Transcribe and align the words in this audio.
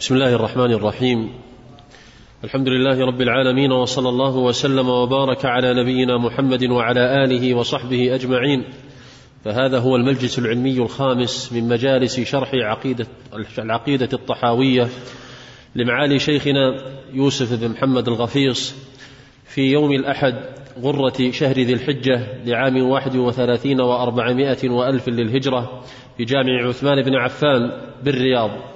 بسم 0.00 0.14
الله 0.14 0.34
الرحمن 0.34 0.72
الرحيم. 0.72 1.32
الحمد 2.44 2.68
لله 2.68 3.06
رب 3.06 3.20
العالمين 3.20 3.72
وصلى 3.72 4.08
الله 4.08 4.36
وسلم 4.36 4.88
وبارك 4.88 5.44
على 5.44 5.74
نبينا 5.74 6.18
محمد 6.18 6.64
وعلى 6.64 7.24
آله 7.24 7.54
وصحبه 7.54 8.14
أجمعين. 8.14 8.64
فهذا 9.44 9.78
هو 9.78 9.96
المجلس 9.96 10.38
العلمي 10.38 10.78
الخامس 10.78 11.52
من 11.52 11.68
مجالس 11.68 12.20
شرح 12.20 12.50
عقيده 12.54 13.06
العقيدة 13.58 14.08
الطحاوية 14.12 14.88
لمعالي 15.76 16.18
شيخنا 16.18 16.82
يوسف 17.12 17.60
بن 17.60 17.68
محمد 17.68 18.08
الغفيص 18.08 18.74
في 19.44 19.72
يوم 19.72 19.92
الأحد 19.92 20.34
غرة 20.82 21.30
شهر 21.30 21.54
ذي 21.54 21.72
الحجة 21.72 22.44
لعام 22.44 22.82
واحد 22.82 23.16
وثلاثين 23.16 23.80
وأربعمائة 23.80 24.70
وألف 24.70 25.08
للهجرة 25.08 25.82
في 26.16 26.24
جامع 26.24 26.68
عثمان 26.68 27.02
بن 27.02 27.14
عفان 27.14 27.70
بالرياض. 28.02 28.75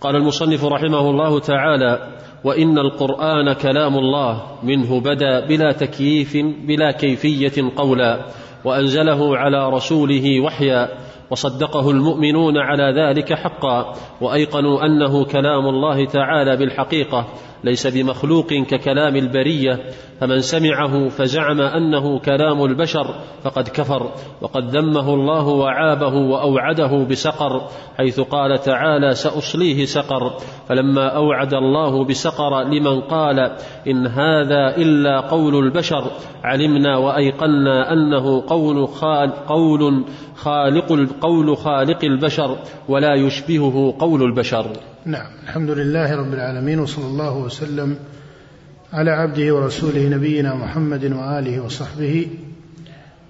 قال 0.00 0.16
المصنف 0.16 0.64
رحمه 0.64 1.10
الله 1.10 1.40
تعالى 1.40 2.16
وإن 2.44 2.78
القرآن 2.78 3.52
كلام 3.52 3.98
الله 3.98 4.42
منه 4.62 5.00
بدا 5.00 5.46
بلا 5.46 5.72
تكييف 5.72 6.36
بلا 6.66 6.90
كيفية 6.90 7.72
قولا 7.76 8.26
وأنزله 8.64 9.36
على 9.36 9.68
رسوله 9.68 10.40
وحيا 10.40 10.88
وصدقه 11.30 11.90
المؤمنون 11.90 12.58
على 12.58 13.02
ذلك 13.02 13.34
حقا 13.34 13.92
وأيقنوا 14.20 14.86
أنه 14.86 15.24
كلام 15.24 15.68
الله 15.68 16.04
تعالى 16.04 16.56
بالحقيقة 16.56 17.26
ليس 17.66 17.86
بمخلوق 17.86 18.46
ككلام 18.46 19.16
البرية 19.16 19.80
فمن 20.20 20.40
سمعه 20.40 21.08
فزعم 21.08 21.60
أنه 21.60 22.18
كلام 22.18 22.64
البشر 22.64 23.14
فقد 23.42 23.68
كفر 23.68 24.10
وقد 24.40 24.76
ذمه 24.76 25.14
الله 25.14 25.46
وعابه 25.46 26.14
وأوعده 26.14 27.06
بسقر 27.10 27.62
حيث 27.98 28.20
قال 28.20 28.58
تعالى 28.58 29.14
سأصليه 29.14 29.84
سقر 29.84 30.32
فلما 30.68 31.08
أوعد 31.08 31.54
الله 31.54 32.04
بسقر 32.04 32.62
لمن 32.62 33.00
قال 33.00 33.56
إن 33.88 34.06
هذا 34.06 34.76
إلا 34.76 35.20
قول 35.20 35.64
البشر 35.64 36.10
علمنا 36.44 36.96
وأيقنا 36.96 37.92
أنه 37.92 38.44
قول 38.46 38.88
خال 38.88 39.30
قول 39.30 40.04
خالق 40.34 41.08
قول 41.20 41.56
خالق 41.56 42.04
البشر 42.04 42.58
ولا 42.88 43.14
يشبهه 43.14 43.94
قول 43.98 44.22
البشر. 44.22 44.66
نعم. 45.06 45.26
الحمد 45.44 45.70
لله 45.70 46.16
رب 46.16 46.34
العالمين 46.34 46.80
وصلى 46.80 47.04
الله 47.04 47.36
وسلم 47.36 47.96
على 48.92 49.10
عبده 49.10 49.54
ورسوله 49.54 50.08
نبينا 50.08 50.54
محمد 50.54 51.04
وآله 51.04 51.60
وصحبه. 51.60 52.26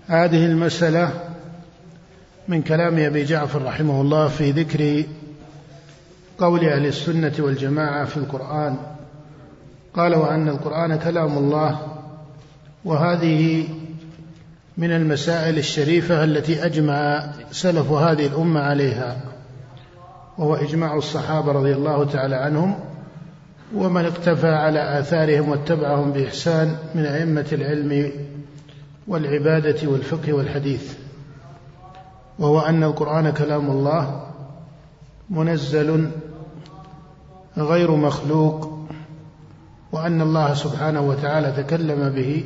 هذه 0.07 0.47
المسألة 0.47 1.11
من 2.49 2.63
كلام 2.63 2.99
أبي 2.99 3.25
جعفر 3.25 3.63
رحمه 3.63 4.01
الله 4.01 4.29
في 4.29 4.51
ذكر 4.51 5.05
قول 6.39 6.65
أهل 6.65 6.87
السنة 6.87 7.33
والجماعة 7.39 8.05
في 8.05 8.17
القرآن. 8.17 8.77
قال 9.95 10.15
وان 10.15 10.49
القرآن 10.49 10.99
كلام 10.99 11.39
الله 11.39 11.81
وهذه 12.85 13.69
من 14.79 14.91
المسائل 14.91 15.59
الشريفة 15.59 16.25
التي 16.25 16.65
أجمع 16.65 17.31
سلف 17.51 17.91
هذه 17.91 18.27
الأمة 18.27 18.61
عليها. 18.61 19.36
وهو 20.39 20.55
إجماع 20.55 20.97
الصحابة 20.97 21.53
رضي 21.53 21.73
الله 21.73 22.05
تعالى 22.05 22.37
عنهم 22.37 22.79
ومن 23.75 24.05
اقتفى 24.05 24.49
على 24.49 24.99
آثارهم 24.99 25.49
واتبعهم 25.49 26.13
بإحسان 26.13 26.77
من 26.95 27.07
أئمة 27.07 27.47
العلم 27.53 28.13
والعبادة 29.09 29.89
والفقه 29.89 30.33
والحديث. 30.33 30.95
وهو 32.39 32.61
أن 32.61 32.83
القرآن 32.83 33.31
كلام 33.31 33.71
الله 33.71 34.27
منزل 35.31 36.11
غير 37.59 37.91
مخلوق 37.91 38.87
وأن 39.93 40.21
الله 40.21 40.55
سبحانه 40.55 41.01
وتعالى 41.01 41.63
تكلم 41.63 42.09
به 42.09 42.45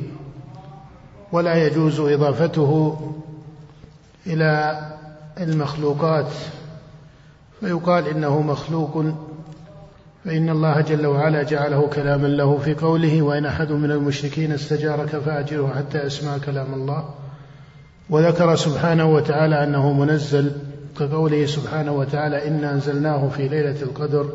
ولا 1.31 1.67
يجوز 1.67 1.99
إضافته 1.99 2.99
إلى 4.27 4.79
المخلوقات. 5.37 6.31
فيقال 7.61 8.07
إنه 8.07 8.41
مخلوق 8.41 9.05
فإن 10.25 10.49
الله 10.49 10.81
جل 10.81 11.05
وعلا 11.05 11.43
جعله 11.43 11.87
كلاما 11.87 12.27
له 12.27 12.57
في 12.57 12.73
قوله 12.73 13.21
وإن 13.21 13.45
أحد 13.45 13.71
من 13.71 13.91
المشركين 13.91 14.51
استجارك 14.51 15.09
فأجره 15.09 15.73
حتى 15.77 16.05
يسمع 16.05 16.37
كلام 16.37 16.73
الله 16.73 17.09
وذكر 18.09 18.55
سبحانه 18.55 19.13
وتعالى 19.13 19.63
أنه 19.63 19.93
منزل 19.93 20.51
كقوله 20.99 21.45
سبحانه 21.45 21.91
وتعالى 21.91 22.47
إنا 22.47 22.71
أنزلناه 22.73 23.29
في 23.29 23.47
ليلة 23.47 23.81
القدر 23.81 24.29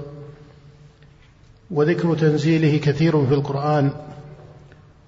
وذكر 1.71 2.15
تنزيله 2.15 2.79
كثير 2.79 3.27
في 3.27 3.35
القرآن 3.35 3.91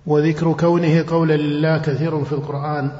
وذكر 0.06 0.52
كونه 0.52 1.04
قولا 1.08 1.36
لله 1.36 1.78
كثير 1.78 2.24
في 2.24 2.32
القرآن 2.32 2.90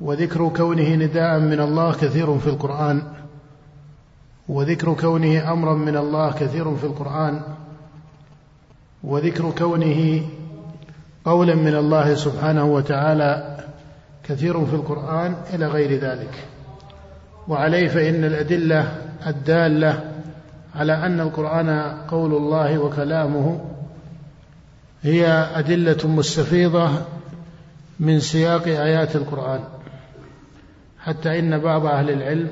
وذكر 0.00 0.48
كونه 0.48 0.94
نداء 0.94 1.38
من 1.38 1.60
الله 1.60 1.92
كثير 1.92 2.38
في 2.38 2.46
القرآن. 2.46 3.02
وذكر 4.48 4.94
كونه 4.94 5.52
أمرا 5.52 5.74
من 5.74 5.96
الله 5.96 6.32
كثير 6.32 6.76
في 6.76 6.84
القرآن 6.84 7.40
وذكر 9.04 9.50
كونه 9.50 10.22
قولا 11.24 11.54
من 11.54 11.74
الله 11.76 12.14
سبحانه 12.14 12.64
وتعالى 12.64 13.56
كثير 14.24 14.66
في 14.66 14.74
القرآن 14.74 15.36
إلى 15.54 15.66
غير 15.66 16.00
ذلك. 16.00 16.48
وعليه 17.48 17.88
فإن 17.88 18.24
الأدلة 18.24 18.98
الدالة 19.26 20.12
على 20.74 20.92
أن 20.92 21.20
القرآن 21.20 21.70
قول 22.08 22.34
الله 22.34 22.78
وكلامه 22.78 23.60
هي 25.02 25.26
أدلة 25.54 26.08
مستفيضة 26.08 26.90
من 28.00 28.20
سياق 28.20 28.62
آيات 28.66 29.16
القرآن. 29.16 29.60
حتى 30.98 31.38
إن 31.38 31.58
بعض 31.58 31.86
أهل 31.86 32.10
العلم 32.10 32.48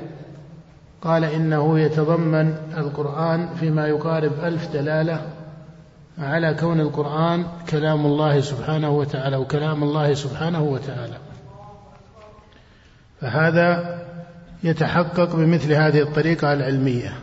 قال 1.05 1.23
إنه 1.23 1.79
يتضمن 1.79 2.55
القرآن 2.77 3.47
فيما 3.59 3.87
يقارب 3.87 4.31
ألف 4.43 4.73
دلالة 4.73 5.21
على 6.19 6.53
كون 6.53 6.79
القرآن 6.79 7.45
كلام 7.69 8.05
الله 8.05 8.41
سبحانه 8.41 8.89
وتعالى 8.89 9.37
وكلام 9.37 9.83
الله 9.83 10.13
سبحانه 10.13 10.63
وتعالى. 10.63 11.17
فهذا 13.21 13.99
يتحقق 14.63 15.35
بمثل 15.35 15.73
هذه 15.73 16.01
الطريقة 16.01 16.53
العلمية. 16.53 17.13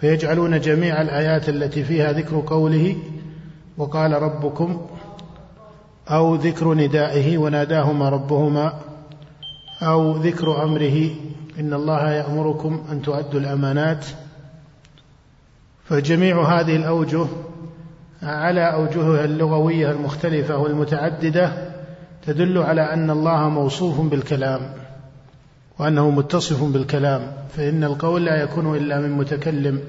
فيجعلون 0.00 0.60
جميع 0.60 1.02
الآيات 1.02 1.48
التي 1.48 1.84
فيها 1.84 2.12
ذكر 2.12 2.42
قوله 2.46 2.96
وقال 3.78 4.22
ربكم 4.22 4.86
أو 6.08 6.34
ذكر 6.34 6.74
ندائه 6.74 7.38
وناداهما 7.38 8.08
ربهما 8.08 8.72
أو 9.82 10.16
ذكر 10.16 10.62
أمره 10.62 11.10
إن 11.60 11.72
الله 11.72 12.10
يأمركم 12.10 12.84
أن 12.92 13.02
تؤدوا 13.02 13.40
الأمانات. 13.40 14.06
فجميع 15.84 16.42
هذه 16.42 16.76
الأوجه 16.76 17.26
على 18.22 18.72
أوجهها 18.72 19.24
اللغوية 19.24 19.90
المختلفة 19.90 20.56
والمتعددة 20.56 21.52
تدل 22.26 22.58
على 22.58 22.92
أن 22.92 23.10
الله 23.10 23.48
موصوف 23.48 24.00
بالكلام 24.00 24.60
وأنه 25.78 26.10
متصف 26.10 26.64
بالكلام. 26.64 27.32
فإن 27.56 27.84
القول 27.84 28.24
لا 28.24 28.42
يكون 28.42 28.76
إلا 28.76 29.00
من 29.00 29.10
متكلم 29.10 29.80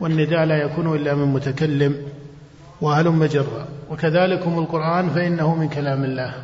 والنداء 0.00 0.44
لا 0.44 0.56
يكون 0.56 0.96
إلا 0.96 1.14
من 1.14 1.26
متكلم 1.32 1.96
وهلم 2.80 3.24
جرا 3.24 3.68
وكذلكم 3.90 4.58
القرآن 4.58 5.08
فإنه 5.08 5.54
من 5.54 5.68
كلام 5.68 6.04
الله 6.04 6.34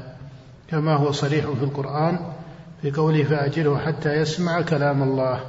كما 0.68 0.94
هو 0.94 1.12
صريح 1.12 1.44
في 1.46 1.64
القرآن. 1.64 2.18
في 2.84 2.90
قوله 2.90 3.22
فأجره 3.22 3.78
حتى 3.78 4.12
يسمع 4.12 4.60
كلام 4.60 5.02
الله. 5.02 5.40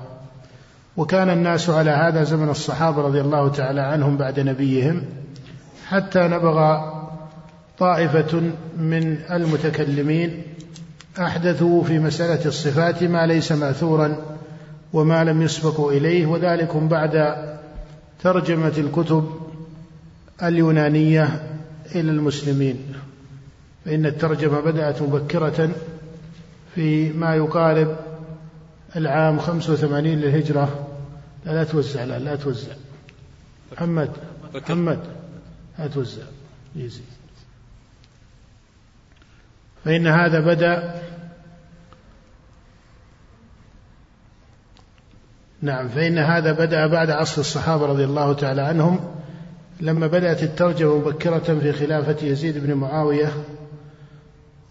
وكان 0.98 1.30
الناس 1.30 1.70
على 1.70 1.92
هذا 1.92 2.24
زمن 2.24 2.50
الصحابة 2.50 3.02
رضي 3.02 3.22
الله 3.22 3.50
تعالى 3.50 3.82
عنهم 3.82 4.18
بعد 4.18 4.40
نبيهم 4.40 5.04
حتى 5.88 6.20
نبغى 6.20 6.94
طائفة 7.80 8.42
من 8.78 9.18
المتكلمين 9.32 10.44
أحدثوا 11.20 11.84
في 11.84 12.00
مسألة 12.00 12.46
الصفات 12.46 13.04
ما 13.04 13.26
ليس 13.26 13.52
ماثورا 13.52 14.18
وما 14.94 15.24
لم 15.24 15.42
يسبقوا 15.42 15.92
إليه 15.92 16.26
وذلك 16.26 16.78
بعد 16.78 17.36
ترجمة 18.24 18.74
الكتب 18.78 19.30
اليونانية 20.44 21.44
إلى 21.96 22.12
المسلمين. 22.12 22.78
فإن 23.86 24.06
الترجمة 24.06 24.60
بدأت 24.60 25.02
مبكرة 25.02 25.70
في 26.76 27.14
ما 27.14 27.36
يقارب 27.36 27.98
العام 28.96 29.40
85 29.40 30.04
للهجرة. 30.04 30.88
لا, 31.46 31.52
لا 31.52 31.64
توزع 31.64 32.04
لا 32.04 32.20
لا 32.20 32.36
توزع. 32.36 32.74
محمد 33.72 34.12
محمد 34.54 35.00
لا 35.80 35.88
توزع. 35.88 36.24
يزي 36.76 37.02
فإن 39.86 40.08
هذا 40.08 40.40
بدأ. 40.40 41.02
نعم 45.62 45.90
فإن 45.90 46.18
هذا 46.18 46.52
بدأ 46.52 46.88
بعد 46.88 47.10
عصر 47.10 47.42
الصحابة 47.42 47.86
رضي 47.86 48.04
الله 48.04 48.34
تعالى 48.34 48.62
عنهم. 48.62 49.16
لما 49.80 50.08
بدأت 50.08 50.44
الترجمة 50.44 50.98
مبكرة 50.98 51.60
في 51.60 51.74
خلافة 51.74 52.28
يزيد 52.28 52.58
بن 52.58 52.74
معاوية 52.74 53.32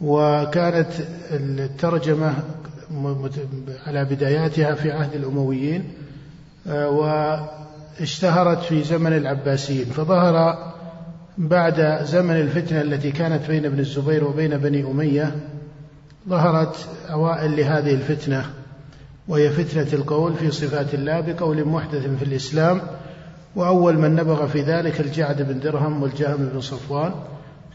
وكانت 0.05 0.93
الترجمة 1.31 2.35
على 3.87 4.05
بداياتها 4.05 4.75
في 4.75 4.93
عهد 4.93 5.15
الأمويين 5.15 5.93
آه، 6.67 6.89
واشتهرت 8.01 8.63
في 8.63 8.83
زمن 8.83 9.13
العباسيين. 9.13 9.85
فظهر 9.85 10.59
بعد 11.39 12.05
زمن 12.05 12.41
الفتنة 12.41 12.81
التي 12.81 13.13
كانت 13.13 13.51
بين 13.51 13.65
ابن 13.65 13.79
الزبير 13.79 14.25
وبين 14.25 14.57
بني 14.57 14.85
أمية 14.91 15.37
ظهرت 16.29 16.89
أوائل 17.11 17.57
لهذه 17.57 17.95
الفتنة 17.95 18.45
وهي 19.29 19.51
فتنة 19.51 19.93
القول 19.93 20.35
في 20.35 20.51
صفات 20.51 20.95
الله 20.95 21.21
بقول 21.21 21.65
محدث 21.65 22.07
في 22.19 22.25
الإسلام 22.25 22.81
وأول 23.57 23.99
من 23.99 24.15
نبغ 24.15 24.47
في 24.47 24.63
ذلك 24.63 25.01
الجعد 25.01 25.43
بن 25.43 25.61
درهم 25.61 26.03
والجهم 26.03 26.49
بن 26.53 26.61
صفوان. 26.61 27.13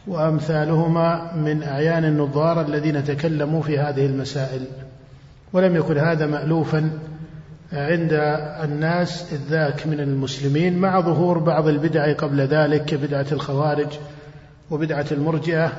وأمثالهما 0.07 1.33
من 1.35 1.63
أعيان 1.63 2.05
النظار 2.05 2.61
الذين 2.61 3.03
تكلموا 3.03 3.61
في 3.61 3.79
هذه 3.79 4.05
المسائل. 4.05 4.61
ولم 5.53 5.75
يكن 5.75 5.97
هذا 5.97 6.25
مألوفا 6.25 6.91
عند 7.73 8.09
الناس 8.63 9.33
إذ 9.33 9.39
ذاك 9.49 9.87
من 9.87 9.99
المسلمين 9.99 10.77
مع 10.77 10.99
ظهور 10.99 11.37
بعض 11.37 11.67
البدع 11.67 12.13
قبل 12.13 12.41
ذلك 12.41 12.85
كبدعة 12.85 13.25
الخوارج 13.31 13.87
وبدعة 14.71 15.05
المرجئة 15.11 15.71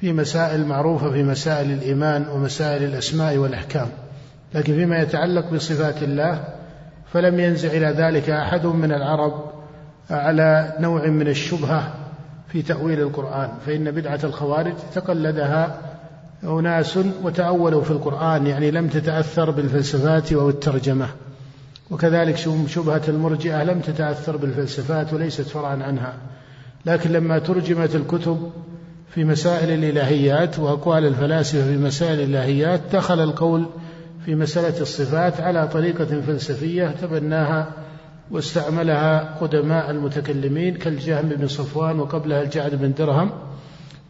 في 0.00 0.12
مسائل 0.12 0.66
معروفة 0.66 1.10
في 1.10 1.22
مسائل 1.22 1.70
الإيمان 1.70 2.24
ومسائل 2.28 2.82
الأسماء 2.82 3.36
والأحكام. 3.36 3.88
لكن 4.54 4.74
فيما 4.74 4.98
يتعلق 4.98 5.50
بصفات 5.50 6.02
الله 6.02 6.44
فلم 7.12 7.40
ينزع 7.40 7.68
إلى 7.68 7.86
ذلك 7.86 8.30
أحد 8.30 8.66
من 8.66 8.92
العرب 8.92 9.44
على 10.10 10.72
نوع 10.80 11.06
من 11.06 11.28
الشبهة 11.28 12.03
في 12.54 12.62
تأويل 12.62 13.00
القرآن 13.00 13.48
فإن 13.66 13.90
بدعة 13.90 14.20
الخوارج 14.24 14.72
تقلدها 14.94 15.78
أناس 16.44 16.98
وتأولوا 17.22 17.82
في 17.82 17.90
القرآن 17.90 18.46
يعني 18.46 18.70
لم 18.70 18.88
تتأثر 18.88 19.50
بالفلسفات 19.50 20.32
أو 20.32 20.48
الترجمة. 20.48 21.08
وكذلك 21.90 22.36
شبهة 22.66 23.02
المرجئة 23.08 23.64
لم 23.64 23.80
تتأثر 23.80 24.36
بالفلسفات 24.36 25.12
وليست 25.12 25.40
فرعا 25.40 25.82
عنها. 25.82 26.14
لكن 26.86 27.12
لما 27.12 27.38
ترجمت 27.38 27.94
الكتب 27.94 28.50
في 29.10 29.24
مسائل 29.24 29.70
الإلهيات 29.70 30.58
وأقوال 30.58 31.06
الفلاسفة 31.06 31.64
في 31.64 31.76
مسائل 31.76 32.20
الإلهيات 32.20 32.80
دخل 32.92 33.20
القول 33.20 33.66
في 34.24 34.34
مسألة 34.34 34.80
الصفات 34.80 35.40
على 35.40 35.68
طريقة 35.68 36.20
فلسفية 36.20 36.94
تبناها 37.02 37.83
واستعملها 38.30 39.38
قدماء 39.40 39.90
المتكلمين 39.90 40.76
كالجهم 40.76 41.28
بن 41.28 41.46
صفوان 41.46 42.00
وقبلها 42.00 42.42
الجعد 42.42 42.74
بن 42.74 42.92
درهم 42.92 43.30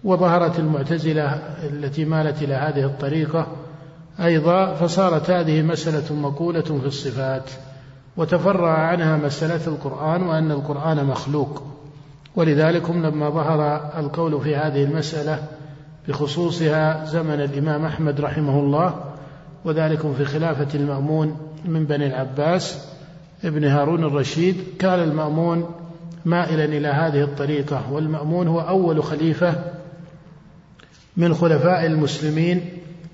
وظهرت 0.05 0.59
المعتزلة 0.59 1.41
التي 1.63 2.05
مالت 2.05 2.43
إلى 2.43 2.55
هذه 2.55 2.85
الطريقة 2.85 3.47
أيضا 4.21 4.75
فصارت 4.75 5.31
هذه 5.31 5.63
مسألة 5.63 6.15
مقولة 6.15 6.61
في 6.61 6.87
الصفات 6.87 7.51
وتفرع 8.17 8.79
عنها 8.79 9.17
مسألة 9.17 9.67
القرآن 9.67 10.23
وأن 10.23 10.51
القرآن 10.51 11.05
مخلوق. 11.05 11.63
ولذلك 12.37 12.91
لما 12.91 13.31
ظهر 13.31 13.91
القول 13.99 14.41
في 14.41 14.57
هذه 14.57 14.85
المسألة 14.85 15.39
بخصوصها 16.09 17.05
زمن 17.05 17.41
الإمام 17.41 17.85
أحمد 17.85 18.21
رحمه 18.21 18.61
الله 18.61 18.95
وذلك 19.65 20.13
في 20.17 20.25
خلافة 20.25 20.69
المأمون 20.75 21.37
من 21.65 21.85
بني 21.85 22.07
العباس 22.07 22.94
ابن 23.44 23.64
هارون 23.64 24.05
الرشيد 24.05 24.56
كان 24.79 25.00
المأمون 25.00 25.70
مائلا 26.25 26.64
إلى 26.64 26.88
هذه 26.88 27.23
الطريقة 27.23 27.93
والمأمون 27.93 28.49
هو 28.49 28.61
أول 28.61 29.02
خليفة 29.02 29.55
من 31.17 31.35
خلفاء 31.35 31.87
المسلمين 31.87 32.69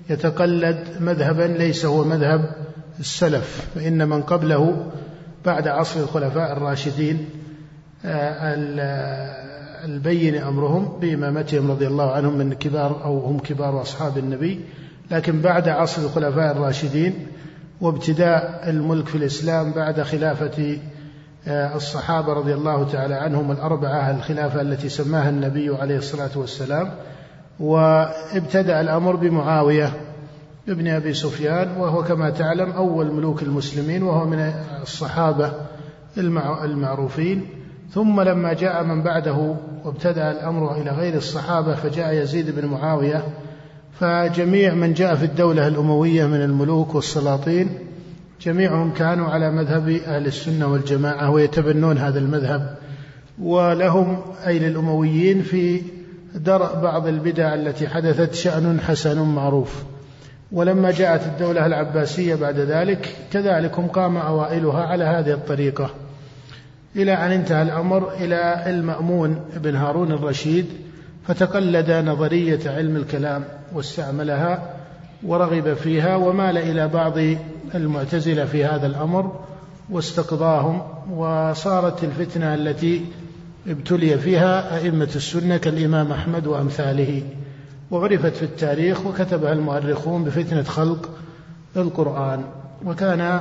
يتقلد 0.09 0.87
مذهبا 0.99 1.43
ليس 1.43 1.85
هو 1.85 2.03
مذهب 2.03 2.55
السلف 2.99 3.67
فإن 3.75 4.09
من 4.09 4.21
قبله 4.21 4.91
بعد 5.45 5.67
عصر 5.67 5.99
الخلفاء 5.99 6.51
الراشدين 6.51 7.25
آه، 8.05 8.55
البين 9.85 10.35
أمرهم 10.35 10.99
بإمامتهم 11.01 11.71
رضي 11.71 11.87
الله 11.87 12.11
عنهم 12.11 12.37
من 12.37 12.53
كبار 12.53 13.03
أو 13.03 13.19
هم 13.19 13.39
كبار 13.39 13.81
أصحاب 13.81 14.17
النبي 14.17 14.59
لكن 15.11 15.41
بعد 15.41 15.69
عصر 15.69 16.01
الخلفاء 16.01 16.51
الراشدين 16.51 17.27
وابتداء 17.81 18.69
الملك 18.69 19.07
في 19.07 19.15
الإسلام 19.15 19.71
بعد 19.71 20.01
خلافة 20.01 20.77
آه، 21.47 21.75
الصحابة 21.75 22.33
رضي 22.33 22.53
الله 22.53 22.89
تعالى 22.91 23.13
عنهم 23.13 23.51
الأربعة 23.51 24.11
الخلافة 24.11 24.61
التي 24.61 24.89
سماها 24.89 25.29
النبي 25.29 25.75
عليه 25.75 25.97
الصلاة 25.97 26.29
والسلام. 26.35 26.91
وابتدأ 27.59 28.81
الأمر 28.81 29.15
بمعاوية 29.15 29.93
ابن 30.69 30.87
أبي 30.87 31.13
سفيان 31.13 31.77
وهو 31.77 32.03
كما 32.03 32.29
تعلم 32.29 32.71
أول 32.71 33.11
ملوك 33.11 33.43
المسلمين 33.43 34.03
وهو 34.03 34.25
من 34.25 34.53
الصحابة 34.81 35.53
المعروفين. 36.63 37.49
ثم 37.93 38.21
لما 38.21 38.53
جاء 38.53 38.83
من 38.83 39.01
بعده 39.01 39.55
وابتدأ 39.85 40.31
الأمر 40.31 40.81
إلى 40.81 40.91
غير 40.91 41.13
الصحابة 41.13 41.75
فجاء 41.75 42.13
يزيد 42.13 42.59
بن 42.59 42.67
معاوية 42.67 43.23
فجميع 43.99 44.73
من 44.73 44.93
جاء 44.93 45.15
في 45.15 45.25
الدولة 45.25 45.67
الأموية 45.67 46.25
من 46.25 46.41
الملوك 46.41 46.95
والسلاطين 46.95 47.69
جميعهم 48.41 48.93
كانوا 48.93 49.27
على 49.27 49.51
مذهب 49.51 49.89
أهل 49.89 50.25
السنة 50.25 50.67
والجماعة 50.67 51.29
ويتبنون 51.29 51.97
هذا 51.97 52.19
المذهب 52.19 52.77
ولهم 53.41 54.21
أي 54.47 54.59
للأمويين 54.59 55.41
في 55.41 55.81
درء 56.35 56.81
بعض 56.81 57.07
البدع 57.07 57.53
التي 57.53 57.87
حدثت 57.87 58.33
شأن 58.33 58.79
حسن 58.79 59.21
معروف. 59.21 59.83
ولما 60.51 60.91
جاءت 60.91 61.23
الدولة 61.25 61.65
العباسية 61.65 62.35
بعد 62.35 62.59
ذلك 62.59 63.15
كذلك 63.33 63.71
قام 63.71 64.17
أوائلها 64.17 64.83
على 64.83 65.03
هذه 65.03 65.31
الطريقة. 65.31 65.89
إلى 66.95 67.13
أن 67.13 67.31
انتهى 67.31 67.61
الأمر 67.61 68.13
إلى 68.13 68.63
المأمون 68.67 69.41
بن 69.55 69.75
هارون 69.75 70.11
الرشيد 70.11 70.65
فتقلد 71.27 71.91
نظرية 71.91 72.59
علم 72.65 72.95
الكلام 72.95 73.43
واستعملها 73.73 74.75
ورغب 75.23 75.73
فيها 75.73 76.15
ومال 76.15 76.57
إلى 76.57 76.87
بعض 76.87 77.13
المعتزلة 77.75 78.45
في 78.45 78.65
هذا 78.65 78.87
الأمر 78.87 79.39
واستقضاهم 79.89 80.81
وصارت 81.11 82.03
الفتنة 82.03 82.53
التي 82.53 83.05
ابتلي 83.67 84.17
فيها 84.17 84.77
أئمة 84.77 85.09
السنة 85.15 85.57
كالإمام 85.57 86.11
أحمد 86.11 86.47
وأمثاله. 86.47 87.23
وعرفت 87.91 88.35
في 88.35 88.43
التاريخ 88.43 89.05
وكتبها 89.05 89.53
المؤرخون 89.53 90.23
بفتنة 90.23 90.63
خلق 90.63 91.09
القرآن. 91.77 92.43
وكان 92.85 93.39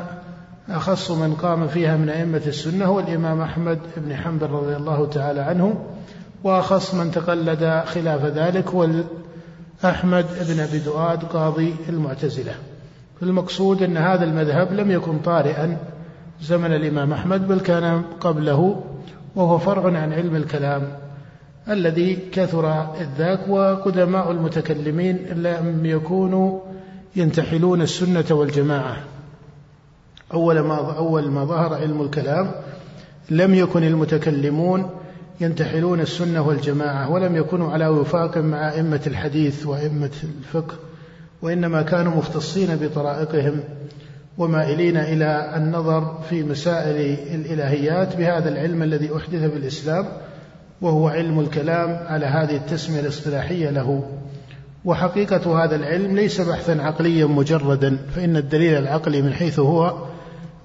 أخص 0.68 1.10
من 1.10 1.34
قام 1.34 1.68
فيها 1.68 1.96
من 1.96 2.08
أئمة 2.08 2.42
السنة 2.46 2.84
هو 2.84 3.00
الإمام 3.00 3.40
أحمد 3.40 3.78
بن 3.96 4.16
حنبل 4.16 4.50
رضي 4.50 4.76
الله 4.76 5.06
تعالى 5.06 5.40
عنه. 5.40 5.84
وأخص 6.44 6.94
من 6.94 7.10
تقلد 7.10 7.82
خلاف 7.86 8.24
ذلك 8.24 8.68
هو 8.68 8.88
أحمد 9.84 10.26
بن 10.48 10.60
أبي 10.60 10.78
دؤاد 10.78 11.24
قاضي 11.24 11.74
المعتزلة. 11.88 12.54
المقصود 13.22 13.82
أن 13.82 13.96
هذا 13.96 14.24
المذهب 14.24 14.72
لم 14.72 14.90
يكن 14.90 15.18
طارئا 15.18 15.76
زمن 16.42 16.72
الإمام 16.72 17.12
أحمد 17.12 17.48
بل 17.48 17.60
كان 17.60 18.02
قبله 18.20 18.82
وهو 19.36 19.58
فرع 19.58 19.98
عن 19.98 20.12
علم 20.12 20.36
الكلام 20.36 20.82
الذي 21.68 22.18
كثر 22.32 22.86
ذاك 23.18 23.48
وقدماء 23.48 24.30
المتكلمين 24.30 25.16
لم 25.16 25.86
يكونوا 25.86 26.60
ينتحلون 27.16 27.82
السنة 27.82 28.24
والجماعة. 28.30 28.96
أول 30.34 30.60
ما 30.60 30.96
أول 30.96 31.30
ما 31.30 31.44
ظهر 31.44 31.74
علم 31.74 32.02
الكلام 32.02 32.50
لم 33.30 33.54
يكن 33.54 33.84
المتكلمون 33.84 34.90
ينتحلون 35.40 36.00
السنة 36.00 36.42
والجماعة 36.48 37.10
ولم 37.10 37.36
يكونوا 37.36 37.72
على 37.72 37.88
وفاق 37.88 38.38
مع 38.38 38.72
أئمة 38.72 39.00
الحديث 39.06 39.66
وأئمة 39.66 40.10
الفقه 40.22 40.74
وإنما 41.42 41.82
كانوا 41.82 42.16
مختصين 42.16 42.76
بطرائقهم 42.76 43.60
ومائلين 44.38 44.96
إلى 44.96 45.52
النظر 45.56 46.18
في 46.30 46.42
مسائل 46.42 47.16
الإلهيات 47.34 48.16
بهذا 48.16 48.48
العلم 48.48 48.82
الذي 48.82 49.16
أحدث 49.16 49.52
بالإسلام 49.52 50.06
وهو 50.80 51.08
علم 51.08 51.40
الكلام 51.40 52.06
على 52.06 52.26
هذه 52.26 52.56
التسمية 52.56 53.00
الاصطلاحية 53.00 53.70
له. 53.70 54.02
وحقيقة 54.84 55.64
هذا 55.64 55.76
العلم 55.76 56.16
ليس 56.16 56.40
بحثا 56.40 56.72
عقليا 56.72 57.26
مجردا 57.26 57.98
فإن 58.14 58.36
الدليل 58.36 58.78
العقلي 58.78 59.22
من 59.22 59.32
حيث 59.32 59.58
هو 59.58 60.06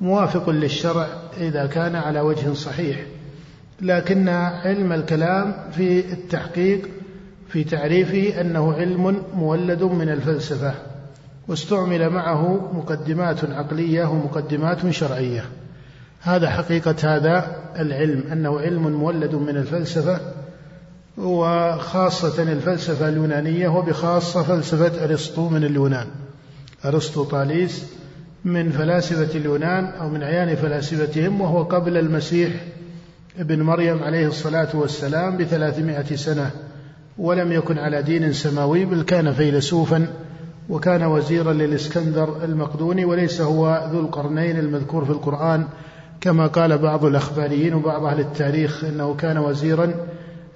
موافق 0.02 0.50
للشرع 0.50 1.08
إذا 1.38 1.66
كان 1.66 1.96
على 1.96 2.20
وجه 2.20 2.54
صحيح. 2.54 3.15
لكن 3.82 4.30
علم 4.30 4.94
الكلام 4.94 5.56
في 5.72 6.00
التحقيق 6.14 6.90
في 7.50 7.64
تعريفه 7.64 8.42
أنه 8.42 8.74
علم 8.74 9.24
مولد 9.34 9.84
من 9.84 10.10
الفلسفة 10.10 10.74
واستعمل 11.48 12.10
معه 12.10 12.72
مقدمات 12.74 13.46
عقلية 13.46 14.06
ومقدمات 14.06 14.90
شرعية. 14.90 15.46
هذا 16.22 16.50
حقيقة 16.50 16.96
هذا 17.04 17.56
العلم 17.80 18.24
أنه 18.32 18.60
علم 18.60 18.92
مولد 18.92 19.36
من 19.36 19.58
الفلسفة 19.58 20.20
وخاصة 21.18 22.44
الفلسفة 22.44 23.10
اليونانية 23.10 23.68
وبخاصة 23.68 24.44
فلسفة 24.44 25.04
أرسطو 25.04 25.50
من 25.50 25.64
اليونان. 25.64 26.08
أرسطو 26.86 27.24
طاليس 27.24 27.86
من 28.46 28.72
فلاسفة 28.72 29.38
اليونان 29.38 29.86
أو 29.86 30.10
من 30.10 30.24
عيان 30.24 30.56
فلاسفتهم 30.56 31.42
وهو 31.42 31.64
قبل 31.64 31.98
المسيح 31.98 32.52
ابن 33.40 33.62
مريم 33.62 34.04
عليه 34.04 34.28
الصلاة 34.28 34.68
والسلام 34.74 35.38
بثلاثمائة 35.38 36.16
سنة 36.16 36.52
ولم 37.18 37.52
يكن 37.52 37.78
على 37.78 38.02
دين 38.02 38.34
سماوي 38.34 38.86
بل 38.86 39.02
كان 39.02 39.34
فيلسوفا 39.34 40.08
وكان 40.70 41.04
وزيرا 41.04 41.54
للإسكندر 41.54 42.44
المقدوني 42.44 43.06
وليس 43.06 43.42
هو 43.42 43.90
ذو 43.92 44.00
القرنين 44.00 44.60
المذكور 44.60 45.06
في 45.06 45.12
القرآن 45.12 45.66
كما 46.22 46.48
قال 46.48 46.78
بعض 46.78 47.06
الأخباريين 47.06 47.74
وبعض 47.74 48.06
أهل 48.06 48.20
التاريخ 48.20 48.84
أنه 48.84 49.16
كان 49.16 49.38
وزيرا 49.38 49.94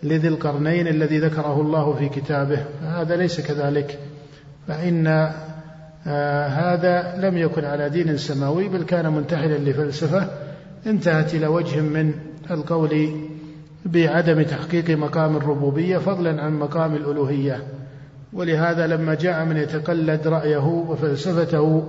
لذي 0.04 0.28
القرنين 0.28 0.88
الذي 0.88 1.20
ذكره 1.20 1.62
الله 1.62 1.94
في 1.94 2.10
كتابه. 2.10 2.66
هذا 2.84 3.16
ليس 3.16 3.42
كذلك 3.42 4.00
فإن 4.68 5.08
آه 6.08 6.48
هذا 6.48 7.28
لم 7.28 7.38
يكن 7.38 7.66
على 7.66 7.90
دين 7.90 8.18
سماوي 8.18 8.68
بل 8.68 8.84
كان 8.84 9.14
منتحلا 9.14 9.58
لفلسفة 9.58 10.30
انتهت 10.88 11.34
إلى 11.34 11.48
وجه 11.48 11.82
من 11.82 12.14
القول 12.52 13.10
بعدم 13.86 14.42
تحقيق 14.42 14.90
مقام 14.90 15.38
الربوبية 15.38 15.98
فضلا 15.98 16.42
عن 16.42 16.60
مقام 16.60 16.96
الألوهية. 16.96 17.64
ولهذا 18.34 18.88
لما 18.88 19.16
جاء 19.16 19.46
من 19.46 19.58
يتقلد 19.58 20.28
رأيه 20.28 20.66
وفلسفته 20.66 21.84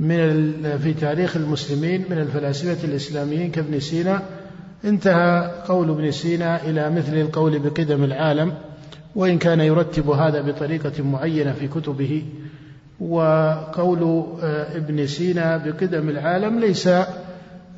من 0.00 0.52
في 0.82 0.94
تاريخ 0.94 1.36
المسلمين 1.36 2.04
من 2.10 2.18
الفلاسفة 2.18 2.88
الإسلاميين 2.88 3.50
كابن 3.50 3.80
سينا 3.80 4.22
انتهى 4.84 5.50
قول 5.68 5.90
ابن 5.90 6.10
سينا 6.10 6.62
إلى 6.64 6.90
مثل 6.90 7.14
القول 7.14 7.58
بقدم 7.58 8.04
العالم. 8.04 8.52
وإن 9.16 9.38
كان 9.38 9.60
يرتب 9.60 10.10
هذا 10.10 10.40
بطريقة 10.40 11.02
معينة 11.02 11.52
في 11.52 11.68
كتبه. 11.68 12.22
وقول 13.00 14.24
ابن 14.74 15.06
سينا 15.06 15.56
بقدم 15.56 16.08
العالم 16.08 16.60
ليس 16.60 16.88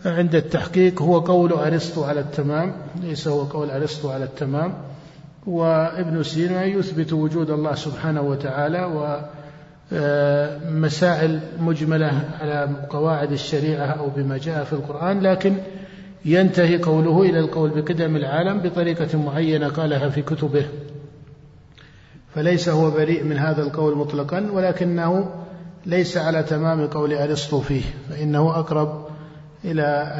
عند 0.04 0.34
التحقيق 0.34 1.02
هو 1.02 1.18
قول 1.18 1.52
أرسطو 1.52 2.04
على 2.04 2.20
التمام 2.20 2.72
ليس 3.02 3.28
هو 3.28 3.42
قول 3.42 3.70
أرسطو 3.70 4.10
على 4.10 4.24
التمام. 4.24 4.74
وابن 5.46 6.22
سينا 6.22 6.64
يثبت 6.64 7.12
وجود 7.12 7.50
الله 7.50 7.74
سبحانه 7.74 8.22
وتعالى 8.22 9.12
ومسائل 9.92 11.40
مجملة 11.60 12.12
على 12.40 12.68
قواعد 12.90 13.32
الشريعة 13.32 13.86
أو 13.86 14.08
بما 14.16 14.38
جاء 14.38 14.64
في 14.64 14.72
القرآن 14.72 15.20
لكن 15.20 15.56
ينتهي 16.24 16.78
قوله 16.78 17.22
إلى 17.22 17.38
القول 17.38 17.70
بقدم 17.70 18.16
العالم 18.16 18.58
بطريقة 18.58 19.18
معينة 19.18 19.68
قالها 19.68 20.08
في 20.08 20.22
كتبه. 20.22 20.64
فليس 22.34 22.68
هو 22.68 22.90
بريء 22.90 23.24
من 23.24 23.38
هذا 23.38 23.62
القول 23.62 23.98
مطلقا 23.98 24.50
ولكنه 24.52 25.30
ليس 25.86 26.16
على 26.16 26.42
تمام 26.42 26.86
قول 26.86 27.12
أرسطو 27.12 27.60
فيه 27.60 27.82
فإنه 28.10 28.50
أقرب 28.50 29.09
إلى 29.64 30.14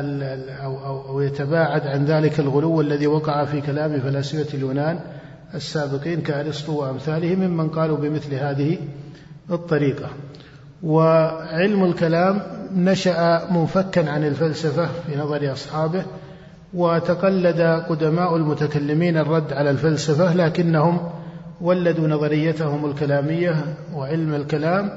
أو, 0.62 0.86
أو, 0.86 1.08
أو 1.08 1.20
يتباعد 1.20 1.86
عن 1.86 2.04
ذلك 2.04 2.40
الغلو 2.40 2.80
الذي 2.80 3.06
وقع 3.06 3.44
في 3.44 3.60
كلام 3.60 4.00
فلاسفة 4.00 4.54
اليونان 4.54 5.00
السابقين 5.54 6.20
كأرسطو 6.20 6.80
وأمثاله 6.80 7.34
ممن 7.34 7.68
قالوا 7.68 7.96
بمثل 7.96 8.34
هذه 8.34 8.78
الطريقة. 9.50 10.08
وعلم 10.82 11.84
الكلام 11.84 12.42
نشأ 12.76 13.46
منفكا 13.50 14.10
عن 14.10 14.24
الفلسفة 14.24 14.88
في 15.06 15.16
نظر 15.16 15.52
أصحابه 15.52 16.02
وتقلد 16.74 17.60
قدماء 17.60 18.36
المتكلمين 18.36 19.16
الرد 19.16 19.52
على 19.52 19.70
الفلسفة 19.70 20.34
لكنهم 20.34 21.10
ولدوا 21.60 22.08
نظريتهم 22.08 22.90
الكلامية 22.90 23.56
وعلم 23.94 24.34
الكلام 24.34 24.90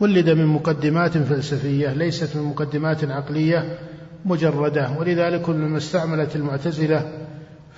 ولد 0.00 0.30
من 0.30 0.46
مقدمات 0.46 1.18
فلسفية 1.18 1.88
ليست 1.88 2.36
من 2.36 2.42
مقدمات 2.42 3.04
عقلية 3.04 3.78
مجردة. 4.24 4.90
ولذلك 4.98 5.42
كل 5.42 5.54
ما 5.54 5.76
استعملت 5.78 6.36
المعتزلة 6.36 7.12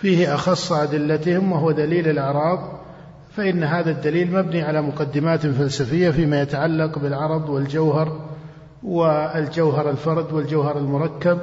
فيه 0.01 0.35
أخص 0.35 0.73
أدلتهم 0.73 1.53
وهو 1.53 1.71
دليل 1.71 2.09
الأعراض 2.09 2.81
فإن 3.37 3.65
هذا 3.65 3.91
الدليل 3.91 4.33
مبني 4.33 4.63
على 4.63 4.83
مقدمات 4.83 5.47
فلسفية 5.47 6.11
فيما 6.11 6.41
يتعلق 6.43 6.99
بالعرض 6.99 7.49
والجوهر 7.49 8.31
والجوهر 8.83 9.91
الفرد 9.91 10.33
والجوهر 10.33 10.79
المركب 10.79 11.39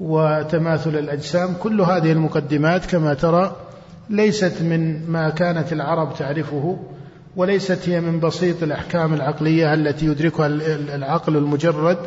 وتماثل 0.00 0.98
الأجسام. 0.98 1.54
كل 1.62 1.80
هذه 1.80 2.12
المقدمات 2.12 2.86
كما 2.86 3.14
ترى 3.14 3.56
ليست 4.10 4.62
من 4.62 5.10
ما 5.10 5.30
كانت 5.30 5.72
العرب 5.72 6.14
تعرفه 6.14 6.78
وليست 7.36 7.88
هي 7.88 8.00
من 8.00 8.20
بسيط 8.20 8.62
الأحكام 8.62 9.14
العقلية 9.14 9.74
التي 9.74 10.06
يدركها 10.06 10.46
العقل 10.94 11.36
المجرد 11.36 11.98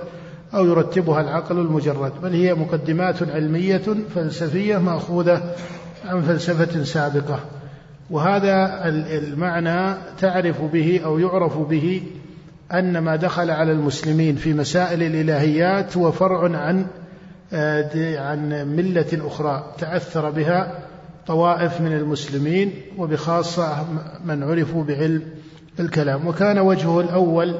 أو 0.54 0.66
يرتبها 0.66 1.22
العقل 1.22 1.60
المجرد 1.60 2.12
بل 2.24 2.34
هي 2.34 2.54
مقدمات 2.54 3.24
علمية 3.24 3.82
فلسفية 4.16 4.78
مأخوذة 4.78 5.56
عن 6.06 6.22
فلسفة 6.22 6.84
سابقة. 6.84 7.40
وهذا 8.10 8.82
المعنى 8.88 9.98
تعرف 10.20 10.62
به 10.62 11.02
أو 11.06 11.20
يعرف 11.20 11.58
به 11.58 12.02
أن 12.74 12.98
ما 12.98 13.16
دخل 13.16 13.52
على 13.52 13.72
المسلمين 13.72 14.36
في 14.36 14.54
مسائل 14.54 15.04
الإلهيات 15.04 15.98
هو 15.98 16.12
فرع 16.12 16.58
عن 16.58 16.86
عن 18.18 18.50
ملة 18.76 19.28
أخرى 19.28 19.74
تأثر 19.80 20.30
بها 20.30 20.80
طوائف 21.28 21.82
من 21.82 21.94
المسلمين 21.94 22.72
وبخاصة 22.98 23.86
من 24.26 24.44
عرفوا 24.44 24.84
بعلم 24.84 25.22
الكلام. 25.80 26.28
وكان 26.28 26.60
وجهه 26.60 27.00
الأول 27.02 27.56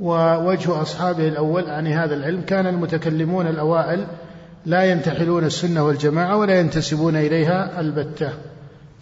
ووجه 0.00 0.82
أصحابه 0.82 1.28
الأول 1.28 1.70
عن 1.70 1.86
هذا 1.86 2.14
العلم 2.14 2.40
كان 2.40 2.66
المتكلمون 2.66 3.46
الأوائل 3.46 4.06
لا 4.66 4.84
ينتحلون 4.84 5.44
السنة 5.44 5.84
والجماعة 5.84 6.36
ولا 6.36 6.60
ينتسبون 6.60 7.16
إليها 7.16 7.80
البتة. 7.80 8.28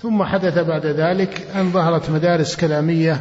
ثم 0.02 0.23
حدث 0.23 0.59
بعد 0.59 0.87
ذلك 0.87 1.47
أن 1.56 1.70
ظهرت 1.70 2.11
مدارس 2.11 2.56
كلامية 2.56 3.20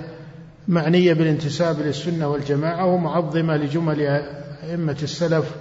معنية 0.68 1.14
بالانتساب 1.14 1.80
للسنة 1.80 2.28
والجماعة 2.28 2.86
ومعظمة 2.86 3.58
لجمل 3.58 4.02
أئمة 4.64 4.98
السلف 5.04 5.56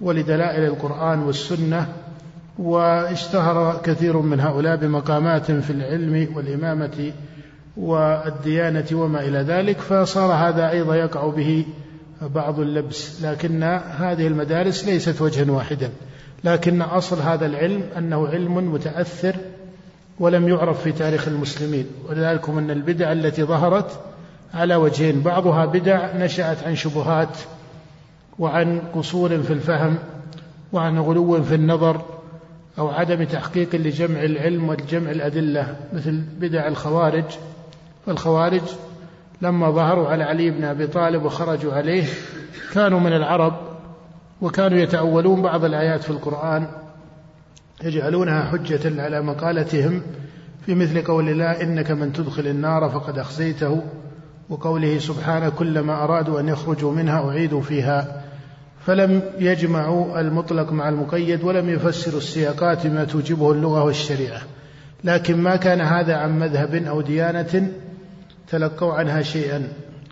ولدلائل 0.00 0.64
القرآن 0.64 1.18
والسنة. 1.22 1.88
واشتهر 2.58 3.80
كثير 3.84 4.16
من 4.16 4.40
هؤلاء 4.40 4.76
بمقامات 4.76 5.52
في 5.52 5.70
العلم 5.70 6.28
والإمامة 6.36 7.12
والديانة 7.76 8.86
وما 8.92 9.20
إلى 9.20 9.38
ذلك 9.38 9.80
فصار 9.80 10.32
هذا 10.32 10.70
أيضا 10.70 10.94
يقع 10.94 11.28
به 11.28 11.66
بعض 12.34 12.60
اللبس. 12.60 13.22
لكن 13.22 13.62
هذه 13.98 14.26
المدارس 14.26 14.84
ليست 14.84 15.22
وجها 15.22 15.52
واحدا. 15.52 15.90
لكن 16.44 16.82
أصل 16.82 17.20
هذا 17.20 17.46
العلم 17.46 17.82
أنه 17.98 18.28
علم 18.28 18.72
متأثر 18.72 19.36
ولم 20.20 20.48
يعرف 20.48 20.82
في 20.82 20.92
تاريخ 20.92 21.28
المسلمين. 21.28 21.86
ولذلك 22.08 22.48
أن 22.48 22.70
البدع 22.70 23.12
التي 23.12 23.44
ظهرت 23.44 24.00
على 24.54 24.74
وجهين. 24.74 25.20
بعضها 25.20 25.66
بدع 25.66 26.16
نشأت 26.16 26.62
عن 26.62 26.76
شبهات 26.76 27.36
وعن 28.38 28.80
قصور 28.94 29.42
في 29.42 29.52
الفهم 29.52 29.98
وعن 30.72 30.98
غلو 30.98 31.42
في 31.42 31.54
النظر 31.54 32.17
أو 32.78 32.88
عدم 32.88 33.24
تحقيق 33.24 33.74
لجمع 33.74 34.22
العلم 34.22 34.68
وجمع 34.68 35.10
الأدلة 35.10 35.76
مثل 35.92 36.22
بدع 36.40 36.68
الخوارج. 36.68 37.24
فالخوارج 38.06 38.62
لما 39.42 39.70
ظهروا 39.70 40.08
على 40.08 40.24
علي 40.24 40.50
بن 40.50 40.64
أبي 40.64 40.86
طالب 40.86 41.24
وخرجوا 41.24 41.72
عليه 41.72 42.04
كانوا 42.72 43.00
من 43.00 43.12
العرب 43.12 43.54
وكانوا 44.42 44.78
يتأولون 44.78 45.42
بعض 45.42 45.64
الآيات 45.64 46.02
في 46.02 46.10
القرآن 46.10 46.68
يجعلونها 47.84 48.44
حجة 48.44 49.02
على 49.02 49.22
مقالتهم 49.22 50.02
في 50.66 50.74
مثل 50.74 51.02
قول 51.02 51.28
الله 51.28 51.62
إنك 51.62 51.90
من 51.90 52.12
تدخل 52.12 52.46
النار 52.46 52.90
فقد 52.90 53.18
أخزيته 53.18 53.82
وقوله 54.48 54.98
سبحانه 54.98 55.48
كلما 55.48 56.04
أرادوا 56.04 56.40
أن 56.40 56.48
يخرجوا 56.48 56.92
منها 56.92 57.28
أعيدوا 57.28 57.62
فيها. 57.62 58.22
فلم 58.88 59.22
يجمعوا 59.38 60.20
المطلق 60.20 60.72
مع 60.72 60.88
المقيد 60.88 61.44
ولم 61.44 61.68
يفسروا 61.68 62.18
السياقات 62.18 62.86
بما 62.86 63.04
توجبه 63.04 63.52
اللغة 63.52 63.84
والشريعة. 63.84 64.40
لكن 65.04 65.36
ما 65.36 65.56
كان 65.56 65.80
هذا 65.80 66.16
عن 66.16 66.38
مذهب 66.38 66.74
أو 66.74 67.00
ديانة 67.00 67.68
تلقوا 68.50 68.92
عنها 68.92 69.22
شيئا 69.22 69.68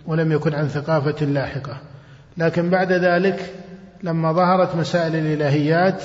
ولم 0.07 0.31
يكن 0.31 0.53
عن 0.53 0.67
ثقافة 0.67 1.25
لاحقة. 1.25 1.77
لكن 2.37 2.69
بعد 2.69 2.91
ذلك 2.91 3.53
لما 4.03 4.33
ظهرت 4.33 4.75
مسائل 4.75 5.15
الإلهيات 5.15 6.03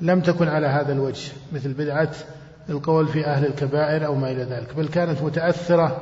لم 0.00 0.20
تكن 0.20 0.48
على 0.48 0.66
هذا 0.66 0.92
الوجه 0.92 1.32
مثل 1.52 1.72
بدعة 1.72 2.10
القول 2.68 3.08
في 3.08 3.26
أهل 3.26 3.46
الكبائر 3.46 4.06
أو 4.06 4.14
ما 4.14 4.30
إلى 4.30 4.42
ذلك 4.42 4.76
بل 4.76 4.88
كانت 4.88 5.22
متأثرة 5.22 6.00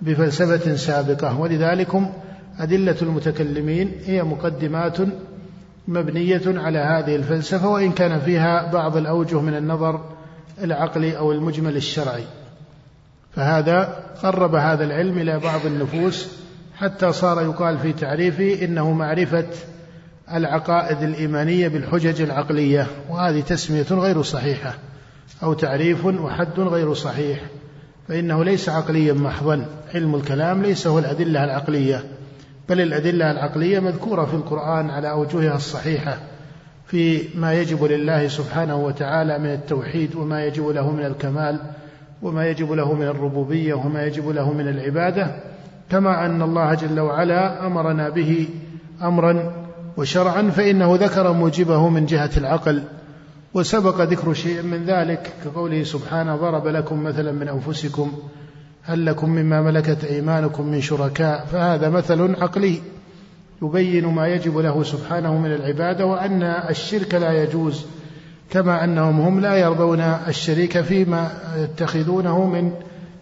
بفلسفة 0.00 0.76
سابقة. 0.76 1.40
ولذلك 1.40 1.96
أدلة 2.58 2.96
المتكلمين 3.02 3.92
هي 4.04 4.22
مقدمات 4.22 4.98
مبنية 5.90 6.42
على 6.46 6.78
هذه 6.78 7.16
الفلسفة 7.16 7.68
وإن 7.68 7.92
كان 7.92 8.20
فيها 8.20 8.70
بعض 8.72 8.96
الأوجه 8.96 9.40
من 9.40 9.54
النظر 9.54 10.00
العقلي 10.62 11.18
أو 11.18 11.32
المجمل 11.32 11.76
الشرعي. 11.76 12.24
فهذا 13.36 14.04
قرب 14.22 14.54
هذا 14.54 14.84
العلم 14.84 15.18
إلى 15.18 15.38
بعض 15.38 15.66
النفوس 15.66 16.28
حتى 16.76 17.12
صار 17.12 17.42
يقال 17.42 17.78
في 17.78 17.92
تعريفه 17.92 18.64
إنه 18.64 18.92
معرفة 18.92 19.46
العقائد 20.34 21.02
الإيمانية 21.02 21.68
بالحجج 21.68 22.22
العقلية. 22.22 22.86
وهذه 23.08 23.40
تسمية 23.40 23.86
غير 23.90 24.22
صحيحة 24.22 24.74
أو 25.42 25.52
تعريف 25.52 26.04
وحد 26.04 26.60
غير 26.60 26.94
صحيح. 26.94 27.40
فإنه 28.08 28.44
ليس 28.44 28.68
عقليا 28.68 29.12
محضا. 29.12 29.66
علم 29.94 30.14
الكلام 30.14 30.62
ليس 30.62 30.86
هو 30.86 30.98
الأدلة 30.98 31.44
العقلية. 31.44 32.04
بل 32.70 32.80
الأدلة 32.80 33.30
العقلية 33.30 33.80
مذكورة 33.80 34.24
في 34.24 34.34
القرآن 34.34 34.90
على 34.90 35.10
أوجهها 35.10 35.56
الصحيحة 35.56 36.18
في 36.86 37.22
ما 37.34 37.54
يجب 37.54 37.84
لله 37.84 38.28
سبحانه 38.28 38.76
وتعالى 38.76 39.38
من 39.38 39.46
التوحيد 39.46 40.16
وما 40.16 40.44
يجب 40.44 40.68
له 40.68 40.90
من 40.90 41.06
الكمال 41.06 41.60
وما 42.22 42.48
يجب 42.48 42.72
له 42.72 42.94
من 42.94 43.06
الربوبية 43.06 43.74
وما 43.74 44.06
يجب 44.06 44.28
له 44.28 44.52
من 44.52 44.68
العبادة 44.68 45.36
كما 45.90 46.26
أن 46.26 46.42
الله 46.42 46.74
جل 46.74 47.00
وعلا 47.00 47.66
أمرنا 47.66 48.08
به 48.08 48.48
أمرا 49.02 49.52
وشرعا 49.96 50.42
فإنه 50.42 50.96
ذكر 50.96 51.32
موجبه 51.32 51.88
من 51.88 52.06
جهة 52.06 52.30
العقل 52.36 52.82
وسبق 53.54 54.00
ذكر 54.00 54.32
شيء 54.32 54.62
من 54.62 54.84
ذلك 54.84 55.32
كقوله 55.44 55.82
سبحانه 55.82 56.36
ضرب 56.36 56.66
لكم 56.66 57.02
مثلا 57.02 57.32
من 57.32 57.48
أنفسكم 57.48 58.12
هل 58.82 59.06
لكم 59.06 59.30
مما 59.30 59.62
ملكت 59.62 60.04
أيمانكم 60.04 60.66
من 60.66 60.80
شركاء؟ 60.80 61.46
فهذا 61.52 61.88
مثل 61.88 62.34
عقلي. 62.42 62.80
يبين 63.62 64.06
ما 64.06 64.28
يجب 64.28 64.58
له 64.58 64.82
سبحانه 64.82 65.38
من 65.38 65.52
العبادة 65.52 66.06
وأن 66.06 66.42
الشرك 66.42 67.14
لا 67.14 67.42
يجوز 67.42 67.86
كما 68.50 68.84
أنهم 68.84 69.20
هم 69.20 69.40
لا 69.40 69.56
يرضون 69.56 70.00
الشريك 70.00 70.80
فيما 70.80 71.30
يتخذونه 71.56 72.46
من 72.46 72.72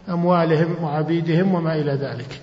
أموالهم 0.09 0.75
وعبيدهم 0.83 1.55
وما 1.55 1.75
إلى 1.75 1.93
ذلك. 1.93 2.41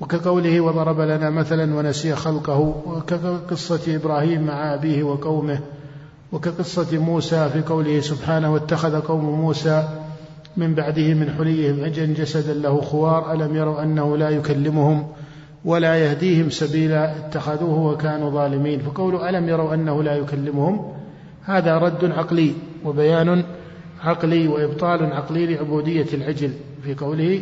وكقوله 0.00 0.60
وضرب 0.60 1.00
لنا 1.00 1.30
مثلا 1.30 1.74
ونسي 1.74 2.14
خلقه 2.14 2.58
وكقصة 2.86 3.96
إبراهيم 3.96 4.46
مع 4.46 4.74
أبيه 4.74 5.02
وقومه 5.02 5.60
وكقصة 6.32 6.98
موسى 6.98 7.48
في 7.52 7.62
قوله 7.62 8.00
سبحانه 8.00 8.52
واتخذ 8.52 9.00
قوم 9.00 9.24
موسى 9.24 9.88
من 10.56 10.74
بعده 10.74 11.14
من 11.14 11.30
حليهم 11.30 11.84
عجا 11.84 12.06
جسدا 12.06 12.54
له 12.54 12.80
خوار 12.80 13.32
ألم 13.32 13.56
يروا 13.56 13.82
أنه 13.82 14.16
لا 14.16 14.30
يكلمهم 14.30 15.06
ولا 15.64 15.96
يهديهم 15.96 16.50
سبيلا 16.50 17.16
اتخذوه 17.16 17.92
وكانوا 17.92 18.30
ظالمين. 18.30 18.80
فقولوا 18.80 19.28
ألم 19.28 19.48
يروا 19.48 19.74
أنه 19.74 20.02
لا 20.02 20.16
يكلمهم؟ 20.16 20.92
هذا 21.44 21.78
رد 21.78 22.04
عقلي 22.04 22.52
وبيان 22.84 23.44
عقلي 24.02 24.48
وإبطال 24.48 25.12
عقلي 25.12 25.46
لعبودية 25.46 26.06
العجل. 26.14 26.52
في 26.82 26.94
قوله 26.94 27.40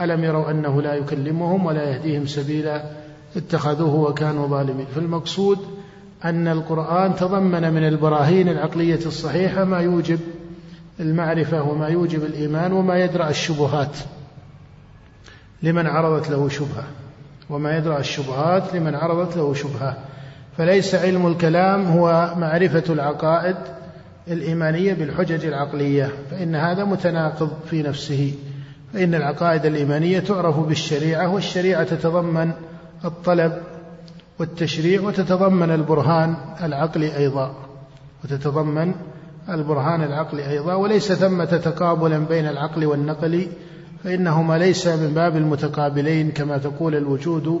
ألم 0.00 0.24
يروا 0.24 0.50
أنه 0.50 0.82
لا 0.82 0.94
يكلمهم 0.94 1.66
ولا 1.66 1.90
يهديهم 1.90 2.26
سبيلا 2.26 2.82
اتخذوه 3.36 3.94
وكانوا 3.94 4.46
ظالمين. 4.46 4.86
فالمقصود 4.94 5.58
أن 6.24 6.48
القرآن 6.48 7.14
تضمن 7.14 7.74
من 7.74 7.88
البراهين 7.88 8.48
العقلية 8.48 9.06
الصحيحة 9.06 9.64
ما 9.64 9.80
يوجب 9.80 10.18
المعرفة 11.00 11.62
وما 11.62 11.88
يوجب 11.88 12.24
الإيمان 12.24 12.72
وما 12.72 12.98
يدرأ 12.98 13.30
الشبهات. 13.30 13.96
لمن 15.62 15.86
عرضت 15.86 16.30
له 16.30 16.48
شبهة. 16.48 16.84
وما 17.50 17.76
يدرأ 17.76 17.98
الشبهات 17.98 18.74
لمن 18.74 18.94
عرضت 18.94 19.36
له 19.36 19.54
شبهة. 19.54 19.96
فليس 20.58 20.94
علم 20.94 21.26
الكلام 21.26 21.86
هو 21.86 22.34
معرفة 22.36 22.84
العقائد 22.92 23.56
الإيمانية 24.28 24.94
بالحجج 24.94 25.44
العقلية. 25.46 26.08
فإن 26.30 26.54
هذا 26.54 26.84
متناقض 26.84 27.50
في 27.70 27.82
نفسه. 27.82 28.34
فإن 28.92 29.14
العقائد 29.14 29.66
الإيمانية 29.66 30.18
تعرف 30.18 30.58
بالشريعة 30.58 31.28
والشريعة 31.34 31.84
تتضمن 31.84 32.52
الطلب 33.04 33.62
والتشريع 34.38 35.00
وتتضمن 35.00 35.70
البرهان 35.70 36.34
العقلي 36.62 37.16
أيضا. 37.16 37.54
وتتضمن 38.24 38.94
البرهان 39.48 40.02
العقلي 40.02 40.50
أيضا 40.50 40.74
وليس 40.74 41.12
ثمة 41.12 41.44
تقابلا 41.44 42.18
بين 42.18 42.48
العقل 42.48 42.86
والنقل 42.86 43.46
فإنهما 44.04 44.58
ليس 44.58 44.86
من 44.86 45.14
باب 45.14 45.36
المتقابلين 45.36 46.30
كما 46.30 46.58
تقول 46.58 46.94
الوجود 46.94 47.60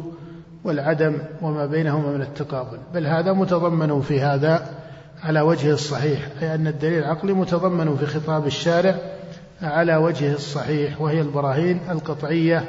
والعدم 0.64 1.18
وما 1.42 1.66
بينهما 1.66 2.12
من 2.12 2.22
التقابل. 2.22 2.78
بل 2.94 3.06
هذا 3.06 3.32
متضمن 3.32 4.00
في 4.00 4.20
هذا 4.20 4.66
على 5.22 5.40
وجه 5.40 5.72
الصحيح 5.72 6.28
أي 6.42 6.54
أن 6.54 6.66
الدليل 6.66 6.98
العقلي 6.98 7.32
متضمن 7.32 7.96
في 7.96 8.06
خطاب 8.06 8.46
الشارع 8.46 8.94
على 9.62 9.96
وجهه 9.96 10.34
الصحيح 10.34 11.00
وهي 11.00 11.20
البراهين 11.20 11.80
القطعية 11.90 12.64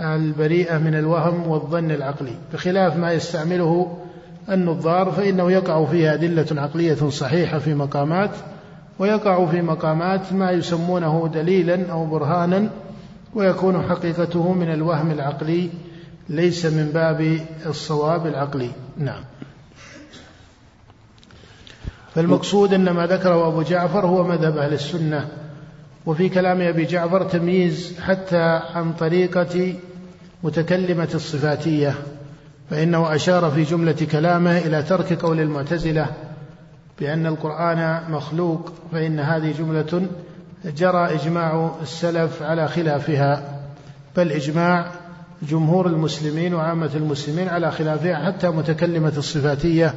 البريئة 0.00 0.78
من 0.78 0.94
الوهم 0.94 1.48
والظن 1.48 1.90
العقلي 1.90 2.34
بخلاف 2.52 2.96
ما 2.96 3.12
يستعمله 3.12 3.98
النظار 4.48 5.12
فإنه 5.12 5.52
يقع 5.52 5.84
فيها 5.84 6.14
أدلة 6.14 6.62
عقلية 6.62 7.08
صحيحة 7.08 7.58
في 7.58 7.74
مقامات 7.74 8.30
ويقع 8.98 9.46
في 9.46 9.62
مقامات 9.62 10.32
ما 10.32 10.50
يسمونه 10.50 11.30
دليلا 11.34 11.92
أو 11.92 12.06
برهانا 12.06 12.70
ويكون 13.34 13.82
حقيقته 13.82 14.52
من 14.52 14.72
الوهم 14.72 15.10
العقلي 15.10 15.70
ليس 16.28 16.66
من 16.66 16.90
باب 16.94 17.40
الصواب 17.66 18.26
العقلي. 18.26 18.70
نعم. 18.98 19.22
فالمقصود 22.14 22.74
أن 22.74 22.90
ما 22.90 23.06
ذكره 23.06 23.48
أبو 23.48 23.62
جعفر 23.62 24.06
هو 24.06 24.24
مذهب 24.24 24.58
أهل 24.58 24.72
السنة 24.72 25.28
وفي 26.06 26.28
كلام 26.28 26.60
أبي 26.60 26.84
جعفر 26.84 27.22
تمييز 27.22 28.00
حتى 28.00 28.60
عن 28.74 28.92
طريقة 28.92 29.74
متكلمة 30.42 31.08
الصفاتية. 31.14 31.94
فإنه 32.70 33.14
أشار 33.14 33.50
في 33.50 33.62
جملة 33.62 33.96
كلامه 34.12 34.58
إلى 34.58 34.82
ترك 34.82 35.12
قول 35.12 35.40
المعتزلة 35.40 36.06
بأن 37.00 37.26
القرآن 37.26 38.02
مخلوق 38.08 38.72
فإن 38.92 39.20
هذه 39.20 39.54
جملة 39.58 40.06
جرى 40.64 41.14
إجماع 41.14 41.70
السلف 41.82 42.42
على 42.42 42.68
خلافها 42.68 43.60
بل 44.16 44.32
إجماع 44.32 44.86
جمهور 45.42 45.86
المسلمين 45.86 46.54
وعامة 46.54 46.90
المسلمين 46.94 47.48
على 47.48 47.70
خلافها 47.70 48.26
حتى 48.26 48.48
متكلمة 48.48 49.12
الصفاتية 49.16 49.94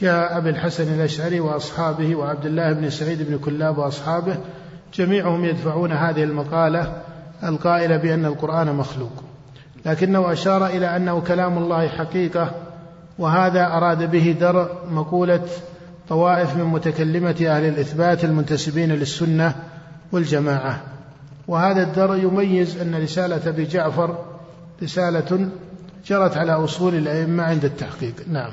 كأبي 0.00 0.50
الحسن 0.50 0.94
الأشعري 0.94 1.40
وأصحابه 1.40 2.16
وعبد 2.16 2.46
الله 2.46 2.72
بن 2.72 2.90
سعيد 2.90 3.22
بن 3.22 3.38
كلاب 3.38 3.78
وأصحابه 3.78 4.36
جميعهم 4.94 5.44
يدفعون 5.44 5.92
هذه 5.92 6.24
المقالة 6.24 7.02
القائلة 7.44 7.96
بأن 7.96 8.24
القرآن 8.24 8.74
مخلوق. 8.74 9.27
لكنه 9.86 10.32
أشار 10.32 10.66
إلى 10.66 10.96
أنه 10.96 11.20
كلام 11.20 11.58
الله 11.58 11.88
حقيقة 11.88 12.50
وهذا 13.18 13.66
أراد 13.66 14.10
به 14.10 14.36
درء 14.40 14.68
مقولة 14.90 15.42
طوائف 16.08 16.56
من 16.56 16.64
متكلمة 16.64 17.36
أهل 17.46 17.64
الإثبات 17.64 18.24
المنتسبين 18.24 18.92
للسنة 18.92 19.54
والجماعة. 20.12 20.82
وهذا 21.48 21.82
الدرء 21.82 22.16
يميز 22.16 22.80
أن 22.80 23.02
رسالة 23.02 23.48
أبي 23.48 23.64
جعفر 23.64 24.18
رسالة 24.82 25.48
جرت 26.06 26.36
على 26.36 26.52
أصول 26.52 26.94
الأئمة 26.94 27.42
عند 27.42 27.64
التحقيق. 27.64 28.14
نعم. 28.28 28.50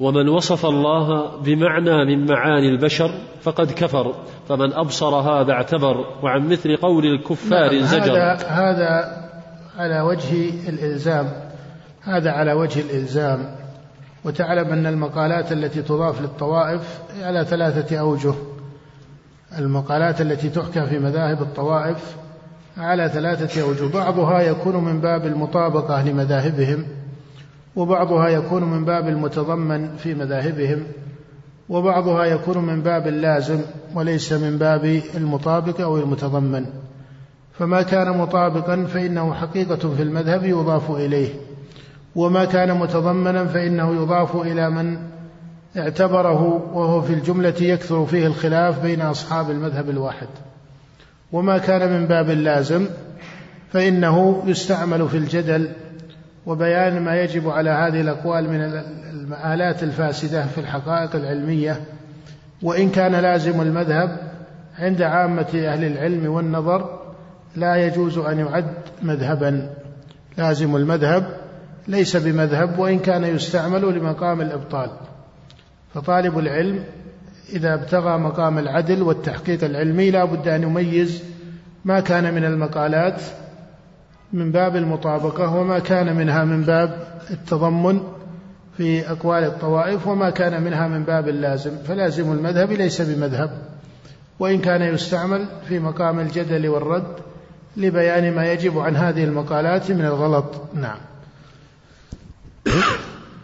ومن 0.00 0.28
وصف 0.28 0.66
الله 0.66 1.36
بمعنى 1.36 2.04
من 2.04 2.26
معاني 2.26 2.68
البشر 2.68 3.10
فقد 3.42 3.72
كفر 3.72 4.14
فمن 4.48 4.72
أبصر 4.72 5.14
هذا 5.14 5.52
اعتبر 5.52 6.04
وعن 6.22 6.48
مثل 6.48 6.76
قول 6.76 7.06
الكفار 7.06 7.74
نعم 7.74 7.82
زجر. 7.82 8.12
هذا, 8.12 8.46
هذا 8.46 9.25
على 9.76 10.00
وجه 10.00 10.50
الإلزام. 10.68 11.32
هذا 12.02 12.30
على 12.30 12.52
وجه 12.52 12.80
الإلزام. 12.80 13.54
وتعلم 14.24 14.72
أن 14.72 14.86
المقالات 14.86 15.52
التي 15.52 15.82
تضاف 15.82 16.20
للطوائف 16.20 17.00
على 17.22 17.44
ثلاثة 17.44 17.98
أوجه. 17.98 18.34
المقالات 19.58 20.20
التي 20.20 20.48
تحكى 20.48 20.86
في 20.86 20.98
مذاهب 20.98 21.42
الطوائف 21.42 22.16
على 22.76 23.08
ثلاثة 23.08 23.62
أوجه. 23.62 23.92
بعضها 23.94 24.40
يكون 24.40 24.84
من 24.84 25.00
باب 25.00 25.26
المطابقة 25.26 26.02
لمذاهبهم 26.02 26.84
وبعضها 27.76 28.28
يكون 28.28 28.64
من 28.64 28.84
باب 28.84 29.08
المتضمن 29.08 29.96
في 29.96 30.14
مذاهبهم 30.14 30.86
وبعضها 31.68 32.24
يكون 32.24 32.58
من 32.58 32.82
باب 32.82 33.06
اللازم 33.06 33.60
وليس 33.94 34.32
من 34.32 34.58
باب 34.58 35.00
المطابق 35.14 35.80
أو 35.80 35.98
المتضمن. 35.98 36.66
فما 37.58 37.82
كان 37.82 38.18
مطابقا 38.18 38.84
فإنه 38.84 39.34
حقيقة 39.34 39.94
في 39.94 40.02
المذهب 40.02 40.44
يضاف 40.44 40.90
إليه 40.90 41.28
وما 42.16 42.44
كان 42.44 42.78
متضمنا 42.78 43.46
فإنه 43.46 44.02
يضاف 44.02 44.36
إلى 44.36 44.70
من 44.70 44.98
اعتبره 45.78 46.42
وهو 46.72 47.02
في 47.02 47.12
الجملة 47.12 47.54
يكثر 47.60 48.06
فيه 48.06 48.26
الخلاف 48.26 48.82
بين 48.82 49.00
أصحاب 49.00 49.50
المذهب 49.50 49.90
الواحد. 49.90 50.28
وما 51.32 51.58
كان 51.58 51.92
من 51.92 52.06
باب 52.06 52.30
اللازم 52.30 52.86
فإنه 53.72 54.42
يستعمل 54.46 55.08
في 55.08 55.16
الجدل 55.16 55.68
وبيان 56.46 57.02
ما 57.02 57.20
يجب 57.20 57.48
على 57.48 57.70
هذه 57.70 58.00
الأقوال 58.00 58.50
من 58.50 58.82
المآلات 59.12 59.82
الفاسدة 59.82 60.46
في 60.46 60.58
الحقائق 60.58 61.16
العلمية. 61.16 61.80
وإن 62.62 62.90
كان 62.90 63.12
لازم 63.12 63.60
المذهب 63.60 64.18
عند 64.78 65.02
عامة 65.02 65.48
أهل 65.54 65.84
العلم 65.84 66.32
والنظر 66.32 66.95
لا 67.56 67.76
يجوز 67.76 68.18
أن 68.18 68.38
يعد 68.38 68.74
مذهبا. 69.02 69.70
لازم 70.38 70.76
المذهب 70.76 71.36
ليس 71.88 72.16
بمذهب 72.16 72.78
وإن 72.78 72.98
كان 72.98 73.24
يستعمل 73.24 73.98
لمقام 73.98 74.40
الإبطال. 74.40 74.90
فطالب 75.94 76.38
العلم 76.38 76.84
إذا 77.52 77.74
ابتغى 77.74 78.18
مقام 78.18 78.58
العدل 78.58 79.02
والتحقيق 79.02 79.64
العلمي 79.64 80.10
لا 80.10 80.24
بد 80.24 80.48
أن 80.48 80.62
يميز 80.62 81.22
ما 81.84 82.00
كان 82.00 82.34
من 82.34 82.44
المقالات 82.44 83.20
من 84.32 84.52
باب 84.52 84.76
المطابقة 84.76 85.56
وما 85.56 85.78
كان 85.78 86.16
منها 86.16 86.44
من 86.44 86.62
باب 86.62 87.06
التضمن 87.30 88.00
في 88.76 89.10
أقوال 89.10 89.44
الطوائف 89.44 90.06
وما 90.06 90.30
كان 90.30 90.62
منها 90.62 90.88
من 90.88 91.04
باب 91.04 91.28
اللازم. 91.28 91.70
فلازم 91.88 92.32
المذهب 92.32 92.72
ليس 92.72 93.02
بمذهب. 93.02 93.50
وإن 94.38 94.58
كان 94.58 94.82
يستعمل 94.82 95.46
في 95.68 95.78
مقام 95.78 96.20
الجدل 96.20 96.68
والرد 96.68 97.16
لبيان 97.76 98.34
ما 98.34 98.52
يجب 98.52 98.78
عن 98.78 98.96
هذه 98.96 99.24
المقالات 99.24 99.90
من 99.90 100.04
الغلط. 100.04 100.62
نعم. 100.74 100.98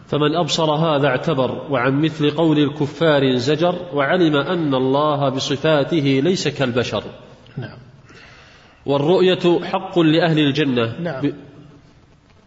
فمن 0.07 0.35
أبصر 0.35 0.71
هذا 0.71 1.07
اعتبر 1.07 1.51
وعن 1.71 2.01
مثل 2.01 2.31
قول 2.31 2.59
الكفار 2.59 3.37
زجر 3.37 3.75
وعلم 3.93 4.35
أن 4.35 4.75
الله 4.75 5.29
بصفاته 5.29 6.21
ليس 6.23 6.47
كالبشر. 6.47 7.03
نعم. 7.57 7.77
والرؤية 8.85 9.59
حق 9.63 9.99
لأهل 9.99 10.39
الجنة. 10.39 10.99
نعم. 10.99 11.21
ب... 11.21 11.25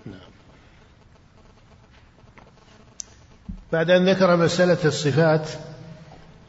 نعم. 0.07 0.29
بعد 3.73 3.91
أن 3.91 4.09
ذكر 4.09 4.37
مسألة 4.37 4.79
الصفات 4.85 5.51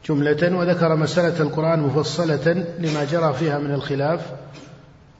جملة 0.08 0.56
وذكر 0.56 0.96
مسألة 0.96 1.40
القرآن 1.40 1.80
مفصلة 1.80 2.52
لما 2.78 3.04
جرى 3.04 3.32
فيها 3.32 3.58
من 3.58 3.74
الخلاف 3.74 4.20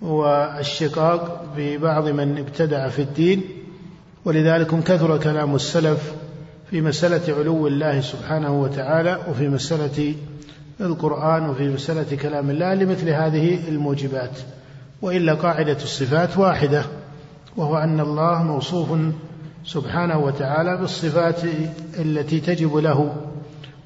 والشقاق 0.02 1.44
ببعض 1.56 2.08
من 2.08 2.38
ابتدع 2.38 2.88
في 2.88 3.02
الدين 3.02 3.42
ولذلك 4.24 4.82
كثر 4.84 5.18
كلام 5.18 5.54
السلف 5.54 6.12
في 6.70 6.80
مسألة 6.80 7.34
علو 7.38 7.66
الله 7.66 8.00
سبحانه 8.00 8.60
وتعالى 8.62 9.18
وفي 9.30 9.48
مسألة 9.48 10.14
القرآن 10.80 11.48
وفي 11.48 11.68
مسألة 11.68 12.16
كلام 12.16 12.50
الله 12.50 12.74
لمثل 12.74 13.08
هذه 13.08 13.68
الموجبات. 13.68 14.38
وإلا 15.02 15.34
قاعدة 15.34 15.76
الصفات 15.76 16.38
واحدة 16.38 16.84
وهو 17.56 17.76
أن 17.76 18.00
الله 18.00 18.42
موصوف 18.42 18.88
سبحانه 19.64 20.18
وتعالى 20.18 20.76
بالصفات 20.76 21.40
التي 21.98 22.40
تجب 22.40 22.76
له 22.76 23.14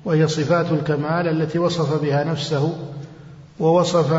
وهي 0.05 0.29
صفات 0.29 0.72
الكمال 0.72 1.29
التي 1.29 1.59
وصف 1.59 2.03
بها 2.03 2.25
نفسه 2.25 2.75
ووصف 3.60 4.12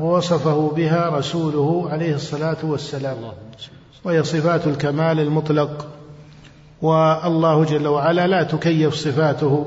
ووصفه 0.00 0.72
بها 0.76 1.18
رسوله 1.18 1.88
عليه 1.90 2.14
الصلاة 2.14 2.56
والسلام. 2.62 3.16
وهي 4.04 4.24
صفات 4.24 4.66
الكمال 4.66 5.20
المطلق. 5.20 5.86
والله 6.82 7.64
جل 7.64 7.86
وعلا 7.86 8.26
لا 8.26 8.42
تكيف 8.42 8.94
صفاته 8.94 9.66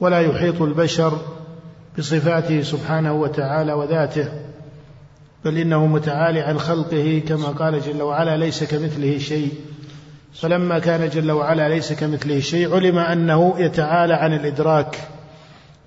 ولا 0.00 0.20
يحيط 0.20 0.62
البشر 0.62 1.18
بصفاته 1.98 2.62
سبحانه 2.62 3.12
وتعالى 3.12 3.72
وذاته 3.72 4.28
بل 5.44 5.58
إنه 5.58 5.86
متعالي 5.86 6.40
عن 6.40 6.58
خلقه 6.58 7.22
كما 7.28 7.46
قال 7.46 7.80
جل 7.80 8.02
وعلا 8.02 8.36
ليس 8.36 8.64
كمثله 8.64 9.18
شيء. 9.18 9.52
فلما 10.34 10.78
كان 10.78 11.08
جل 11.08 11.30
وعلا 11.30 11.68
ليس 11.68 11.92
كمثله 11.92 12.40
شيء 12.40 12.74
علم 12.74 12.98
أنه 12.98 13.54
يتعالى 13.58 14.14
عن 14.14 14.34
الإدراك 14.34 15.08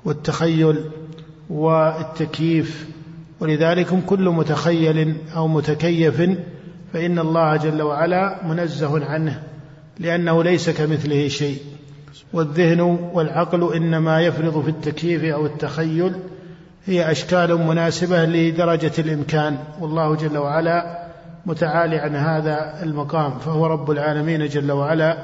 والتخيل 0.05 0.91
والتكييف 1.51 2.87
ولذلك 3.39 4.05
كل 4.05 4.29
متخيل 4.29 5.15
أو 5.35 5.47
متكيف 5.47 6.21
فإن 6.93 7.19
الله 7.19 7.57
جل 7.57 7.81
وعلا 7.81 8.47
منزه 8.47 9.05
عنه 9.05 9.43
لأنه 9.99 10.43
ليس 10.43 10.69
كمثله 10.69 11.27
شيء. 11.27 11.57
والذهن 12.33 12.81
والعقل 13.13 13.73
إنما 13.73 14.21
يفرض 14.21 14.63
في 14.63 14.69
التكييف 14.69 15.23
أو 15.23 15.45
التخيل 15.45 16.13
هي 16.85 17.11
أشكال 17.11 17.57
مناسبة 17.57 18.25
لدرجة 18.25 18.91
الإمكان. 18.99 19.57
والله 19.81 20.15
جل 20.15 20.37
وعلا 20.37 21.07
متعالي 21.45 21.97
عن 21.97 22.15
هذا 22.15 22.83
المقام 22.83 23.39
فهو 23.39 23.67
رب 23.67 23.91
العالمين 23.91 24.47
جل 24.47 24.71
وعلا 24.71 25.17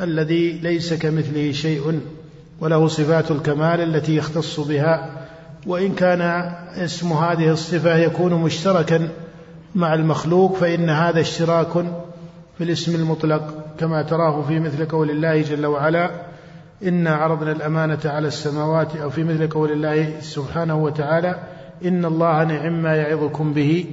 الذي 0.00 0.52
ليس 0.52 0.94
كمثله 0.94 1.52
شيء 1.52 2.00
وله 2.60 2.88
صفات 2.88 3.30
الكمال 3.30 3.80
التي 3.80 4.16
يختص 4.16 4.60
بها 4.60 5.21
وإن 5.66 5.94
كان 5.94 6.20
اسم 6.76 7.12
هذه 7.12 7.50
الصفة 7.50 7.96
يكون 7.96 8.34
مشتركا 8.34 9.08
مع 9.74 9.94
المخلوق 9.94 10.56
فإن 10.56 10.90
هذا 10.90 11.20
اشتراك 11.20 11.72
في 12.58 12.64
الاسم 12.64 12.94
المطلق 12.94 13.54
كما 13.78 14.02
تراه 14.02 14.42
في 14.42 14.60
مثل 14.60 14.84
قول 14.84 15.10
الله 15.10 15.42
جل 15.42 15.66
وعلا 15.66 16.10
إنا 16.82 17.14
عرضنا 17.14 17.52
الأمانة 17.52 18.00
على 18.04 18.28
السماوات 18.28 18.96
أو 18.96 19.10
في 19.10 19.24
مثل 19.24 19.48
قول 19.48 19.72
الله 19.72 20.20
سبحانه 20.20 20.84
وتعالى 20.84 21.36
إن 21.84 22.04
الله 22.04 22.44
نعم 22.44 22.82
ما 22.82 22.96
يعظكم 22.96 23.52
به 23.52 23.86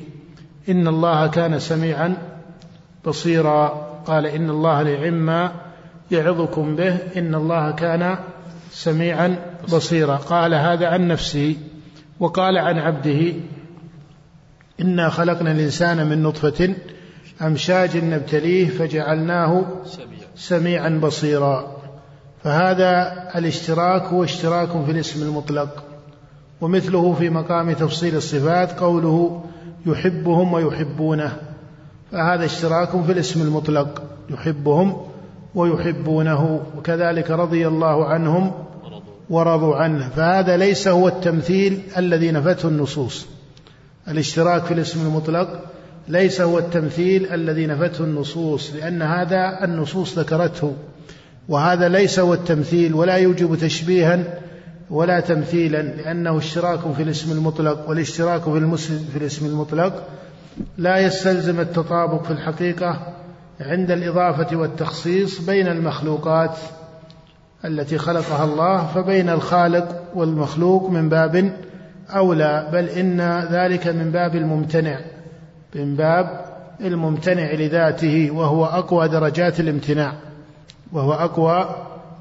إن 0.70 0.88
الله 0.88 1.28
كان 1.28 1.60
سميعا 1.60 2.18
بصيرا. 3.06 3.90
قال 4.06 4.26
إن 4.26 4.50
الله 4.50 4.84
نعم 4.84 5.14
ما 5.14 5.52
يعظكم 6.12 6.76
به 6.76 6.98
إن 7.18 7.36
الله 7.36 7.72
كان 7.72 8.18
سميعا 8.72 9.36
بصيرا. 9.74 10.16
قال 10.16 10.54
هذا 10.54 10.88
عن 10.88 11.08
نفسه 11.08 11.56
وقال 12.20 12.58
عن 12.58 12.80
عبده 12.80 13.34
إنا 14.82 15.10
خلقنا 15.10 15.52
الإنسان 15.52 16.08
من 16.08 16.24
نطفة 16.24 16.76
أمشاج 17.42 17.98
نبتليه 17.98 18.68
فجعلناه 18.68 19.66
سميعا 20.36 20.90
بصيرا. 20.90 21.80
فهذا 22.44 23.14
الاشتراك 23.36 24.02
هو 24.02 24.24
اشتراك 24.24 24.86
في 24.86 24.92
الاسم 24.92 25.24
المطلق 25.24 25.84
ومثله 26.62 27.14
في 27.14 27.30
مقام 27.30 27.72
تفصيل 27.72 28.16
الصفات 28.16 28.80
قوله 28.80 29.44
يحبهم 29.86 30.54
ويحبونه 30.54 31.38
فهذا 32.12 32.46
اشتراك 32.46 32.90
في 33.06 33.12
الاسم 33.12 33.42
المطلق 33.42 34.04
يحبهم 34.30 35.02
ويحبونه. 35.56 36.62
وكذلك 36.78 37.32
رضي 37.32 37.68
الله 37.68 38.06
عنهم 38.06 38.52
ورضوا 39.30 39.76
عنه. 39.76 40.10
فهذا 40.10 40.58
ليس 40.58 40.88
هو 40.88 41.08
التمثيل 41.08 41.82
الذي 41.98 42.32
نفته 42.32 42.70
النصوص. 42.70 43.26
الاشتراك 44.08 44.64
في 44.64 44.74
الاسم 44.74 45.08
المطلق 45.08 45.60
ليس 46.08 46.42
هو 46.42 46.60
التمثيل 46.60 47.34
الذي 47.34 47.68
نفته 47.68 48.04
النصوص 48.04 48.74
لأن 48.76 49.02
هذا 49.02 49.64
النصوص 49.64 50.20
ذكرته. 50.20 50.74
وهذا 51.50 51.88
ليس 51.88 52.20
هو 52.20 52.34
التمثيل 52.34 52.94
ولا 52.94 53.16
يوجب 53.16 53.56
تشبيها 53.56 54.40
ولا 54.90 55.20
تمثيلا 55.20 55.82
لأنه 55.82 56.38
اشتراك 56.38 56.80
في 56.98 57.04
الاسم 57.04 57.32
المطلق 57.32 57.90
والاشتراك 57.90 58.42
في 58.42 58.88
في 59.12 59.18
الاسم 59.18 59.46
المطلق 59.46 60.04
لا 60.78 60.98
يستلزم 60.98 61.60
التطابق 61.60 62.24
في 62.24 62.32
الحقيقة. 62.32 63.19
عند 63.62 63.92
الإضافة 63.92 64.58
والتخصيص 64.58 65.42
بين 65.42 65.68
المخلوقات 65.68 66.58
التي 67.66 67.98
خلقها 67.98 68.44
الله 68.44 68.86
فبين 68.86 69.30
الخالق 69.30 70.04
والمخلوق 70.16 70.90
من 70.90 71.10
باب 71.10 71.54
أولى 72.10 72.70
بل 72.74 72.90
إن 72.90 73.22
ذلك 73.52 73.88
من 73.88 74.12
باب 74.12 74.36
الممتنع 74.36 75.00
من 75.76 75.96
باب 75.96 76.46
الممتنع 76.82 77.52
لذاته 77.52 78.32
وهو 78.32 78.66
أقوى 78.66 79.08
درجات 79.08 79.60
الامتناع 79.60 80.14
وهو 80.92 81.14
أقوى 81.14 81.70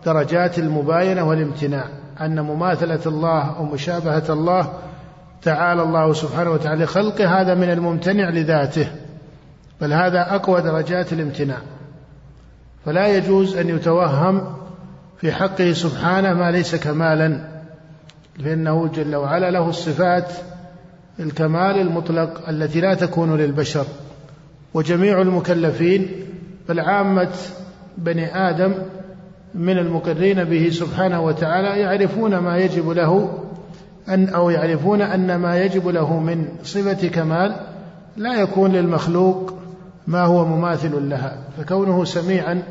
درجات 0.06 0.58
المباينة 0.58 1.28
والامتناع. 1.28 1.84
أن 2.20 2.40
مماثلة 2.40 3.00
الله 3.06 3.60
ومشابهة 3.60 4.24
الله 4.30 4.72
تعالى 5.42 5.82
الله 5.82 6.12
سبحانه 6.12 6.50
وتعالى 6.50 6.86
خلقه 6.86 7.40
هذا 7.40 7.54
من 7.54 7.70
الممتنع 7.70 8.30
لذاته. 8.30 8.88
بل 9.80 9.92
هذا 9.92 10.34
أقوى 10.34 10.62
درجات 10.62 11.12
الامتناع. 11.12 11.58
فلا 12.86 13.16
يجوز 13.16 13.56
أن 13.56 13.68
يتوهم 13.68 14.56
في 15.20 15.32
حقه 15.32 15.72
سبحانه 15.72 16.34
ما 16.34 16.50
ليس 16.50 16.74
كمالا 16.74 17.48
فإنه 18.44 18.88
جل 18.88 19.16
وعلا 19.16 19.50
له 19.50 19.68
الصفات 19.68 20.32
الكمال 21.20 21.80
المطلق 21.80 22.48
التي 22.48 22.80
لا 22.80 22.94
تكون 22.94 23.36
للبشر. 23.36 23.86
وجميع 24.74 25.22
المكلفين 25.22 26.08
بل 26.68 26.80
عامة 26.80 27.30
بني 27.98 28.48
آدم 28.48 28.74
من 29.54 29.78
المقرين 29.78 30.44
به 30.44 30.70
سبحانه 30.70 31.20
وتعالى 31.20 31.80
يعرفون 31.80 32.38
ما 32.38 32.56
يجب 32.56 32.88
له 32.88 33.38
أن 34.08 34.28
أو 34.28 34.50
يعرفون 34.50 35.02
أن 35.02 35.36
ما 35.36 35.62
يجب 35.62 35.88
له 35.88 36.20
من 36.20 36.48
صفة 36.62 37.08
كمال 37.08 37.56
لا 38.16 38.40
يكون 38.40 38.72
للمخلوق 38.72 39.54
ما 40.08 40.24
هو 40.24 40.44
مماثل 40.44 41.10
لها 41.10 41.38
فكونه 41.58 42.04
سميعا 42.04 42.62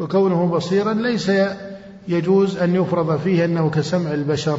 وكونه 0.00 0.46
بصيرا 0.46 0.92
ليس 0.92 1.30
يجوز 2.08 2.56
أن 2.56 2.74
يفرض 2.74 3.18
فيه 3.18 3.44
أنه 3.44 3.70
كسمع 3.70 4.10
البشر 4.14 4.58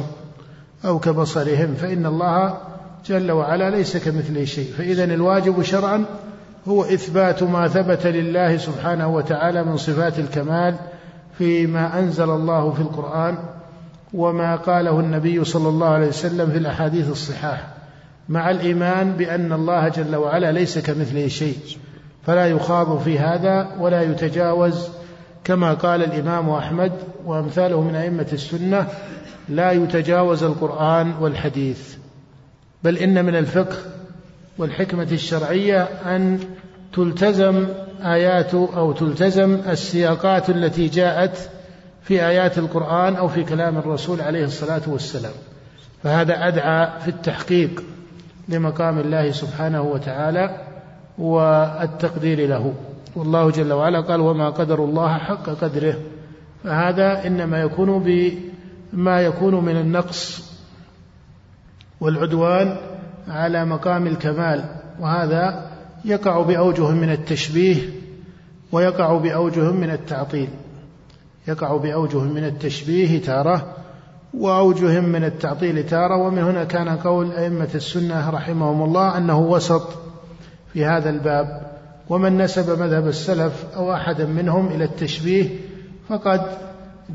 أو 0.84 0.98
كبصرهم 0.98 1.74
فإن 1.74 2.06
الله 2.06 2.58
جل 3.06 3.32
وعلا 3.32 3.70
ليس 3.70 3.96
كمثله 3.96 4.44
شيء. 4.44 4.72
فإذا 4.78 5.04
الواجب 5.04 5.62
شرعا 5.62 6.04
هو 6.68 6.84
إثبات 6.84 7.42
ما 7.42 7.68
ثبت 7.68 8.06
لله 8.06 8.56
سبحانه 8.56 9.08
وتعالى 9.08 9.64
من 9.64 9.76
صفات 9.76 10.18
الكمال 10.18 10.74
فيما 11.38 11.98
أنزل 11.98 12.30
الله 12.30 12.70
في 12.70 12.80
القرآن 12.80 13.38
وما 14.14 14.56
قاله 14.56 15.00
النبي 15.00 15.44
صلى 15.44 15.68
الله 15.68 15.88
عليه 15.88 16.08
وسلم 16.08 16.50
في 16.50 16.58
الأحاديث 16.58 17.10
الصحاح 17.10 17.68
مع 18.28 18.50
الإيمان 18.50 19.12
بأن 19.12 19.52
الله 19.52 19.88
جل 19.88 20.16
وعلا 20.16 20.52
ليس 20.52 20.78
كمثله 20.78 21.28
شيء. 21.28 21.56
فلا 22.26 22.46
يخاض 22.46 22.98
في 22.98 23.18
هذا 23.18 23.68
ولا 23.78 24.02
يتجاوز 24.02 24.88
كما 25.44 25.74
قال 25.74 26.04
الإمام 26.04 26.50
أحمد 26.50 26.92
وأمثاله 27.24 27.80
من 27.80 27.94
أئمة 27.94 28.26
السنة 28.32 28.86
لا 29.48 29.72
يتجاوز 29.72 30.42
القرآن 30.42 31.14
والحديث. 31.20 31.94
بل 32.84 32.98
إن 32.98 33.24
من 33.24 33.36
الفقه 33.36 33.76
والحكمة 34.58 35.08
الشرعية 35.12 35.82
أن 35.82 36.40
تلتزم 36.92 37.66
آيات 38.04 38.54
أو 38.54 38.92
تلتزم 38.92 39.60
السياقات 39.68 40.50
التي 40.50 40.88
جاءت 40.88 41.50
في 42.02 42.26
آيات 42.26 42.58
القرآن 42.58 43.16
أو 43.16 43.28
في 43.28 43.44
كلام 43.44 43.78
الرسول 43.78 44.20
عليه 44.20 44.44
الصلاة 44.44 44.82
والسلام. 44.86 45.32
فهذا 46.02 46.48
أدعى 46.48 47.00
في 47.00 47.08
التحقيق 47.08 47.82
لمقام 48.48 48.98
الله 48.98 49.30
سبحانه 49.30 49.82
وتعالى. 49.82 50.65
والتقدير 51.18 52.48
له. 52.48 52.74
والله 53.16 53.50
جل 53.50 53.72
وعلا 53.72 54.00
قال 54.00 54.20
وما 54.20 54.50
قدر 54.50 54.84
الله 54.84 55.18
حق 55.18 55.50
قدره. 55.50 55.94
فهذا 56.64 57.26
إنما 57.26 57.60
يكون 57.60 57.98
بما 58.92 59.20
يكون 59.20 59.64
من 59.64 59.76
النقص 59.76 60.50
والعدوان 62.00 62.76
على 63.28 63.64
مقام 63.64 64.06
الكمال. 64.06 64.64
وهذا 65.00 65.70
يقع 66.04 66.42
بأوجه 66.42 66.90
من 66.90 67.10
التشبيه 67.10 67.76
ويقع 68.72 69.18
بأوجه 69.18 69.70
من 69.70 69.90
التعطيل. 69.90 70.48
يقع 71.48 71.76
بأوجه 71.76 72.18
من 72.18 72.44
التشبيه 72.44 73.20
تارة 73.20 73.74
وأوجه 74.34 75.00
من 75.00 75.24
التعطيل 75.24 75.86
تارة. 75.86 76.16
ومن 76.16 76.38
هنا 76.38 76.64
كان 76.64 76.88
قول 76.88 77.32
أئمة 77.32 77.68
السنة 77.74 78.30
رحمهم 78.30 78.82
الله 78.82 79.16
أنه 79.16 79.38
وسط 79.38 80.06
في 80.76 80.84
هذا 80.84 81.10
الباب 81.10 81.62
ومن 82.08 82.38
نسب 82.38 82.80
مذهب 82.80 83.08
السلف 83.08 83.64
أو 83.76 83.92
أحدا 83.92 84.26
منهم 84.26 84.66
إلى 84.66 84.84
التشبيه 84.84 85.48
فقد 86.08 86.40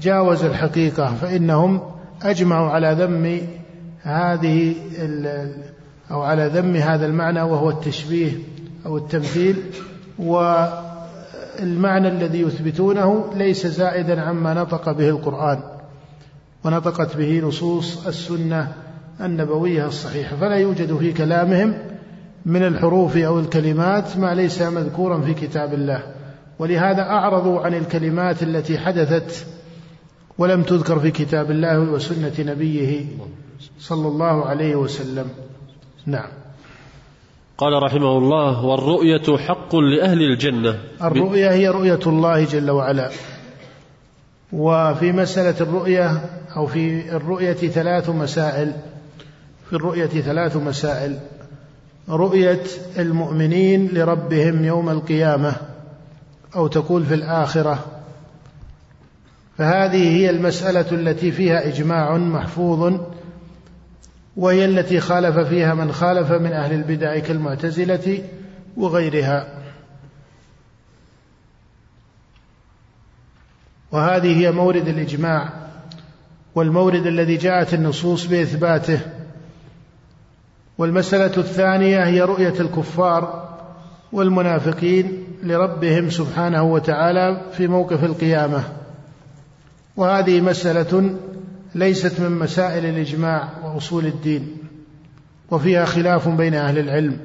جاوز 0.01 0.43
الحقيقة 0.43 1.15
فإنهم 1.15 1.81
أجمعوا 2.23 2.69
على 2.69 2.95
ذم 2.99 3.41
هذه 4.01 4.75
أو 6.11 6.21
على 6.21 6.47
ذم 6.47 6.75
هذا 6.75 7.05
المعنى 7.05 7.41
وهو 7.41 7.69
التشبيه 7.69 8.31
أو 8.85 8.97
التمثيل 8.97 9.63
والمعنى 10.19 12.07
الذي 12.07 12.41
يثبتونه 12.41 13.25
ليس 13.35 13.67
زائدا 13.67 14.21
عما 14.21 14.53
نطق 14.53 14.91
به 14.91 15.09
القرآن 15.09 15.59
ونطقت 16.63 17.17
به 17.17 17.39
نصوص 17.39 18.07
السنة 18.07 18.73
النبوية 19.21 19.87
الصحيحة 19.87 20.35
فلا 20.35 20.55
يوجد 20.55 20.97
في 20.97 21.13
كلامهم 21.13 21.90
من 22.45 22.63
الحروف 22.63 23.17
أو 23.17 23.39
الكلمات 23.39 24.17
ما 24.17 24.33
ليس 24.33 24.61
مذكورا 24.61 25.21
في 25.21 25.33
كتاب 25.33 25.73
الله. 25.73 26.03
ولهذا 26.59 27.01
أعرضوا 27.01 27.59
عن 27.59 27.73
الكلمات 27.73 28.43
التي 28.43 28.77
حدثت 28.77 29.45
ولم 30.37 30.63
تذكر 30.63 30.99
في 30.99 31.11
كتاب 31.11 31.51
الله 31.51 31.79
وسنة 31.79 32.33
نبيه 32.39 33.05
صلى 33.79 34.07
الله 34.07 34.45
عليه 34.45 34.75
وسلم. 34.75 35.29
نعم. 36.05 36.29
قال 37.57 37.83
رحمه 37.83 38.17
الله 38.17 38.65
والرؤية 38.65 39.37
حق 39.37 39.75
لأهل 39.75 40.21
الجنة. 40.21 40.79
الرؤية 41.01 41.51
هي 41.51 41.67
رؤية 41.67 41.99
الله 42.07 42.45
جل 42.45 42.71
وعلا. 42.71 43.11
وفي 44.53 45.11
مسألة 45.11 45.55
الرؤية 45.61 46.21
أو 46.55 46.67
في 46.67 47.15
الرؤية 47.15 47.53
ثلاث 47.53 48.09
مسائل. 48.09 48.73
في 49.69 49.75
الرؤية 49.75 50.05
ثلاث 50.05 50.57
مسائل. 50.57 51.19
رؤية 52.11 52.63
المؤمنين 52.97 53.87
لربهم 53.87 54.65
يوم 54.65 54.89
القيامة 54.89 55.55
أو 56.55 56.67
تقول 56.67 57.05
في 57.05 57.13
الآخرة. 57.13 57.85
فهذه 59.57 60.17
هي 60.17 60.29
المسألة 60.29 60.91
التي 60.91 61.31
فيها 61.31 61.67
إجماع 61.67 62.17
محفوظ 62.17 62.99
وهي 64.37 64.65
التي 64.65 64.99
خالف 64.99 65.39
فيها 65.39 65.73
من 65.73 65.91
خالف 65.91 66.31
من 66.31 66.51
أهل 66.51 66.73
البدع 66.73 67.19
كالمعتزلة 67.19 68.23
وغيرها. 68.77 69.47
وهذه 73.91 74.39
هي 74.39 74.51
مورد 74.51 74.87
الإجماع 74.87 75.49
والمورد 76.55 77.05
الذي 77.05 77.37
جاءت 77.37 77.73
النصوص 77.73 78.25
بإثباته. 78.25 78.99
والمسألة 80.81 81.37
الثانية 81.37 82.03
هي 82.05 82.21
رؤية 82.21 82.59
الكفار 82.59 83.49
والمنافقين 84.11 85.23
لربهم 85.43 86.09
سبحانه 86.09 86.63
وتعالى 86.63 87.41
في 87.51 87.67
موقف 87.67 88.03
القيامة. 88.03 88.63
وهذه 89.97 90.41
مسألة 90.41 91.15
ليست 91.75 92.19
من 92.19 92.31
مسائل 92.31 92.85
الإجماع 92.85 93.49
وأصول 93.63 94.05
الدين 94.05 94.57
وفيها 95.51 95.85
خلاف 95.85 96.27
بين 96.27 96.53
أهل 96.53 96.77
العلم. 96.77 97.19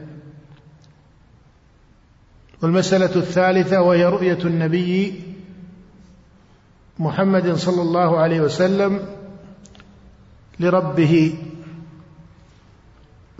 والمسألة 2.63 3.17
الثالثة 3.17 3.83
وهي 3.83 4.05
رؤية 4.05 4.39
النبي 4.45 5.23
محمد 6.99 7.55
صلى 7.55 7.83
الله 7.83 8.19
عليه 8.19 8.41
وسلم 8.41 9.01
لربه 10.61 11.35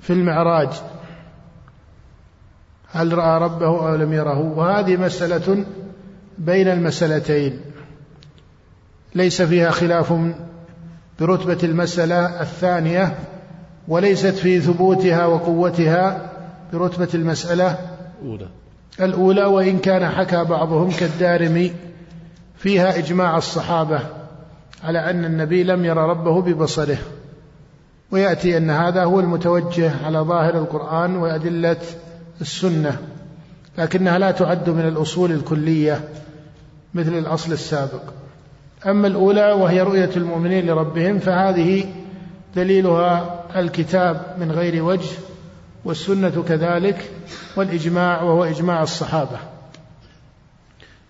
في 0.07 0.13
المعراج. 0.13 0.69
هل 2.93 3.19
رأى 3.19 3.41
ربه 3.41 3.67
أو 3.67 3.95
لم 3.95 4.13
يره؟ 4.13 4.39
وهذه 4.39 4.97
مسألة 4.97 5.65
بين 6.39 6.69
المسألتين. 6.69 7.61
ليس 9.15 9.43
فيها 9.43 9.71
خلاف 9.71 10.15
برتبة 11.21 11.59
المسألة 11.63 12.41
الثانية 12.41 13.19
وليست 13.89 14.35
في 14.35 14.61
ثبوتها 14.61 15.27
وقوتها 15.27 16.31
برتبة 16.73 17.09
المسألة 17.15 17.79
الأولى. 18.23 18.49
الأولى 19.01 19.45
وإن 19.45 19.79
كان 19.79 20.09
حكى 20.09 20.45
بعضهم 20.45 20.91
كالدارمي 20.91 21.73
فيها 22.57 22.99
إجماع 22.99 23.37
الصحابة 23.37 24.01
على 24.85 25.11
أن 25.11 25.25
النبي 25.25 25.65
لم 25.65 25.85
ير 25.85 25.97
ربه 25.97 26.43
ببصره. 26.43 26.99
ويأتي 28.11 28.57
أن 28.57 28.71
هذا 28.71 29.05
هو 29.05 29.21
المتوجه 29.21 30.07
على 30.07 30.19
ظاهر 30.19 30.59
القرآن 30.59 31.17
وأدلة 31.17 31.77
السنة 32.41 32.99
لكنها 33.79 34.19
لا 34.19 34.31
تعد 34.31 34.71
من 34.71 34.89
الأصول 34.89 35.33
الكلية 35.33 36.09
مثل 36.95 37.19
الأصل 37.19 37.53
السابق. 37.53 38.03
أما 38.87 39.07
الأولى 39.07 39.53
وهي 39.53 39.83
رؤية 39.83 40.11
المؤمنين 40.17 40.67
لربهم 40.67 41.19
فهذه 41.19 41.85
دليلها 42.57 43.45
الكتاب 43.57 44.37
من 44.41 44.53
غير 44.53 44.85
وجه 44.85 45.11
والسنة 45.85 46.45
كذلك 46.49 47.11
والإجماع 47.57 48.23
وهو 48.23 48.45
إجماع 48.45 48.83
الصحابة. 48.83 49.39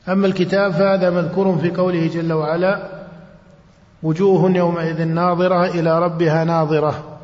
أما 0.08 0.26
الكتاب 0.26 0.72
فهذا 0.72 1.10
مذكور 1.10 1.58
في 1.58 1.70
قوله 1.70 2.06
جل 2.06 2.32
وعلا 2.32 2.95
وجوه 4.06 4.50
يومئذ 4.50 5.04
ناظرة 5.04 5.66
إلى 5.66 5.98
ربها 5.98 6.44
ناظرة. 6.44 7.18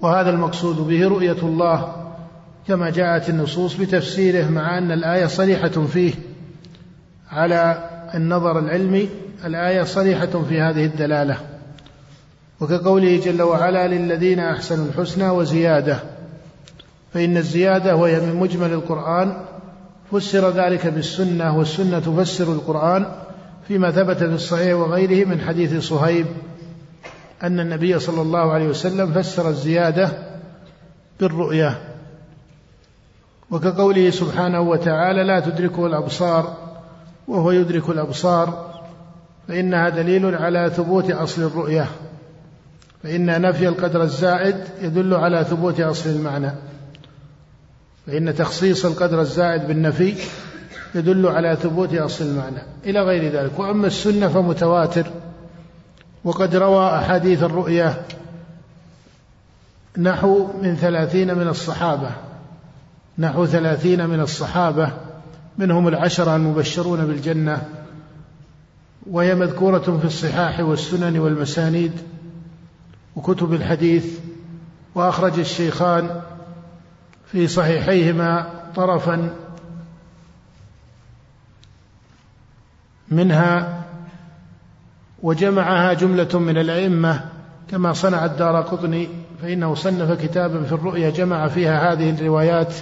وهذا 0.00 0.30
المقصود 0.30 0.76
به 0.76 1.08
رؤية 1.08 1.42
الله 1.42 1.94
كما 2.68 2.90
جاءت 2.90 3.28
النصوص 3.28 3.74
بتفسيره 3.74 4.48
مع 4.48 4.78
أن 4.78 4.92
الآية 4.92 5.26
صريحة 5.26 5.68
فيه. 5.68 6.14
على 7.30 7.88
النظر 8.14 8.58
العلمي 8.58 9.08
الآية 9.44 9.82
صريحة 9.82 10.42
في 10.48 10.60
هذه 10.60 10.84
الدلالة. 10.84 11.36
وكقوله 12.60 13.20
جل 13.20 13.42
وعلا 13.42 13.88
للذين 13.88 14.40
أحسنوا 14.40 14.86
الحسنى 14.86 15.28
وزيادة. 15.28 15.98
فإن 17.14 17.36
الزيادة 17.36 17.96
وهي 17.96 18.20
من 18.20 18.36
مجمل 18.36 18.72
القرآن 18.72 19.36
فسر 20.12 20.50
ذلك 20.50 20.86
بالسنة 20.86 21.58
والسنة 21.58 21.98
تفسر 21.98 22.52
القرآن. 22.52 23.06
فيما 23.70 23.90
ثبت 23.90 24.16
في 24.16 24.24
الصحيح 24.24 24.76
وغيره 24.76 25.28
من 25.28 25.40
حديث 25.40 25.84
صهيب 25.84 26.26
أن 27.42 27.60
النبي 27.60 27.98
صلى 27.98 28.22
الله 28.22 28.52
عليه 28.52 28.68
وسلم 28.68 29.12
فسر 29.12 29.48
الزيادة 29.48 30.10
بالرؤية 31.20 31.78
وكقوله 33.50 34.10
سبحانه 34.10 34.60
وتعالى 34.60 35.24
لا 35.24 35.40
تدركه 35.40 35.86
الأبصار 35.86 36.56
وهو 37.28 37.50
يدرك 37.50 37.88
الأبصار 37.88 38.74
فإنها 39.48 39.88
دليل 39.88 40.34
على 40.34 40.70
ثبوت 40.76 41.10
أصل 41.10 41.42
الرؤيه 41.42 41.86
فإن 43.02 43.42
نفي 43.42 43.68
القدر 43.68 44.02
الزائد 44.02 44.56
يدل 44.82 45.14
على 45.14 45.44
ثبوت 45.44 45.80
أصل 45.80 46.10
المعنى. 46.10 46.50
فإن 48.06 48.34
تخصيص 48.34 48.84
القدر 48.84 49.20
الزائد 49.20 49.66
بالنفي 49.66 50.14
يدل 50.94 51.26
على 51.26 51.56
ثبوت 51.56 51.94
أصل 51.94 52.24
المعنى. 52.24 52.62
إلى 52.86 53.02
غير 53.02 53.32
ذلك. 53.32 53.58
وأما 53.58 53.86
السنة 53.86 54.28
فمتواتر. 54.28 55.06
وقد 56.24 56.56
روى 56.56 56.86
أحاديث 56.96 57.42
الرؤيا 57.42 58.02
نحو 59.98 60.46
من 60.62 60.76
ثلاثين 60.76 61.34
من 61.34 61.48
الصحابة. 61.48 62.10
نحو 63.18 63.46
ثلاثين 63.46 64.06
من 64.06 64.20
الصحابة. 64.20 64.92
منهم 65.58 65.88
العشرة 65.88 66.36
المبشرون 66.36 67.06
بالجنة. 67.06 67.62
وهي 69.10 69.34
مذكورة 69.34 69.98
في 69.98 70.04
الصحاح 70.04 70.60
والسنن 70.60 71.18
والمسانيد 71.18 71.92
وكتب 73.16 73.54
الحديث. 73.54 74.18
وأخرج 74.94 75.38
الشيخان 75.38 76.20
في 77.26 77.46
صحيحيهما 77.46 78.46
طرفا 78.76 79.30
منها 83.10 83.82
وجمعها 85.22 85.92
جملة 85.92 86.38
من 86.38 86.58
الأئمة 86.58 87.24
كما 87.70 87.92
صنع 87.92 88.24
الدار 88.24 88.60
قطني 88.60 89.08
فإنه 89.42 89.74
صنف 89.74 90.22
كتابا 90.22 90.62
في 90.62 90.72
الرؤيا 90.72 91.10
جمع 91.10 91.48
فيها 91.48 91.92
هذه 91.92 92.10
الروايات 92.10 92.74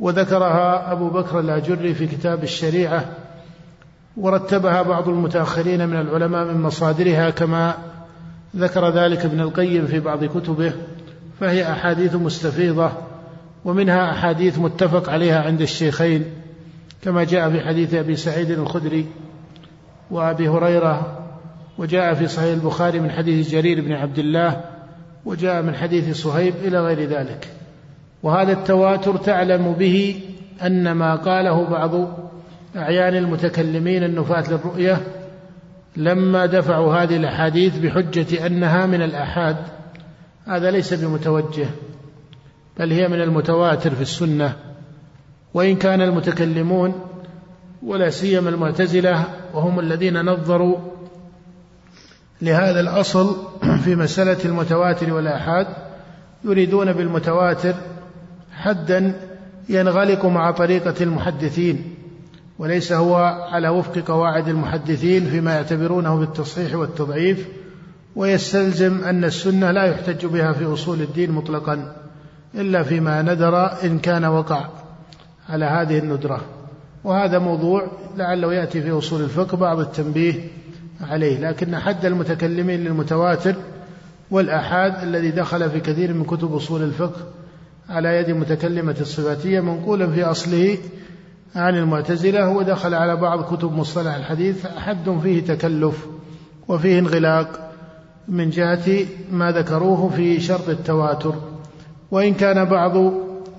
وذكرها 0.00 0.92
أبو 0.92 1.08
بكر 1.08 1.40
الأجري 1.40 1.94
في 1.94 2.06
كتاب 2.06 2.42
الشريعة 2.42 3.04
ورتبها 4.16 4.82
بعض 4.82 5.08
المتأخرين 5.08 5.88
من 5.88 6.00
العلماء 6.00 6.44
من 6.44 6.60
مصادرها 6.60 7.30
كما 7.30 7.74
ذكر 8.56 8.90
ذلك 8.90 9.24
ابن 9.24 9.40
القيم 9.40 9.86
في 9.86 10.00
بعض 10.00 10.24
كتبه 10.24 10.72
فهي 11.40 11.72
أحاديث 11.72 12.14
مستفيضة 12.14 12.92
ومنها 13.64 14.10
أحاديث 14.10 14.58
متفق 14.58 15.10
عليها 15.10 15.42
عند 15.42 15.60
الشيخين 15.60 16.24
كما 17.02 17.24
جاء 17.24 17.50
في 17.50 17.60
حديث 17.60 17.94
أبي 17.94 18.16
سعيد 18.16 18.50
الخدري 18.50 19.06
وأبي 20.10 20.48
هريرة 20.48 21.22
وجاء 21.78 22.14
في 22.14 22.28
صحيح 22.28 22.54
البخاري 22.54 23.00
من 23.00 23.10
حديث 23.10 23.50
جرير 23.50 23.80
بن 23.80 23.92
عبد 23.92 24.18
الله 24.18 24.60
وجاء 25.24 25.62
من 25.62 25.74
حديث 25.74 26.16
صهيب 26.16 26.54
إلى 26.64 26.80
غير 26.80 27.08
ذلك. 27.08 27.48
وهذا 28.22 28.52
التواتر 28.52 29.16
تعلم 29.16 29.72
به 29.72 30.20
أن 30.62 30.92
ما 30.92 31.14
قاله 31.14 31.64
بعض 31.64 32.08
أعيان 32.76 33.16
المتكلمين 33.16 34.04
النفاة 34.04 34.44
للرؤية 34.50 35.00
لما 35.96 36.46
دفعوا 36.46 36.94
هذه 36.94 37.16
الأحاديث 37.16 37.78
بحجة 37.78 38.46
أنها 38.46 38.86
من 38.86 39.02
الآحاد 39.02 39.56
هذا 40.46 40.70
ليس 40.70 40.94
بمتوجه 40.94 41.66
بل 42.78 42.92
هي 42.92 43.08
من 43.08 43.22
المتواتر 43.22 43.90
في 43.90 44.02
السنة. 44.02 44.56
وإن 45.54 45.76
كان 45.76 46.02
المتكلمون 46.02 46.94
ولا 47.82 48.10
سيما 48.10 48.50
المعتزلة 48.50 49.24
وهم 49.54 49.80
الذين 49.80 50.24
نظروا 50.24 50.76
لهذا 52.42 52.80
الأصل 52.80 53.36
في 53.84 53.94
مسألة 53.94 54.44
المتواتر 54.44 55.12
والآحاد 55.12 55.66
يريدون 56.44 56.92
بالمتواتر 56.92 57.74
حدا 58.52 59.20
ينغلق 59.68 60.24
مع 60.24 60.50
طريقة 60.50 60.94
المحدثين 61.00 61.94
وليس 62.58 62.92
هو 62.92 63.16
على 63.52 63.68
وفق 63.68 63.98
قواعد 63.98 64.48
المحدثين 64.48 65.26
فيما 65.30 65.54
يعتبرونه 65.54 66.16
بالتصحيح 66.16 66.74
والتضعيف 66.74 67.48
ويستلزم 68.16 69.04
أن 69.04 69.24
السنة 69.24 69.70
لا 69.70 69.84
يحتج 69.84 70.26
بها 70.26 70.52
في 70.52 70.64
أصول 70.72 71.00
الدين 71.00 71.32
مطلقا 71.32 71.96
إلا 72.54 72.82
فيما 72.82 73.22
ندر 73.22 73.84
إن 73.84 73.98
كان 73.98 74.24
وقع 74.24 74.68
على 75.48 75.64
هذه 75.64 75.98
الندرة. 75.98 76.55
وهذا 77.06 77.38
موضوع 77.38 77.86
لعله 78.16 78.54
يأتي 78.54 78.82
في 78.82 78.90
أصول 78.90 79.22
الفقه 79.22 79.56
بعض 79.56 79.80
التنبيه 79.80 80.34
عليه. 81.00 81.48
لكن 81.48 81.76
حد 81.76 82.04
المتكلمين 82.04 82.80
للمتواتر 82.84 83.54
والآحاد 84.30 85.02
الذي 85.02 85.30
دخل 85.30 85.70
في 85.70 85.80
كثير 85.80 86.12
من 86.12 86.24
كتب 86.24 86.54
أصول 86.54 86.82
الفقه 86.82 87.20
على 87.88 88.16
يد 88.16 88.30
متكلمة 88.30 88.96
الصفاتية 89.00 89.60
منقولا 89.60 90.10
في 90.10 90.24
أصله 90.24 90.78
عن 91.54 91.76
المعتزلة 91.76 92.48
ودخل 92.48 92.94
على 92.94 93.16
بعض 93.16 93.54
كتب 93.54 93.72
مصطلح 93.72 94.14
الحديث 94.14 94.66
حد 94.66 95.18
فيه 95.22 95.44
تكلف 95.44 96.06
وفيه 96.68 96.98
انغلاق 96.98 97.70
من 98.28 98.50
جهة 98.50 99.06
ما 99.32 99.52
ذكروه 99.52 100.08
في 100.08 100.40
شرط 100.40 100.68
التواتر. 100.68 101.34
وإن 102.10 102.34
كان 102.34 102.64
بعض 102.64 103.12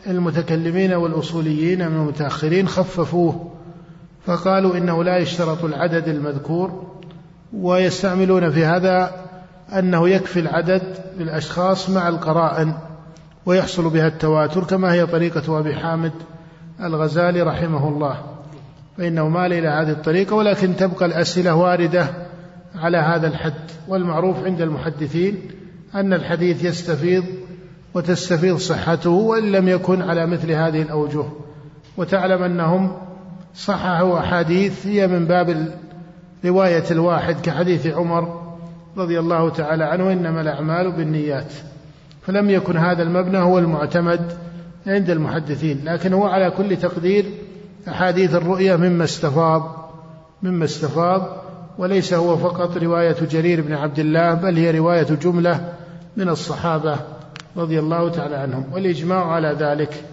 المتكلمين 0.07 0.93
والأصوليين 0.93 1.89
من 1.89 1.97
المتأخرين 1.97 2.67
خففوه 2.67 3.51
فقالوا 4.25 4.77
إنه 4.77 5.03
لا 5.03 5.17
يشترط 5.17 5.63
العدد 5.63 6.07
المذكور 6.07 6.87
ويستعملون 7.53 8.51
في 8.51 8.65
هذا 8.65 9.11
أنه 9.73 10.09
يكفي 10.09 10.39
العدد 10.39 10.83
بالأشخاص 11.17 11.89
مع 11.89 12.07
القرائن 12.07 12.73
ويحصل 13.45 13.89
بها 13.89 14.07
التواتر 14.07 14.63
كما 14.63 14.93
هي 14.93 15.05
طريقة 15.05 15.59
أبي 15.59 15.75
حامد 15.75 16.11
الغزالي 16.83 17.41
رحمه 17.41 17.87
الله. 17.87 18.21
فإنه 18.97 19.29
مال 19.29 19.53
إلى 19.53 19.67
هذه 19.67 19.91
الطريقة 19.91 20.35
ولكن 20.35 20.75
تبقى 20.75 21.05
الأسئلة 21.05 21.55
واردة 21.55 22.07
على 22.75 22.97
هذا 22.97 23.27
الحد 23.27 23.71
والمعروف 23.87 24.43
عند 24.45 24.61
المحدثين 24.61 25.41
أن 25.95 26.13
الحديث 26.13 26.63
يستفيض 26.63 27.23
وتستفيض 27.97 28.57
صحته 28.57 29.09
وإن 29.09 29.51
لم 29.51 29.67
يكن 29.67 30.01
على 30.01 30.25
مثل 30.25 30.51
هذه 30.51 30.81
الأوجه. 30.81 31.23
وتعلم 31.97 32.43
أنهم 32.43 32.97
صححوا 33.55 34.19
أحاديث 34.19 34.87
هي 34.87 35.07
من 35.07 35.25
باب 35.25 35.71
رواية 36.45 36.83
الواحد 36.91 37.41
كحديث 37.41 37.87
عمر 37.87 38.41
رضي 38.97 39.19
الله 39.19 39.49
تعالى 39.49 39.83
عنه 39.83 40.11
إنما 40.13 40.41
الأعمال 40.41 40.91
بالنيات. 40.91 41.53
فلم 42.21 42.49
يكن 42.49 42.77
هذا 42.77 43.03
المبنى 43.03 43.37
هو 43.37 43.59
المعتمد 43.59 44.31
عند 44.87 45.09
المحدثين 45.09 45.81
لكن 45.83 46.13
هو 46.13 46.25
على 46.25 46.51
كل 46.51 46.77
تقدير 46.77 47.25
أحاديث 47.87 48.35
الرؤيا 48.35 48.75
مما 48.75 49.03
استفاض 49.03 49.91
مما 50.43 50.65
استفاض 50.65 51.43
وليس 51.77 52.13
هو 52.13 52.37
فقط 52.37 52.77
رواية 52.77 53.15
جرير 53.31 53.61
بن 53.61 53.73
عبد 53.73 53.99
الله 53.99 54.33
بل 54.33 54.57
هي 54.57 54.71
رواية 54.71 55.07
جملة 55.21 55.73
من 56.17 56.29
الصحابة. 56.29 57.16
رضي 57.57 57.79
الله 57.79 58.09
تعالى 58.09 58.35
عنهم 58.35 58.65
والإجماع 58.73 59.31
على 59.31 59.55
ذلك. 59.59 60.03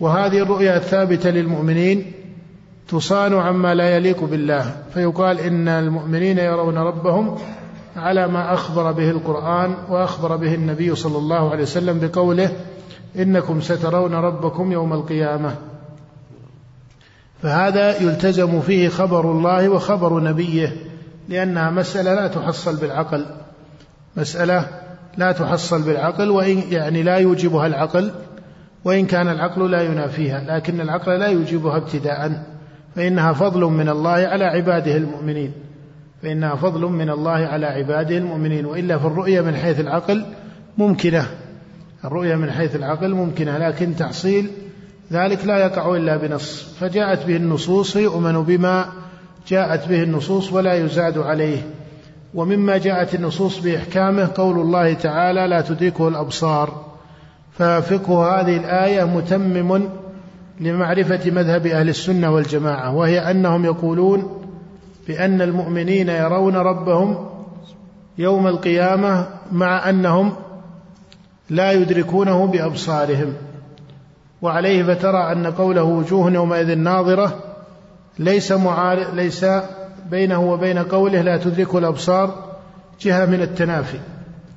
وهذه 0.00 0.42
الرؤيا 0.42 0.76
الثابتة 0.76 1.30
للمؤمنين 1.30 2.12
تصان 2.88 3.34
عما 3.34 3.74
لا 3.74 3.96
يليق 3.96 4.24
بالله 4.24 4.74
فيقال 4.94 5.40
إن 5.40 5.68
المؤمنين 5.68 6.38
يرون 6.38 6.78
ربهم 6.78 7.38
على 7.96 8.28
ما 8.28 8.54
أخبر 8.54 8.92
به 8.92 9.10
القرآن 9.10 9.74
وأخبر 9.88 10.36
به 10.36 10.54
النبي 10.54 10.94
صلى 10.94 11.18
الله 11.18 11.50
عليه 11.50 11.62
وسلم 11.62 12.00
بقوله 12.00 12.52
إنكم 13.16 13.60
سترون 13.60 14.14
ربكم 14.14 14.72
يوم 14.72 14.92
القيامة. 14.92 15.54
فهذا 17.42 18.02
يلتزم 18.02 18.60
فيه 18.60 18.88
خبر 18.88 19.30
الله 19.30 19.68
وخبر 19.68 20.20
نبيه 20.20 20.76
لأنها 21.28 21.70
مسألة 21.70 22.14
لا 22.14 22.26
تحصل 22.28 22.76
بالعقل. 22.76 23.26
مسألة 24.16 24.68
لا 25.16 25.32
تحصل 25.32 25.82
بالعقل 25.82 26.30
وإن 26.30 26.62
يعني 26.70 27.02
لا 27.02 27.16
يوجبها 27.16 27.66
العقل 27.66 28.10
وإن 28.84 29.06
كان 29.06 29.28
العقل 29.28 29.70
لا 29.70 29.82
ينافيها 29.82 30.44
لكن 30.48 30.80
العقل 30.80 31.18
لا 31.18 31.26
يوجبها 31.26 31.76
ابتداء 31.76 32.42
فإنها 32.96 33.32
فضل 33.32 33.64
من 33.64 33.88
الله 33.88 34.10
على 34.10 34.44
عباده 34.44 34.96
المؤمنين. 34.96 35.52
فإنها 36.22 36.54
فضل 36.54 36.80
من 36.80 37.10
الله 37.10 37.30
على 37.30 37.66
عباده 37.66 38.16
المؤمنين 38.16 38.66
وإلا 38.66 38.98
في 38.98 39.04
الرؤية 39.04 39.40
من 39.40 39.56
حيث 39.56 39.80
العقل 39.80 40.24
ممكنة. 40.78 41.26
الرؤية 42.04 42.36
من 42.36 42.50
حيث 42.50 42.76
العقل 42.76 43.14
ممكنة 43.14 43.58
لكن 43.58 43.96
تحصيل 43.96 44.50
ذلك 45.12 45.46
لا 45.46 45.58
يقع 45.58 45.96
إلا 45.96 46.16
بنص. 46.16 46.74
فجاءت 46.80 47.26
به 47.26 47.36
النصوص 47.36 47.96
يؤمن 47.96 48.42
بما 48.42 48.86
جاءت 49.48 49.88
به 49.88 50.02
النصوص 50.02 50.52
ولا 50.52 50.74
يزاد 50.74 51.18
عليه. 51.18 51.62
ومما 52.34 52.78
جاءت 52.78 53.14
النصوص 53.14 53.58
بإحكامه 53.58 54.30
قول 54.34 54.58
الله 54.58 54.94
تعالى 54.94 55.46
لا 55.46 55.60
تدركه 55.60 56.08
الأبصار. 56.08 56.90
ففقه 57.58 58.40
هذه 58.40 58.56
الآية 58.56 59.04
متمم 59.04 59.88
لمعرفة 60.60 61.30
مذهب 61.30 61.66
أهل 61.66 61.88
السنة 61.88 62.30
والجماعة 62.30 62.94
وهي 62.94 63.30
أنهم 63.30 63.64
يقولون 63.64 64.42
بأن 65.08 65.42
المؤمنين 65.42 66.08
يرون 66.08 66.56
ربهم 66.56 67.26
يوم 68.18 68.46
القيامة 68.46 69.26
مع 69.52 69.88
أنهم 69.90 70.32
لا 71.50 71.72
يدركونه 71.72 72.46
بأبصارهم. 72.46 73.34
وعليه 74.42 74.82
فترى 74.82 75.32
أن 75.32 75.46
قوله 75.46 75.82
وجوه 75.82 76.32
يومئذ 76.32 76.78
ناظرة 76.78 77.38
ليس 78.18 78.52
معارض 78.52 79.14
ليس 79.14 79.44
بينه 80.10 80.52
وبين 80.52 80.78
قوله 80.78 81.20
لا 81.20 81.36
تدركه 81.36 81.78
الأبصار 81.78 82.34
جهة 83.00 83.26
من 83.26 83.42
التنافي. 83.42 83.98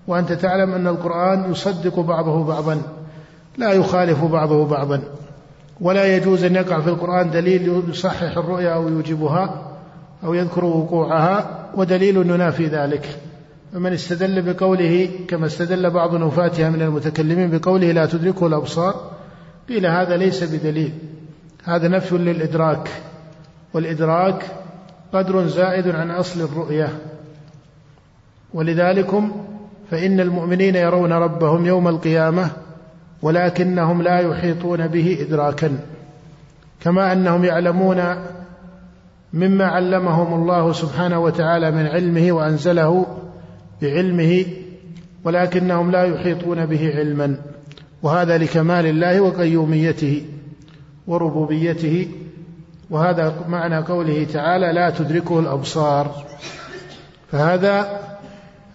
وأنت 0.08 0.32
تعلم 0.32 0.74
أن 0.74 0.88
القرآن 0.88 1.51
يصدق 1.51 1.99
بعضه 1.99 2.43
بعضا 2.43 2.82
لا 3.58 3.72
يخالف 3.72 4.24
بعضه 4.24 4.66
بعضا. 4.66 5.01
ولا 5.82 6.18
يجوز 6.18 6.43
أن 6.43 6.56
يقع 6.56 6.80
في 6.80 6.89
القرآن 6.89 7.32
دليل 7.32 7.84
يصحح 7.89 8.38
الرؤيا 8.38 8.74
أو 8.74 8.89
يوجبها 8.89 9.72
أو 10.24 10.34
يذكر 10.34 10.66
وقوعها 10.66 11.70
ودليل 11.76 12.18
ينافي 12.18 12.66
ذلك. 12.66 13.20
فمن 13.74 13.93
استدل 13.93 14.54
بقوله 14.54 15.10
كما 15.28 15.45
استدل 15.45 15.89
بعض 15.89 16.16
نفاتها 16.16 16.70
من 16.70 16.82
المتكلمين 16.82 17.58
بقوله 17.58 17.91
لا 17.91 18.06
تدركه 18.06 18.47
الأبصار 18.47 19.12
قيل 19.70 19.86
هذا 19.86 20.18
ليس 20.18 20.43
بدليل. 20.43 20.93
هذا 21.64 21.88
نفي 21.88 22.18
للإدراك. 22.18 22.89
والإدراك 23.74 24.62
قدر 25.14 25.47
زائد 25.47 25.88
عن 25.88 26.11
أصل 26.11 26.41
الرؤية. 26.41 26.89
ولذلكم 28.53 29.32
فإن 29.91 30.20
المؤمنين 30.20 30.76
يرون 30.76 31.14
ربهم 31.14 31.66
يوم 31.66 31.88
القيامة 31.88 32.49
ولكنهم 33.22 34.01
لا 34.01 34.20
يحيطون 34.20 34.88
به 34.88 35.18
إدراكا. 35.22 35.78
كما 36.82 37.14
أنهم 37.14 37.45
يعلمون 37.45 38.03
مما 39.34 39.66
علمهم 39.66 40.41
الله 40.41 40.74
سبحانه 40.74 41.20
وتعالى 41.20 41.72
من 41.72 41.86
علمه 41.86 42.32
وأنزله 42.32 43.05
بعلمه 43.82 44.45
ولكنهم 45.24 45.91
لا 45.91 46.03
يحيطون 46.03 46.66
به 46.66 46.95
علما. 46.95 47.36
وهذا 48.03 48.38
لكمال 48.38 48.86
الله 48.86 49.22
وقيوميته 49.22 50.26
وربوبيته 51.07 52.07
وهذا 52.93 53.33
معنى 53.47 53.77
قوله 53.77 54.27
تعالى 54.33 54.73
لا 54.73 54.89
تدركه 54.89 55.39
الأبصار. 55.39 56.23
فهذا 57.31 57.99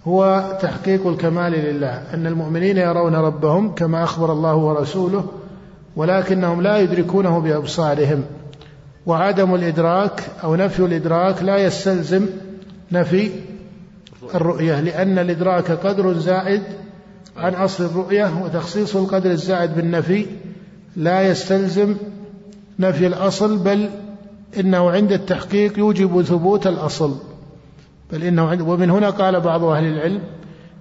هو 0.05 0.53
تحقيق 0.63 1.07
الكمال 1.07 1.53
لله 1.53 2.03
أن 2.15 2.27
المؤمنين 2.27 2.77
يرون 2.77 3.15
ربهم 3.15 3.75
كما 3.75 4.05
أخبر 4.05 4.33
الله 4.33 4.57
ورسوله 4.57 5.25
ولكنهم 5.97 6.63
لا 6.63 6.79
يدركونه 6.79 7.39
بأبصارهم. 7.41 8.25
وعدم 9.07 9.55
الإدراك 9.55 10.23
أو 10.45 10.57
نفي 10.57 10.81
الإدراك 10.81 11.43
لا 11.43 11.57
يستلزم 11.57 12.27
نفي 12.93 13.31
الرؤية 14.35 14.81
لأن 14.81 15.19
الإدراك 15.19 15.71
قدر 15.71 16.13
زائد 16.13 16.63
عن 17.37 17.55
أصل 17.55 17.85
الرؤية 17.85 18.43
وتخصيص 18.45 18.97
القدر 18.97 19.31
الزائد 19.31 19.75
بالنفي 19.77 20.27
لا 20.97 21.23
يستلزم 21.23 21.97
نفي 22.79 23.07
الأصل 23.07 23.59
بل 23.59 23.91
إنه 24.61 24.91
عند 24.91 25.13
التحقيق 25.13 25.79
يوجب 25.79 26.23
ثبوت 26.23 26.67
الأصل. 26.67 27.17
بل 28.13 28.23
إنه 28.23 28.49
عند 28.49 28.61
ومن 28.61 28.91
هنا 28.91 29.11
قال 29.11 29.41
بعض 29.41 29.65
أهل 29.65 29.85
العلم 29.85 30.21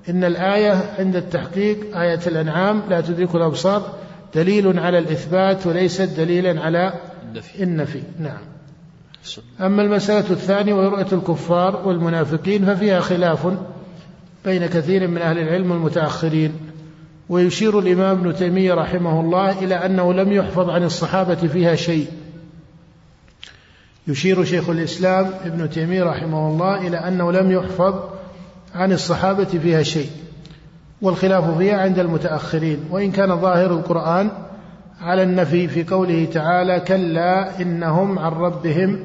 إن 0.10 0.24
الآية 0.24 0.96
عند 1.00 1.16
التحقيق 1.16 1.98
آية 1.98 2.20
الأنعام 2.28 2.82
لا 2.90 3.02
تدرك 3.02 3.36
الأبصار 3.36 3.94
دليل 4.36 4.80
على 4.80 5.00
الإثبات 5.00 5.68
وليست 5.68 6.02
دليلا 6.02 6.62
على 6.62 6.94
النفي. 7.60 8.02
نعم. 8.20 8.42
أما 9.62 9.82
المسألة 9.82 10.32
الثانية 10.32 10.74
وهي 10.74 10.88
رؤية 10.88 11.08
الكفار 11.12 11.88
والمنافقين 11.88 12.66
ففيها 12.66 13.00
خلاف 13.00 13.48
بين 14.46 14.66
كثير 14.66 15.08
من 15.08 15.18
أهل 15.18 15.38
العلم 15.38 15.72
المتاخرين 15.72 16.54
ويشير 17.30 17.80
الإمام 17.80 18.18
ابن 18.18 18.36
تيمية 18.36 18.74
رحمه 18.74 19.22
الله 19.22 19.64
إلى 19.64 19.76
أنه 19.76 20.14
لم 20.14 20.32
يحفظ 20.32 20.70
عن 20.70 20.84
الصحابة 20.84 21.36
فيها 21.36 21.76
شيء. 21.76 22.08
يشير 24.08 24.44
شيخ 24.44 24.70
الإسلام 24.70 25.32
ابن 25.46 25.70
تيمية 25.70 26.04
رحمه 26.04 26.50
الله 26.50 26.88
إلى 26.88 26.98
أنه 26.98 27.32
لم 27.32 27.52
يحفظ 27.52 27.96
عن 28.76 28.92
الصحابة 28.92 29.46
فيها 29.46 29.84
شيء 29.84 30.10
والخلاف 31.02 31.58
فيها 31.58 31.78
عند 31.78 32.00
المتأخرين 32.00 32.84
وإن 32.92 33.12
كان 33.12 33.42
ظاهر 33.42 33.72
القرآن 33.72 34.32
على 35.02 35.24
النفي 35.24 35.68
في 35.68 35.84
قوله 35.84 36.26
تعالى 36.34 36.80
كلا 36.80 37.62
إنهم 37.62 38.20
عن 38.20 38.32
ربهم 38.32 39.00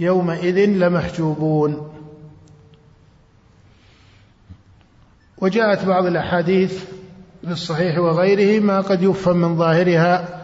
يومئذ 0.00 0.64
لمحجوبون 0.66 1.92
وجاءت 5.38 5.84
بعض 5.84 6.06
الأحاديث 6.06 6.84
في 7.44 7.52
الصحيح 7.52 7.98
وغيره 7.98 8.62
ما 8.62 8.80
قد 8.80 9.02
يفهم 9.02 9.36
من 9.36 9.56
ظاهرها 9.56 10.42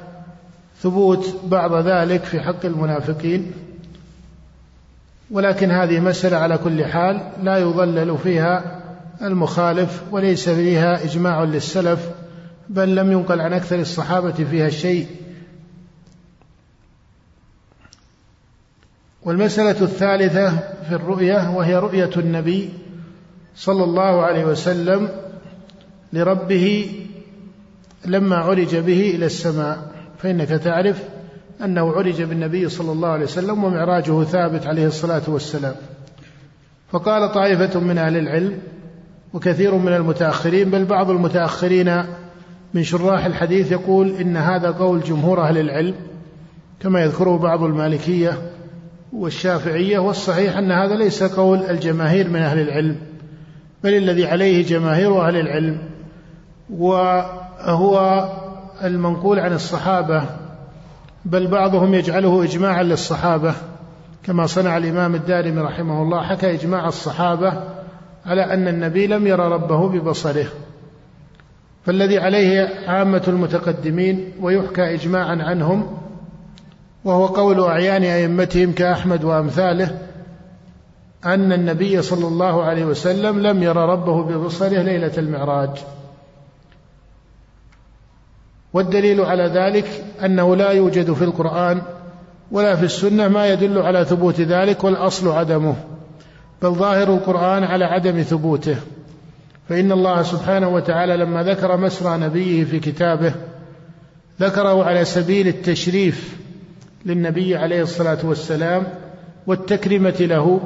ثبوت 0.80 1.34
بعض 1.44 1.74
ذلك 1.74 2.24
في 2.24 2.40
حق 2.40 2.64
المنافقين. 2.64 3.52
ولكن 5.32 5.70
هذه 5.70 6.00
مسألة 6.00 6.36
على 6.36 6.58
كل 6.58 6.84
حال 6.84 7.20
لا 7.42 7.58
يضلل 7.58 8.18
فيها 8.18 8.80
المخالف 9.22 10.02
وليس 10.10 10.48
فيها 10.48 11.04
إجماع 11.04 11.44
للسلف 11.44 12.10
بل 12.68 12.94
لم 12.94 13.12
ينقل 13.12 13.40
عن 13.40 13.52
أكثر 13.52 13.80
الصحابة 13.80 14.32
فيها 14.32 14.68
شيء 14.68 15.06
والمسألة 19.22 19.82
الثالثة 19.82 20.50
في 20.88 20.94
الرؤية 20.94 21.50
وهي 21.50 21.76
رؤية 21.76 22.10
النبي 22.16 22.70
صلى 23.56 23.84
الله 23.84 24.22
عليه 24.22 24.44
وسلم 24.44 25.08
لربه 26.12 26.92
لما 28.04 28.36
عرج 28.36 28.76
به 28.76 29.10
إلى 29.14 29.26
السماء. 29.26 29.92
فإنك 30.18 30.48
تعرف 30.48 31.02
أنه 31.64 31.92
عرج 31.92 32.22
بالنبي 32.22 32.68
صلى 32.68 32.92
الله 32.92 33.08
عليه 33.08 33.24
وسلم 33.24 33.64
ومعراجه 33.64 34.24
ثابت 34.24 34.66
عليه 34.66 34.86
الصلاة 34.86 35.22
والسلام. 35.28 35.74
فقال 36.92 37.32
طائفة 37.32 37.80
من 37.80 37.98
أهل 37.98 38.16
العلم 38.16 38.58
وكثير 39.32 39.74
من 39.74 39.92
المتأخرين 39.92 40.70
بل 40.70 40.84
بعض 40.84 41.10
المتأخرين 41.10 42.04
من 42.74 42.82
شراح 42.82 43.24
الحديث 43.24 43.72
يقول 43.72 44.10
إن 44.20 44.36
هذا 44.36 44.70
قول 44.70 45.00
جمهور 45.00 45.40
أهل 45.40 45.58
العلم 45.58 45.94
كما 46.80 47.02
يذكره 47.02 47.38
بعض 47.38 47.62
المالكية 47.62 48.38
والشافعية 49.12 49.98
والصحيح 49.98 50.56
أن 50.56 50.72
هذا 50.72 50.94
ليس 50.94 51.22
قول 51.22 51.58
الجماهير 51.58 52.28
من 52.28 52.36
أهل 52.36 52.58
العلم 52.58 52.96
بل 53.84 53.94
الذي 53.94 54.26
عليه 54.26 54.66
جماهير 54.66 55.28
أهل 55.28 55.36
العلم 55.36 55.78
وهو 56.70 58.28
المنقول 58.84 59.38
عن 59.38 59.52
الصحابة 59.52 60.22
بل 61.24 61.46
بعضهم 61.46 61.94
يجعله 61.94 62.44
إجماعا 62.44 62.82
للصحابة 62.82 63.54
كما 64.22 64.46
صنع 64.46 64.76
الإمام 64.76 65.14
الدارمي 65.14 65.60
رحمه 65.60 66.02
الله 66.02 66.22
حكى 66.22 66.54
إجماع 66.54 66.88
الصحابة 66.88 67.52
على 68.26 68.44
أن 68.54 68.68
النبي 68.68 69.06
لم 69.06 69.26
يرى 69.26 69.48
ربه 69.48 69.88
ببصره. 69.88 70.46
فالذي 71.86 72.18
عليه 72.18 72.68
عامة 72.86 73.22
المتقدمين 73.28 74.32
ويحكى 74.40 74.94
إجماعا 74.94 75.36
عنهم 75.42 75.98
وهو 77.04 77.26
قول 77.26 77.60
أعيان 77.60 78.02
أئمتهم 78.02 78.72
كأحمد 78.72 79.24
وأمثاله 79.24 79.98
أن 81.24 81.52
النبي 81.52 82.02
صلى 82.02 82.26
الله 82.26 82.64
عليه 82.64 82.84
وسلم 82.84 83.40
لم 83.40 83.62
يرى 83.62 83.84
ربه 83.84 84.22
ببصره 84.22 84.82
ليلة 84.82 85.12
المعراج. 85.18 85.70
والدليل 88.72 89.20
على 89.20 89.46
ذلك 89.46 90.04
أنه 90.24 90.56
لا 90.56 90.70
يوجد 90.70 91.12
في 91.12 91.24
القرآن 91.24 91.82
ولا 92.50 92.76
في 92.76 92.84
السنة 92.84 93.28
ما 93.28 93.48
يدل 93.48 93.78
على 93.78 94.04
ثبوت 94.04 94.40
ذلك 94.40 94.84
والأصل 94.84 95.28
عدمه 95.28 95.76
بل 96.62 96.70
ظاهر 96.70 97.14
القرآن 97.14 97.64
على 97.64 97.84
عدم 97.84 98.22
ثبوته. 98.22 98.76
فإن 99.68 99.92
الله 99.92 100.22
سبحانه 100.22 100.68
وتعالى 100.68 101.16
لما 101.16 101.42
ذكر 101.42 101.76
مسرى 101.76 102.18
نبيه 102.18 102.64
في 102.64 102.80
كتابه 102.80 103.34
ذكره 104.40 104.84
على 104.84 105.04
سبيل 105.04 105.48
التشريف 105.48 106.36
للنبي 107.06 107.56
عليه 107.56 107.82
الصلاة 107.82 108.18
والسلام 108.24 108.86
والتكرمه 109.46 110.16
له 110.20 110.60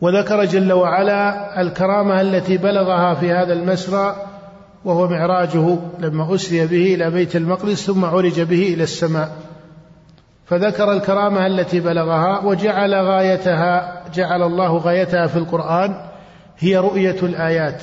وذكر 0.00 0.44
جل 0.44 0.72
وعلا 0.72 1.60
الكرامة 1.60 2.20
التي 2.20 2.56
بلغها 2.56 3.14
في 3.14 3.32
هذا 3.32 3.52
المسرى 3.52 4.16
وهو 4.84 5.08
معراجه 5.08 5.78
لما 5.98 6.34
أسري 6.34 6.66
به 6.66 6.94
إلى 6.94 7.10
بيت 7.10 7.36
المقدس 7.36 7.86
ثم 7.86 8.04
عرج 8.04 8.40
به 8.40 8.74
إلى 8.74 8.82
السماء. 8.82 9.36
فذكر 10.46 10.92
الكرامة 10.92 11.46
التي 11.46 11.80
بلغها 11.80 12.44
وجعل 12.44 12.94
غايتها 12.94 14.02
جعل 14.14 14.42
الله 14.42 14.76
غايتها 14.76 15.26
في 15.26 15.36
القرآن 15.36 15.94
هي 16.58 16.76
رؤية 16.76 17.16
الآيات. 17.22 17.82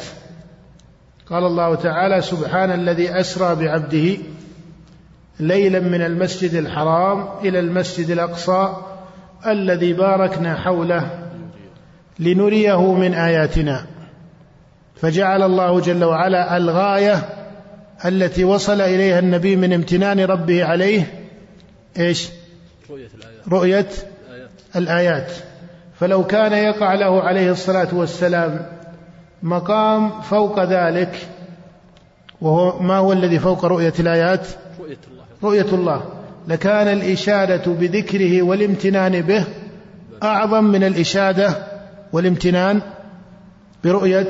قال 1.29 1.43
الله 1.43 1.75
تعالى 1.75 2.21
سبحان 2.21 2.71
الذي 2.71 3.19
أسرى 3.19 3.55
بعبده 3.55 4.17
ليلا 5.39 5.79
من 5.79 6.01
المسجد 6.01 6.53
الحرام 6.53 7.25
إلى 7.43 7.59
المسجد 7.59 8.09
الأقصى 8.09 8.73
الذي 9.47 9.93
باركنا 9.93 10.55
حوله 10.55 11.09
لنريه 12.19 12.93
من 12.93 13.13
آياتنا. 13.13 13.85
فجعل 14.95 15.43
الله 15.43 15.79
جل 15.79 16.03
وعلا 16.03 16.57
الغاية 16.57 17.29
التي 18.05 18.43
وصل 18.43 18.81
إليها 18.81 19.19
النبي 19.19 19.55
من 19.55 19.73
امتنان 19.73 20.19
ربه 20.19 20.65
عليه 20.65 21.27
إيش؟ 21.99 22.29
رؤية 22.89 23.07
الآيات. 23.15 23.47
رؤية 23.47 23.87
الآيات. 24.75 25.31
فلو 25.99 26.23
كان 26.23 26.53
يقع 26.53 26.93
له 26.93 27.21
عليه 27.21 27.51
الصلاة 27.51 27.87
والسلام 27.93 28.65
مقام 29.43 30.21
فوق 30.21 30.63
ذلك 30.63 31.27
وهو 32.41 32.79
ما 32.79 32.97
هو 32.97 33.13
الذي 33.13 33.39
فوق 33.39 33.65
رؤية 33.65 33.93
الآيات؟ 33.99 34.47
رؤية 34.79 34.97
الله. 35.11 35.23
رؤية 35.43 35.73
الله. 35.73 36.03
لكان 36.47 36.87
الإشادة 36.87 37.71
بذكره 37.71 38.41
والامتنان 38.41 39.21
به 39.21 39.45
أعظم 40.23 40.63
من 40.63 40.83
الإشادة 40.83 41.53
والامتنان 42.13 42.81
برؤية 43.83 44.27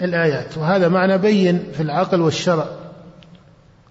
الآيات. 0.00 0.58
وهذا 0.58 0.88
معنى 0.88 1.18
بين 1.18 1.62
في 1.72 1.82
العقل 1.82 2.20
والشرع. 2.20 2.66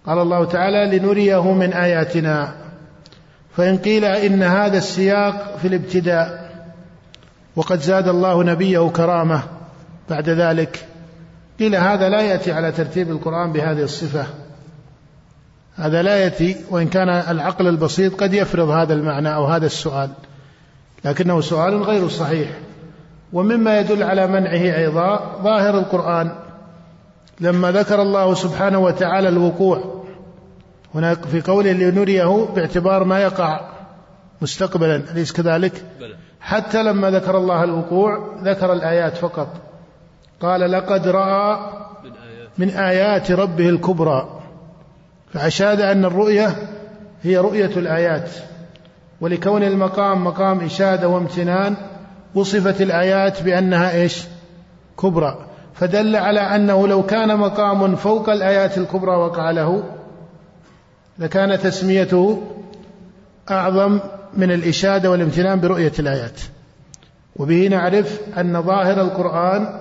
قال 0.06 0.20
الله 0.20 0.45
تعالى 0.45 0.97
لنريه 0.97 1.53
من 1.53 1.74
آياتنا. 1.74 2.66
فإن 3.58 3.78
قيل 3.78 4.06
إن 4.06 4.43
هذا 4.43 4.78
السياق 4.78 5.58
في 5.62 5.68
الابتداء 5.68 6.45
وقد 7.56 7.80
زاد 7.80 8.08
الله 8.08 8.43
نبيه 8.43 8.89
كرامة 8.89 9.43
بعد 10.10 10.30
ذلك 10.30 10.86
قيل 11.60 11.76
هذا 11.76 12.10
لا 12.10 12.22
يأتي 12.22 12.51
على 12.51 12.72
ترتيب 12.72 13.12
القرآن 13.12 13.51
بهذه 13.51 13.84
الصفة. 13.84 14.26
هذا 15.76 16.01
لا 16.01 16.18
يأتي 16.18 16.56
وإن 16.70 16.88
كان 16.88 17.10
العقل 17.10 17.68
البسيط 17.68 18.22
قد 18.22 18.34
يفرض 18.34 18.70
هذا 18.70 18.93
المعنى 18.93 19.36
أو 19.36 19.45
هذا 19.45 19.66
السؤال 19.66 20.10
لكنه 21.06 21.41
سؤال 21.41 21.84
غير 21.84 22.10
صحيح. 22.10 22.49
ومما 23.36 23.80
يدل 23.80 24.04
على 24.04 24.28
منعه 24.28 24.78
أيضا 24.78 25.36
ظاهر 25.44 25.80
القرآن 25.80 26.32
لما 27.40 27.72
ذكر 27.72 28.02
الله 28.02 28.34
سبحانه 28.34 28.80
وتعالى 28.80 29.30
الوقوع. 29.30 30.04
هناك 30.96 31.26
في 31.26 31.42
قوله 31.42 31.72
لنريه 31.72 32.48
باعتبار 32.56 33.04
ما 33.04 33.20
يقع 33.20 33.62
مستقبلا 34.42 34.96
أليس 34.96 35.32
كذلك؟ 35.32 35.84
حتى 36.42 36.84
لما 36.84 37.12
ذكر 37.12 37.38
الله 37.38 37.64
الوقوع 37.64 38.36
ذكر 38.44 38.74
الآيات 38.74 39.18
فقط. 39.18 39.48
قال 40.42 40.72
لقد 40.72 41.08
رأى 41.08 41.60
من 42.58 42.70
آيات 42.70 43.32
ربه 43.32 43.70
الكبرى. 43.70 44.40
فأشاد 45.34 45.82
أن 45.82 46.06
الرؤية 46.06 46.56
هي 47.24 47.38
رؤية 47.38 47.72
الآيات 47.78 48.30
ولكون 49.22 49.64
المقام 49.64 50.24
مقام 50.24 50.60
إشادة 50.60 51.08
وامتنان 51.08 51.76
وصفت 52.36 52.82
الآيات 52.82 53.44
بأنها 53.44 53.92
إيش؟ 53.92 54.24
كبرى. 55.00 55.46
فدل 55.74 56.16
على 56.16 56.40
أنه 56.40 56.88
لو 56.88 57.04
كان 57.04 57.38
مقام 57.38 57.96
فوق 57.96 58.30
الآيات 58.30 58.78
الكبرى 58.78 59.16
وقع 59.16 59.52
له 59.52 59.84
لكان 61.20 61.60
تسميته 61.60 62.42
أعظم 63.52 64.00
من 64.38 64.52
الإشادة 64.52 65.12
والامتنان 65.12 65.60
برؤية 65.60 65.92
الآيات. 66.00 66.42
وبه 67.36 67.68
نعرف 67.68 68.20
أن 68.38 68.62
ظاهر 68.62 69.02
القرآن 69.02 69.80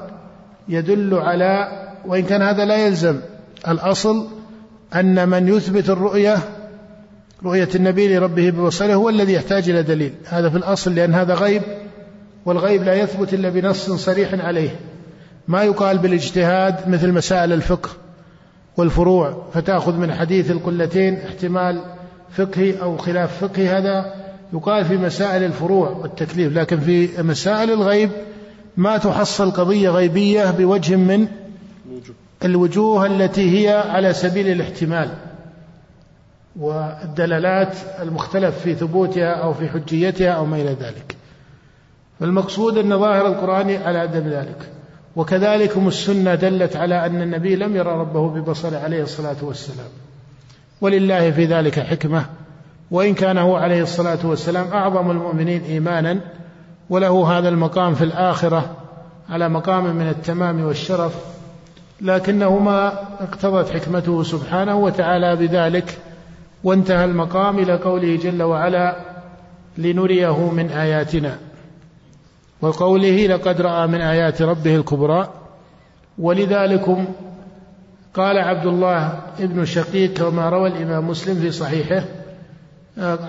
يدل 0.68 1.14
على 1.14 1.68
وإن 2.06 2.22
كان 2.22 2.42
هذا 2.42 2.64
لا 2.64 2.86
يلزم 2.86 3.20
الأصل 3.68 4.28
أن 4.94 5.28
من 5.28 5.48
يثبت 5.48 5.90
الرؤية 5.90 6.38
رؤية 7.44 7.68
النبي 7.74 8.16
لربه 8.16 8.50
ببصره 8.50 8.94
هو 8.94 9.08
الذي 9.08 9.32
يحتاج 9.32 9.70
إلى 9.70 9.82
دليل. 9.82 10.14
هذا 10.24 10.50
في 10.50 10.56
الأصل 10.56 10.94
لأن 10.94 11.14
هذا 11.14 11.34
غيب. 11.34 11.62
والغيب 12.46 12.82
لا 12.82 12.94
يثبت 12.94 13.34
إلا 13.34 13.48
بنص 13.48 13.90
صريح 13.90 14.34
عليه. 14.34 14.70
ما 15.48 15.62
يقال 15.62 15.98
بالاجتهاد 15.98 16.88
مثل 16.88 17.12
مسائل 17.12 17.52
الفقه 17.52 17.90
والفروع 18.76 19.42
فتأخذ 19.52 19.96
من 19.96 20.14
حديث 20.14 20.50
القلتين 20.50 21.18
احتمال 21.28 21.80
فقهي 22.30 22.82
أو 22.82 22.96
خلاف 22.96 23.44
فقهي 23.44 23.68
هذا 23.68 24.14
يقال 24.52 24.84
في 24.84 24.96
مسائل 24.96 25.44
الفروع 25.44 25.90
والتكليف 25.90 26.52
لكن 26.52 26.80
في 26.80 27.22
مسائل 27.22 27.70
الغيب 27.70 28.10
ما 28.76 28.98
تحصل 28.98 29.50
قضية 29.50 29.90
غيبية 29.90 30.50
بوجه 30.50 30.96
من 30.96 31.26
الوجوه 32.44 33.06
التي 33.06 33.58
هي 33.58 33.74
على 33.74 34.12
سبيل 34.12 34.48
الاحتمال. 34.48 35.08
والدلالات 36.56 37.76
المختلف 38.02 38.58
في 38.58 38.74
ثبوتها 38.74 39.34
أو 39.34 39.54
في 39.54 39.68
حجيتها 39.68 40.30
أو 40.30 40.46
ما 40.46 40.56
إلى 40.56 40.76
ذلك. 40.80 41.16
فالمقصود 42.20 42.78
أن 42.78 42.98
ظاهر 42.98 43.26
القرآن 43.26 43.82
على 43.82 43.98
عدم 43.98 44.28
ذلك. 44.28 44.70
وكذلكم 45.16 45.88
السنة 45.88 46.34
دلت 46.34 46.76
على 46.76 47.06
أن 47.06 47.22
النبي 47.22 47.56
لم 47.56 47.76
يرى 47.76 47.90
ربه 47.90 48.28
ببصره 48.30 48.78
عليه 48.78 49.02
الصلاة 49.02 49.36
والسلام. 49.42 49.88
ولله 50.80 51.30
في 51.30 51.44
ذلك 51.44 51.80
حكمة 51.80 52.26
وإن 52.90 53.14
كان 53.14 53.38
هو 53.38 53.56
عليه 53.56 53.82
الصلاة 53.82 54.18
والسلام 54.24 54.66
أعظم 54.72 55.10
المؤمنين 55.10 55.62
إيمانا 55.62 56.20
وله 56.90 57.38
هذا 57.38 57.48
المقام 57.48 57.94
في 57.94 58.04
الآخرة 58.04 58.76
على 59.30 59.48
مقام 59.48 59.96
من 59.96 60.08
التمام 60.08 60.64
والشرف 60.64 61.12
لكنه 62.00 62.58
ما 62.58 62.92
اقتضت 63.20 63.70
حكمته 63.70 64.22
سبحانه 64.22 64.76
وتعالى 64.76 65.36
بذلك 65.36 65.98
وانتهى 66.64 67.04
المقام 67.04 67.58
إلى 67.58 67.76
قوله 67.76 68.16
جل 68.16 68.42
وعلا 68.42 68.96
لنريه 69.78 70.50
من 70.50 70.70
آياتنا 70.70 71.38
وقوله 72.64 73.26
لقد 73.26 73.60
رأى 73.60 73.86
من 73.86 74.00
آيات 74.00 74.42
ربه 74.42 74.76
الكبرى 74.76 75.28
ولذلكم 76.18 77.04
قال 78.14 78.38
عبد 78.38 78.66
الله 78.66 79.20
ابن 79.40 79.64
شقيق 79.64 80.12
كما 80.12 80.48
روى 80.48 80.68
الإمام 80.68 81.08
مسلم 81.08 81.34
في 81.34 81.50
صحيحه 81.50 82.04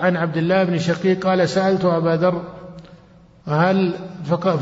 عن 0.01 0.17
عبد 0.17 0.37
الله 0.37 0.63
بن 0.63 0.77
شقيق 0.77 1.27
قال 1.27 1.49
سألت 1.49 1.85
أبا 1.85 2.09
ذر 2.09 2.41
هل 3.47 3.93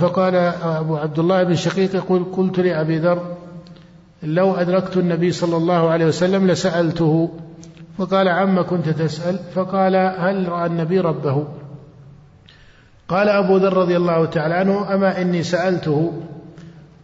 فقال 0.02 0.36
أبو 0.64 0.96
عبد 0.98 1.20
الله 1.20 1.44
بن 1.44 1.56
شقيق 1.56 1.96
يقول 1.96 2.24
قلت 2.24 2.60
لأبي 2.60 2.98
ذر 2.98 3.36
لو 4.24 4.54
أدركت 4.54 4.98
النبي 4.98 5.32
صلى 5.32 5.58
الله 5.58 5.90
عليه 5.90 6.06
وسلم 6.06 6.48
لسألته. 6.48 7.30
فقال 7.98 8.28
عما 8.28 8.62
كنت 8.62 8.90
تسأل؟ 8.90 9.40
فقال 9.56 9.96
هل 9.96 10.50
رأى 10.50 10.66
النبي 10.66 11.00
ربه؟ 11.00 11.48
قال 13.08 13.30
أبو 13.30 13.58
ذر 13.58 13.78
رضي 13.78 13.98
الله 13.98 14.26
تعالى 14.26 14.54
عنه 14.54 14.94
أما 14.94 15.22
إني 15.22 15.44
سألته؟ 15.44 16.14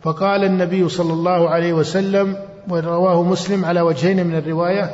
فقال 0.01 0.43
النبي 0.43 0.89
صلى 0.89 1.13
الله 1.13 1.49
عليه 1.49 1.73
وسلم 1.73 2.37
ورواه 2.69 3.23
مسلم 3.23 3.65
على 3.65 3.81
وجهين 3.81 4.27
من 4.27 4.35
الرواية 4.35 4.91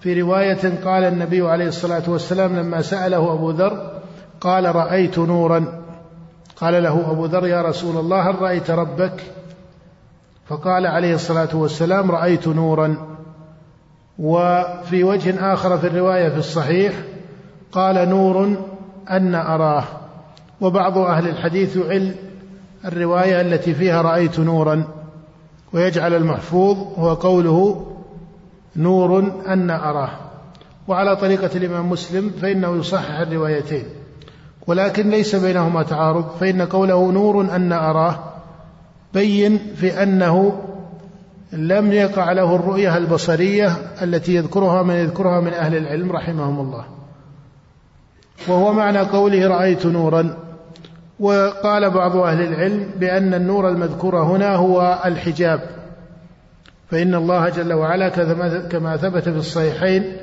في 0.00 0.20
رواية 0.20 0.84
قال 0.84 1.04
النبي 1.04 1.48
عليه 1.48 1.68
الصلاة 1.68 2.02
والسلام 2.06 2.56
لما 2.56 2.82
سأله 2.82 3.32
أبو 3.32 3.50
ذر 3.50 4.00
قال 4.40 4.76
رأيت 4.76 5.18
نورا. 5.18 5.82
قال 6.56 6.82
له 6.82 7.10
أبو 7.10 7.26
ذر 7.26 7.46
يا 7.46 7.62
رسول 7.62 7.96
الله 7.96 8.30
هل 8.30 8.42
رأيت 8.42 8.70
ربك؟ 8.70 9.22
فقال 10.46 10.86
عليه 10.86 11.14
الصلاة 11.14 11.56
والسلام 11.56 12.10
رأيت 12.10 12.48
نورا. 12.48 12.96
وفي 14.18 15.04
وجه 15.04 15.52
آخر 15.52 15.78
في 15.78 15.86
الرواية 15.86 16.28
في 16.28 16.38
الصحيح 16.38 16.94
قال 17.72 18.08
نور 18.08 18.56
أن 19.10 19.34
أراه. 19.34 19.84
وبعض 20.60 20.98
أهل 20.98 21.28
الحديث 21.28 21.76
يعل 21.76 22.14
الرواية 22.84 23.40
التي 23.40 23.74
فيها 23.74 24.02
رأيت 24.02 24.40
نورا 24.40 24.84
ويجعل 25.72 26.14
المحفوظ 26.14 26.76
هو 26.98 27.14
قوله 27.14 27.86
نور 28.76 29.32
أن 29.46 29.70
أراه. 29.70 30.10
وعلى 30.88 31.16
طريقة 31.16 31.50
الإمام 31.56 31.90
مسلم 31.90 32.30
فإنه 32.42 32.76
يصحح 32.76 33.18
الروايتين. 33.18 33.84
ولكن 34.66 35.10
ليس 35.10 35.34
بينهما 35.36 35.82
تعارض 35.82 36.30
فإن 36.40 36.62
قوله 36.62 37.12
نور 37.12 37.40
أن 37.40 37.72
أراه 37.72 38.18
بين 39.14 39.58
في 39.76 40.02
أنه 40.02 40.62
لم 41.52 41.92
يقع 41.92 42.32
له 42.32 42.54
الرؤية 42.56 42.96
البصرية 42.96 43.76
التي 44.02 44.34
يذكرها 44.34 44.82
من 44.82 44.94
يذكرها 44.94 45.40
من 45.40 45.52
أهل 45.52 45.76
العلم 45.76 46.12
رحمهم 46.12 46.60
الله. 46.60 46.84
وهو 48.48 48.72
معنى 48.72 48.98
قوله 48.98 49.48
رأيت 49.48 49.86
نورا. 49.86 50.45
وقال 51.20 51.90
بعض 51.90 52.16
أهل 52.16 52.42
العلم 52.42 52.90
بأن 52.96 53.34
النور 53.34 53.68
المذكور 53.68 54.22
هنا 54.22 54.54
هو 54.54 55.02
الحجاب. 55.04 55.60
فإن 56.90 57.14
الله 57.14 57.48
جل 57.48 57.72
وعلا 57.72 58.08
كما 58.58 58.96
ثبت 58.96 59.28
في 59.28 59.36
الصحيحين 59.36 60.16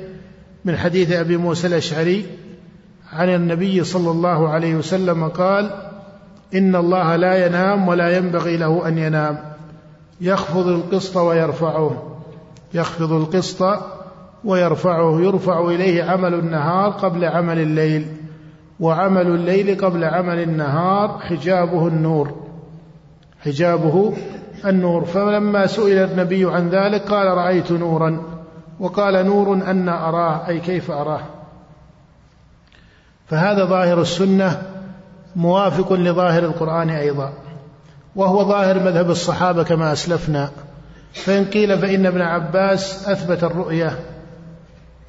من 0.64 0.76
حديث 0.76 1.12
أبي 1.12 1.36
موسى 1.36 1.66
الأشعري 1.66 2.26
عن 3.12 3.34
النبي 3.34 3.84
صلى 3.84 4.10
الله 4.10 4.48
عليه 4.48 4.74
وسلم 4.74 5.28
قال 5.28 5.70
إن 6.54 6.76
الله 6.76 7.16
لا 7.16 7.46
ينام 7.46 7.88
ولا 7.88 8.16
ينبغي 8.16 8.56
له 8.56 8.88
أن 8.88 8.98
ينام. 8.98 9.38
يخفض 10.20 10.66
القسط 10.66 11.16
ويرفعه. 11.16 12.20
يخفض 12.74 13.12
القسط 13.12 13.78
ويرفعه. 14.44 15.20
يرفع 15.20 15.68
إليه 15.68 16.04
عمل 16.04 16.34
النهار 16.34 16.90
قبل 16.90 17.24
عمل 17.24 17.58
الليل. 17.58 18.06
وعمل 18.80 19.26
الليل 19.26 19.84
قبل 19.84 20.04
عمل 20.04 20.42
النهار 20.42 21.18
حجابه 21.18 21.88
النور. 21.88 22.34
حجابه 23.44 24.12
النور. 24.66 25.04
فلما 25.04 25.66
سئل 25.66 25.98
النبي 25.98 26.44
عن 26.44 26.68
ذلك 26.68 27.02
قال 27.02 27.26
رأيت 27.26 27.72
نورا. 27.72 28.22
وقال 28.80 29.26
نور 29.26 29.54
أن 29.54 29.88
أراه 29.88 30.48
أي 30.48 30.60
كيف 30.60 30.90
أراه. 30.90 31.20
فهذا 33.26 33.64
ظاهر 33.64 34.00
السنة 34.00 34.62
موافق 35.36 35.92
لظاهر 35.92 36.44
القرآن 36.44 36.90
أيضا. 36.90 37.32
وهو 38.16 38.44
ظاهر 38.44 38.78
مذهب 38.78 39.10
الصحابة 39.10 39.62
كما 39.62 39.92
أسلفنا. 39.92 40.50
فإن 41.12 41.44
قيل 41.44 41.78
فإن 41.78 42.06
ابن 42.06 42.20
عباس 42.20 43.08
أثبت 43.08 43.44
الرؤية. 43.44 44.13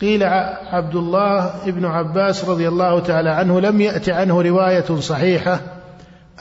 قيل 0.02 0.24
عبد 0.72 0.96
الله 0.96 1.54
ابن 1.68 1.86
عباس 1.86 2.46
رضي 2.46 2.68
الله 2.68 3.00
تعالى 3.00 3.30
عنه 3.30 3.60
لم 3.60 3.82
يأت 3.82 4.10
عنه 4.10 4.42
رواية 4.42 5.00
صحيحة 5.00 5.60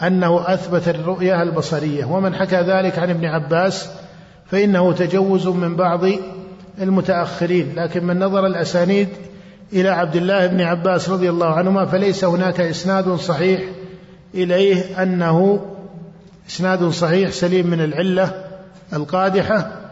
أنه 0.02 0.54
أثبت 0.54 0.88
الرؤية 0.88 1.42
البصرية 1.42 2.04
ومن 2.04 2.34
حكى 2.34 2.56
ذلك 2.56 2.98
عن 2.98 3.10
ابن 3.10 3.24
عباس 3.24 3.90
فإنه 4.46 4.92
تجوز 4.92 5.46
من 5.48 5.76
بعض 5.76 6.00
المتأخرين 6.82 7.72
لكن 7.76 8.04
من 8.04 8.18
نظر 8.18 8.46
الأسانيد 8.46 9.08
إلى 9.72 9.88
عبد 9.88 10.16
الله 10.16 10.46
بن 10.46 10.60
عباس 10.60 11.08
رضي 11.08 11.30
الله 11.30 11.54
عنهما 11.54 11.86
فليس 11.86 12.24
هناك 12.24 12.60
إسناد 12.60 13.14
صحيح 13.14 13.60
إليه 14.34 15.02
أنه 15.02 15.66
إسناد 16.48 16.88
صحيح 16.88 17.30
سليم 17.30 17.66
من 17.66 17.80
العلة 17.80 18.44
القادحة 18.92 19.83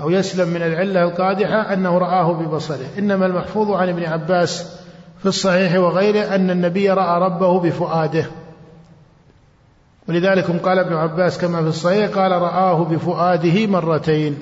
أو 0.00 0.10
يسلم 0.10 0.48
من 0.48 0.62
العلة 0.62 1.02
القادحة 1.02 1.72
أنه 1.72 1.98
رآه 1.98 2.32
ببصره. 2.32 2.86
إنما 2.98 3.26
المحفوظ 3.26 3.70
عن 3.70 3.88
ابن 3.88 4.04
عباس 4.04 4.76
في 5.18 5.26
الصحيح 5.26 5.74
وغيره 5.74 6.34
أن 6.34 6.50
النبي 6.50 6.90
رأى 6.90 7.20
ربه 7.20 7.60
بفؤاده. 7.60 8.26
ولذلك 10.08 10.50
قال 10.50 10.78
ابن 10.78 10.94
عباس 10.94 11.38
كما 11.38 11.62
في 11.62 11.68
الصحيح 11.68 12.10
قال 12.10 12.32
رآه 12.32 12.84
بفؤاده 12.84 13.66
مرتين. 13.66 14.38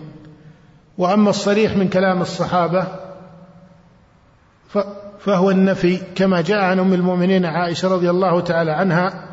وأما 0.99 1.31
الصريح 1.31 1.77
من 1.77 1.89
كلام 1.89 2.23
الصحابة 2.23 2.87
فهو 5.19 5.51
النفي 5.51 6.01
كما 6.15 6.41
جاء 6.41 6.59
عن 6.59 6.79
أم 6.79 6.95
المؤمنين 6.95 7.45
عائشة 7.45 7.89
رضي 7.89 8.11
الله 8.11 8.41
تعالى 8.41 8.73
عنها 8.73 9.25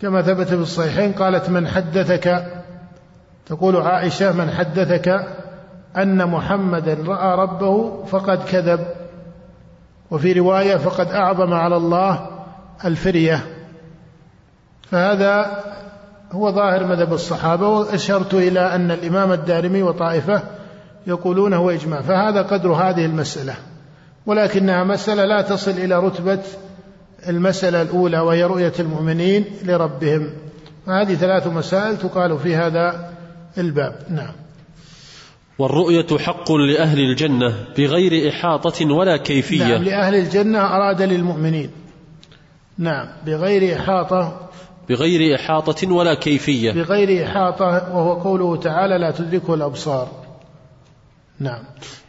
كما 0.00 0.22
ثبت 0.22 0.48
في 0.48 0.54
الصحيحين 0.54 1.12
قالت 1.12 1.50
من 1.50 1.68
حدثك؟ 1.68 2.44
تقول 3.46 3.76
عائشة 3.76 4.32
من 4.32 4.50
حدثك؟ 4.50 5.26
أن 6.02 6.26
محمدا 6.26 6.98
رأى 7.06 7.36
ربه 7.36 8.04
فقد 8.04 8.44
كذب 8.44 8.86
وفي 10.10 10.32
رواية 10.32 10.76
فقد 10.76 11.06
أعظم 11.06 11.54
على 11.54 11.76
الله 11.76 12.26
الفرية. 12.84 13.46
فهذا 14.90 15.64
هو 16.32 16.52
ظاهر 16.52 16.86
مذهب 16.86 17.12
الصحابة 17.12 17.68
وأشرت 17.68 18.34
إلى 18.34 18.74
أن 18.74 18.90
الإمام 18.90 19.32
الدارمي 19.32 19.82
وطائفة 19.82 20.42
يقولون 21.06 21.54
هو 21.54 21.70
إجماع. 21.70 22.00
فهذا 22.00 22.42
قدر 22.42 22.72
هذه 22.72 23.04
المسألة 23.04 23.54
ولكنها 24.26 24.84
مسألة 24.84 25.24
لا 25.24 25.42
تصل 25.42 25.70
إلى 25.70 25.98
رتبة 26.00 26.40
المسألة 27.28 27.82
الأولى 27.82 28.18
وهي 28.18 28.44
رؤية 28.44 28.72
المؤمنين 28.78 29.44
لربهم. 29.64 30.30
هذه 30.88 31.14
ثلاث 31.14 31.46
مسائل 31.46 31.96
تقال 31.96 32.38
في 32.38 32.56
هذا 32.56 33.10
الباب. 33.58 33.94
نعم. 34.10 34.32
والرؤية 35.58 36.18
حق 36.18 36.52
لأهل 36.52 36.98
الجنة 36.98 37.54
بغير 37.78 38.28
إحاطة 38.28 38.92
ولا 38.92 39.16
كيفية. 39.16 39.64
نعم 39.64 39.82
لأهل 39.82 40.14
الجنة 40.14 40.58
أراد 40.58 41.02
للمؤمنين. 41.02 41.70
نعم 42.78 43.06
بغير 43.26 43.76
إحاطة. 43.76 44.48
بغير 44.88 45.34
إحاطة 45.34 45.92
ولا 45.92 46.14
كيفية. 46.14 46.72
بغير 46.72 47.24
إحاطة 47.24 47.96
وهو 47.96 48.12
قوله 48.12 48.56
تعالى 48.56 48.98
لا 48.98 49.10
تدركه 49.10 49.54
الأبصار. 49.54 50.08
نعم. 51.40 51.62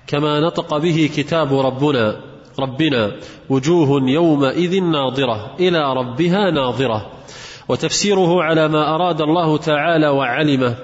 كما 0.08 0.40
نطق 0.40 0.78
به 0.78 1.10
كتاب 1.16 1.54
ربنا 1.54 2.16
ربنا 2.60 3.12
وجوه 3.50 4.02
يومئذ 4.10 4.84
ناظرة 4.84 5.56
إلى 5.60 5.94
ربها 5.94 6.52
ناظرة. 6.52 7.12
وتفسيره 7.68 8.44
على 8.44 8.68
ما 8.68 8.96
أراد 8.96 9.22
الله 9.22 9.58
تعالى 9.58 10.08
وعلمه. 10.08 10.76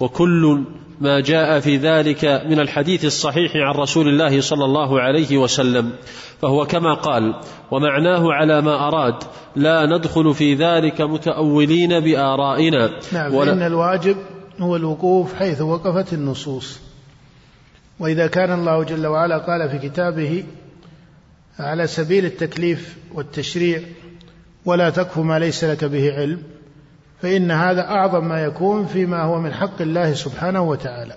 وكل 0.00 0.64
ما 1.04 1.20
جاء 1.20 1.60
في 1.60 1.76
ذلك 1.76 2.24
من 2.24 2.60
الحديث 2.60 3.04
الصحيح 3.04 3.52
عن 3.56 3.74
رسول 3.74 4.08
الله 4.08 4.40
صلى 4.40 4.64
الله 4.64 5.00
عليه 5.00 5.36
وسلم 5.36 5.92
فهو 6.42 6.66
كما 6.66 6.94
قال 6.94 7.34
ومعناه 7.70 8.32
على 8.32 8.60
ما 8.60 8.88
أراد 8.88 9.14
لا 9.56 9.86
ندخل 9.86 10.34
في 10.34 10.54
ذلك 10.54 11.00
متأولين 11.00 12.00
بآرائنا. 12.00 12.90
نعم 13.12 13.34
ولا 13.34 13.52
فإن 13.52 13.62
الواجب 13.62 14.16
هو 14.58 14.76
الوقوف 14.76 15.34
حيث 15.34 15.60
وقفت 15.60 16.12
النصوص. 16.12 16.80
وإذا 18.00 18.26
كان 18.26 18.52
الله 18.52 18.84
جل 18.84 19.06
وعلا 19.06 19.38
قال 19.38 19.70
في 19.70 19.88
كتابه 19.88 20.44
على 21.58 21.86
سبيل 21.86 22.24
التكليف 22.24 22.96
والتشريع 23.14 23.80
ولا 24.64 24.90
تكف 24.90 25.18
ما 25.18 25.38
ليس 25.38 25.64
لك 25.64 25.84
به 25.84 26.12
علم. 26.12 26.42
فإن 27.24 27.50
هذا 27.50 27.80
أعظم 27.80 28.28
ما 28.28 28.44
يكون 28.44 28.86
فيما 28.86 29.22
هو 29.22 29.40
من 29.40 29.54
حق 29.54 29.80
الله 29.80 30.12
سبحانه 30.12 30.62
وتعالى. 30.62 31.16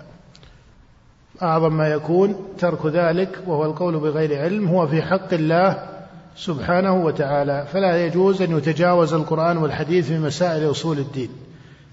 أعظم 1.42 1.76
ما 1.76 1.88
يكون 1.88 2.36
ترك 2.58 2.86
ذلك 2.86 3.38
وهو 3.46 3.64
القول 3.64 3.98
بغير 3.98 4.42
علم 4.42 4.68
هو 4.68 4.86
في 4.86 5.02
حق 5.02 5.32
الله 5.32 5.88
سبحانه 6.36 7.04
وتعالى. 7.04 7.66
فلا 7.72 8.06
يجوز 8.06 8.42
أن 8.42 8.58
يتجاوز 8.58 9.14
القرآن 9.14 9.56
والحديث 9.56 10.06
في 10.06 10.18
مسائل 10.18 10.70
أصول 10.70 10.98
الدين 10.98 11.30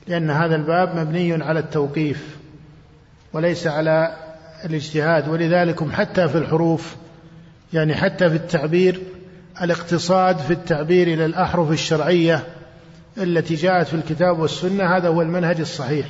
لأن 0.07 0.29
هذا 0.29 0.55
الباب 0.55 0.95
مبني 0.95 1.43
على 1.43 1.59
التوقيف 1.59 2.37
وليس 3.33 3.67
على 3.67 4.15
الاجتهاد. 4.65 5.27
ولذلك 5.27 5.91
حتى 5.91 6.27
في 6.27 6.37
الحروف 6.37 6.95
يعني 7.73 7.95
حتى 7.95 8.29
في 8.29 8.35
التعبير 8.35 9.01
الاقتصاد 9.61 10.37
في 10.37 10.51
التعبير 10.51 11.07
إلى 11.07 11.25
الأحرف 11.25 11.71
الشرعية 11.71 12.54
التي 13.17 13.55
جاءت 13.55 13.87
في 13.87 13.93
الكتاب 13.93 14.39
والسنة 14.39 14.97
هذا 14.97 15.07
هو 15.07 15.21
المنهج 15.21 15.59
الصحيح. 15.59 16.05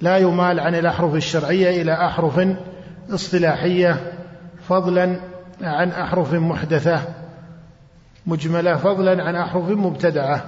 لا 0.00 0.16
يمال 0.16 0.60
عن 0.60 0.74
الأحرف 0.74 1.14
الشرعية 1.14 1.82
إلى 1.82 1.92
أحرف 1.92 2.40
اصطلاحية 3.10 4.12
فضلا 4.68 5.20
عن 5.62 5.88
أحرف 5.90 6.34
محدثة 6.34 7.02
مجملة 8.26 8.76
فضلا 8.76 9.24
عن 9.24 9.36
أحرف 9.36 9.68
مبتدعة. 9.68 10.44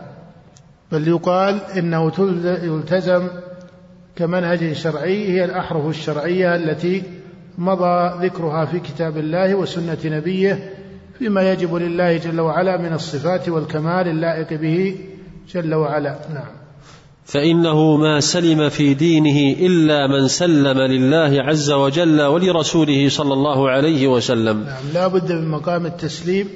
بل 0.93 1.09
يقال 1.09 1.61
إنه 1.77 2.13
يلتزم 2.63 3.29
كمنهج 4.17 4.73
شرعي 4.73 5.29
هي 5.29 5.45
الأحرف 5.45 5.87
الشرعية 5.87 6.55
التي 6.55 7.03
مضى 7.59 8.27
ذكرها 8.27 8.65
في 8.65 8.81
كتاب 8.81 9.17
الله 9.17 9.55
وسنة 9.55 9.99
نبيه 10.05 10.71
فيما 11.19 11.53
يجب 11.53 11.75
لله 11.75 12.17
جل 12.17 12.41
وعلا 12.41 12.77
من 12.77 12.93
الصفات 12.93 13.49
والكمال 13.49 14.09
اللائق 14.09 14.53
به 14.53 14.97
جل 15.55 15.75
وعلا. 15.75 16.19
نعم. 16.35 16.53
فإنه 17.25 17.97
ما 17.97 18.21
سلم 18.21 18.69
في 18.69 18.95
دينه 18.95 19.59
إلا 19.67 20.07
من 20.07 20.29
سلم 20.29 20.79
لله 20.79 21.43
عز 21.43 21.71
وجل 21.71 22.23
ولرسوله 22.23 23.09
صلى 23.09 23.33
الله 23.33 23.71
عليه 23.71 24.09
وسلم. 24.09 24.65
نعم. 24.65 24.83
لا 24.95 25.07
بد 25.07 25.33
من 25.33 25.49
مقام 25.49 25.87
التسليم 25.87 26.49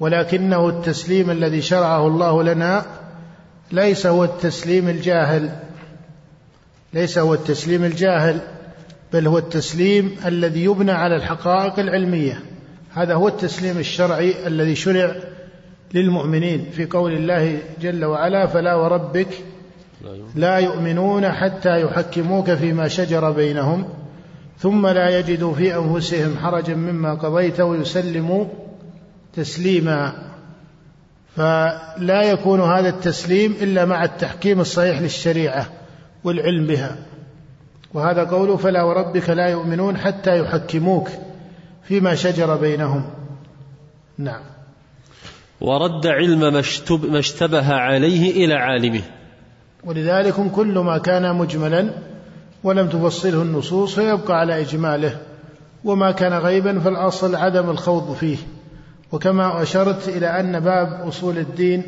ولكنه 0.00 0.68
التسليم 0.68 1.30
الذي 1.30 1.62
شرعه 1.62 2.06
الله 2.06 2.42
لنا 2.42 2.86
ليس 3.72 4.06
هو 4.06 4.24
التسليم 4.24 4.88
الجاهل. 4.88 5.50
ليس 6.94 7.18
هو 7.18 7.34
التسليم 7.34 7.84
الجاهل 7.84 8.40
بل 9.12 9.26
هو 9.26 9.38
التسليم 9.38 10.16
الذي 10.26 10.64
يبنى 10.64 10.92
على 10.92 11.16
الحقائق 11.16 11.78
العلمية. 11.78 12.40
هذا 12.94 13.14
هو 13.14 13.28
التسليم 13.28 13.78
الشرعي 13.78 14.46
الذي 14.46 14.74
شرع 14.74 15.16
للمؤمنين 15.96 16.66
في 16.72 16.86
قول 16.86 17.12
الله 17.12 17.58
جل 17.80 18.04
وعلا 18.04 18.46
فلا 18.46 18.74
وربك 18.74 19.28
لا 20.34 20.58
يؤمنون 20.58 21.32
حتى 21.32 21.82
يحكموك 21.82 22.50
فيما 22.50 22.88
شجر 22.88 23.30
بينهم 23.30 23.88
ثم 24.58 24.86
لا 24.86 25.18
يجدوا 25.18 25.54
في 25.54 25.76
أنفسهم 25.76 26.36
حرجا 26.36 26.74
مما 26.74 27.14
قضيت 27.14 27.60
ويسلموا 27.60 28.44
تسليما. 29.34 30.12
فلا 31.36 32.22
يكون 32.22 32.60
هذا 32.60 32.88
التسليم 32.88 33.56
إلا 33.62 33.84
مع 33.84 34.04
التحكيم 34.04 34.60
الصحيح 34.60 35.00
للشريعة 35.00 35.66
والعلم 36.24 36.66
بها. 36.66 36.96
وهذا 37.94 38.24
قوله 38.24 38.56
فلا 38.56 38.82
وربك 38.82 39.30
لا 39.30 39.46
يؤمنون 39.48 39.96
حتى 39.96 40.38
يحكموك 40.38 41.08
فيما 41.82 42.14
شجر 42.14 42.56
بينهم. 42.56 43.10
نعم. 44.18 44.55
ورد 45.60 46.06
علم 46.06 46.52
ما 47.12 47.18
اشتبه 47.18 47.74
عليه 47.74 48.44
إلى 48.44 48.54
عالمه. 48.54 49.00
ولذلك 49.84 50.34
كل 50.54 50.78
ما 50.78 50.98
كان 50.98 51.36
مجملا 51.36 51.90
ولم 52.64 52.88
تفصله 52.88 53.42
النصوص 53.42 53.94
فيبقى 53.94 54.40
على 54.40 54.60
إجماله. 54.60 55.18
وما 55.84 56.10
كان 56.10 56.32
غيبا 56.32 56.78
فالأصل 56.78 57.34
عدم 57.34 57.70
الخوض 57.70 58.14
فيه. 58.14 58.36
وكما 59.12 59.62
أشرت 59.62 60.08
إلى 60.08 60.40
أن 60.40 60.60
باب 60.60 61.08
أصول 61.08 61.38
الدين 61.38 61.82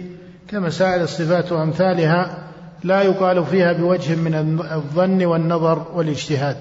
كمسائل 0.49 1.03
الصفات 1.03 1.53
وأمثالها 1.53 2.39
لا 2.85 3.03
يقال 3.03 3.45
فيها 3.45 3.73
بوجه 3.73 4.15
من 4.15 4.35
الظن 4.73 5.25
والنظر 5.25 5.87
والاجتهاد. 5.95 6.57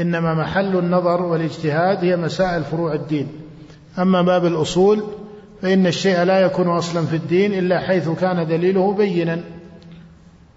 إنما 0.00 0.34
محل 0.34 0.76
النظر 0.76 1.22
والاجتهاد 1.22 2.04
هي 2.04 2.16
مسائل 2.16 2.64
فروع 2.64 2.94
الدين. 2.94 3.28
أما 3.98 4.22
باب 4.22 4.46
الأصول 4.46 5.02
فإن 5.62 5.86
الشيء 5.86 6.22
لا 6.22 6.40
يكون 6.40 6.68
أصلا 6.68 7.06
في 7.06 7.16
الدين 7.16 7.54
إلا 7.54 7.80
حيث 7.80 8.08
كان 8.08 8.46
دليله 8.46 8.94
بينا. 8.94 9.40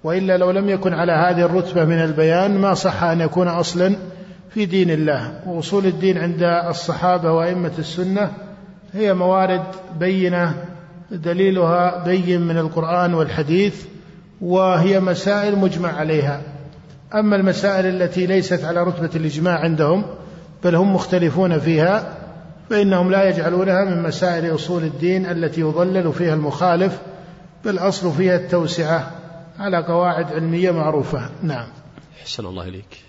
وإلا 0.04 0.38
لو 0.38 0.52
لم 0.52 0.70
يكن 0.70 0.94
على 0.94 1.12
هذه 1.12 1.46
الرتبة 1.46 1.86
من 1.86 2.02
البيان 2.02 2.58
ما 2.58 2.74
صح 2.74 3.04
أن 3.04 3.22
يكون 3.22 3.48
أصلا 3.48 3.96
في 4.50 4.66
دين 4.66 4.92
الله. 4.92 5.40
وأصول 5.46 5.86
الدين 5.86 6.18
عند 6.18 6.44
الصحابة 6.44 7.32
وأئمة 7.32 7.72
السنة 7.80 8.32
هي 8.94 9.14
موارد 9.14 9.64
بينة 10.00 10.54
دليلها 11.12 12.04
بين 12.04 12.42
من 12.42 12.58
القرآن 12.58 13.14
والحديث 13.14 13.86
وهي 14.42 15.00
مسائل 15.00 15.56
مجمع 15.56 15.92
عليها. 15.92 16.42
أما 17.16 17.36
المسائل 17.36 17.86
التي 17.86 18.26
ليست 18.26 18.64
على 18.64 18.84
رتبة 18.84 19.10
الإجماع 19.16 19.60
عندهم 19.60 20.04
بل 20.64 20.76
هم 20.76 20.96
مختلفون 20.96 21.60
فيها 21.60 22.23
فإنهم 22.70 23.12
لا 23.12 23.30
يجعلونها 23.30 23.84
من 23.84 24.04
مسائل 24.04 24.56
أصول 24.56 24.84
الدين 24.84 25.26
التي 25.26 25.62
يضلل 25.62 26.14
فيها 26.14 26.34
المخالف 26.34 27.00
بل 27.66 27.78
أصل 27.78 28.12
فيها 28.12 28.36
التوسعة 28.36 29.12
على 29.60 29.78
قواعد 29.78 30.34
علمية 30.34 30.72
معروفة. 30.72 31.30
نعم. 31.42 31.68
أحسن 32.22 32.46
الله 32.46 32.68
إليك. 32.68 33.04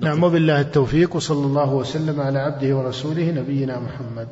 نعم 0.00 0.24
وبالله 0.24 0.60
التوفيق 0.60 1.16
وصلى 1.16 1.46
الله 1.46 1.72
وسلم 1.72 2.20
على 2.20 2.38
عبده 2.38 2.76
ورسوله 2.76 3.30
نبينا 3.30 3.80
محمد. 3.80 4.28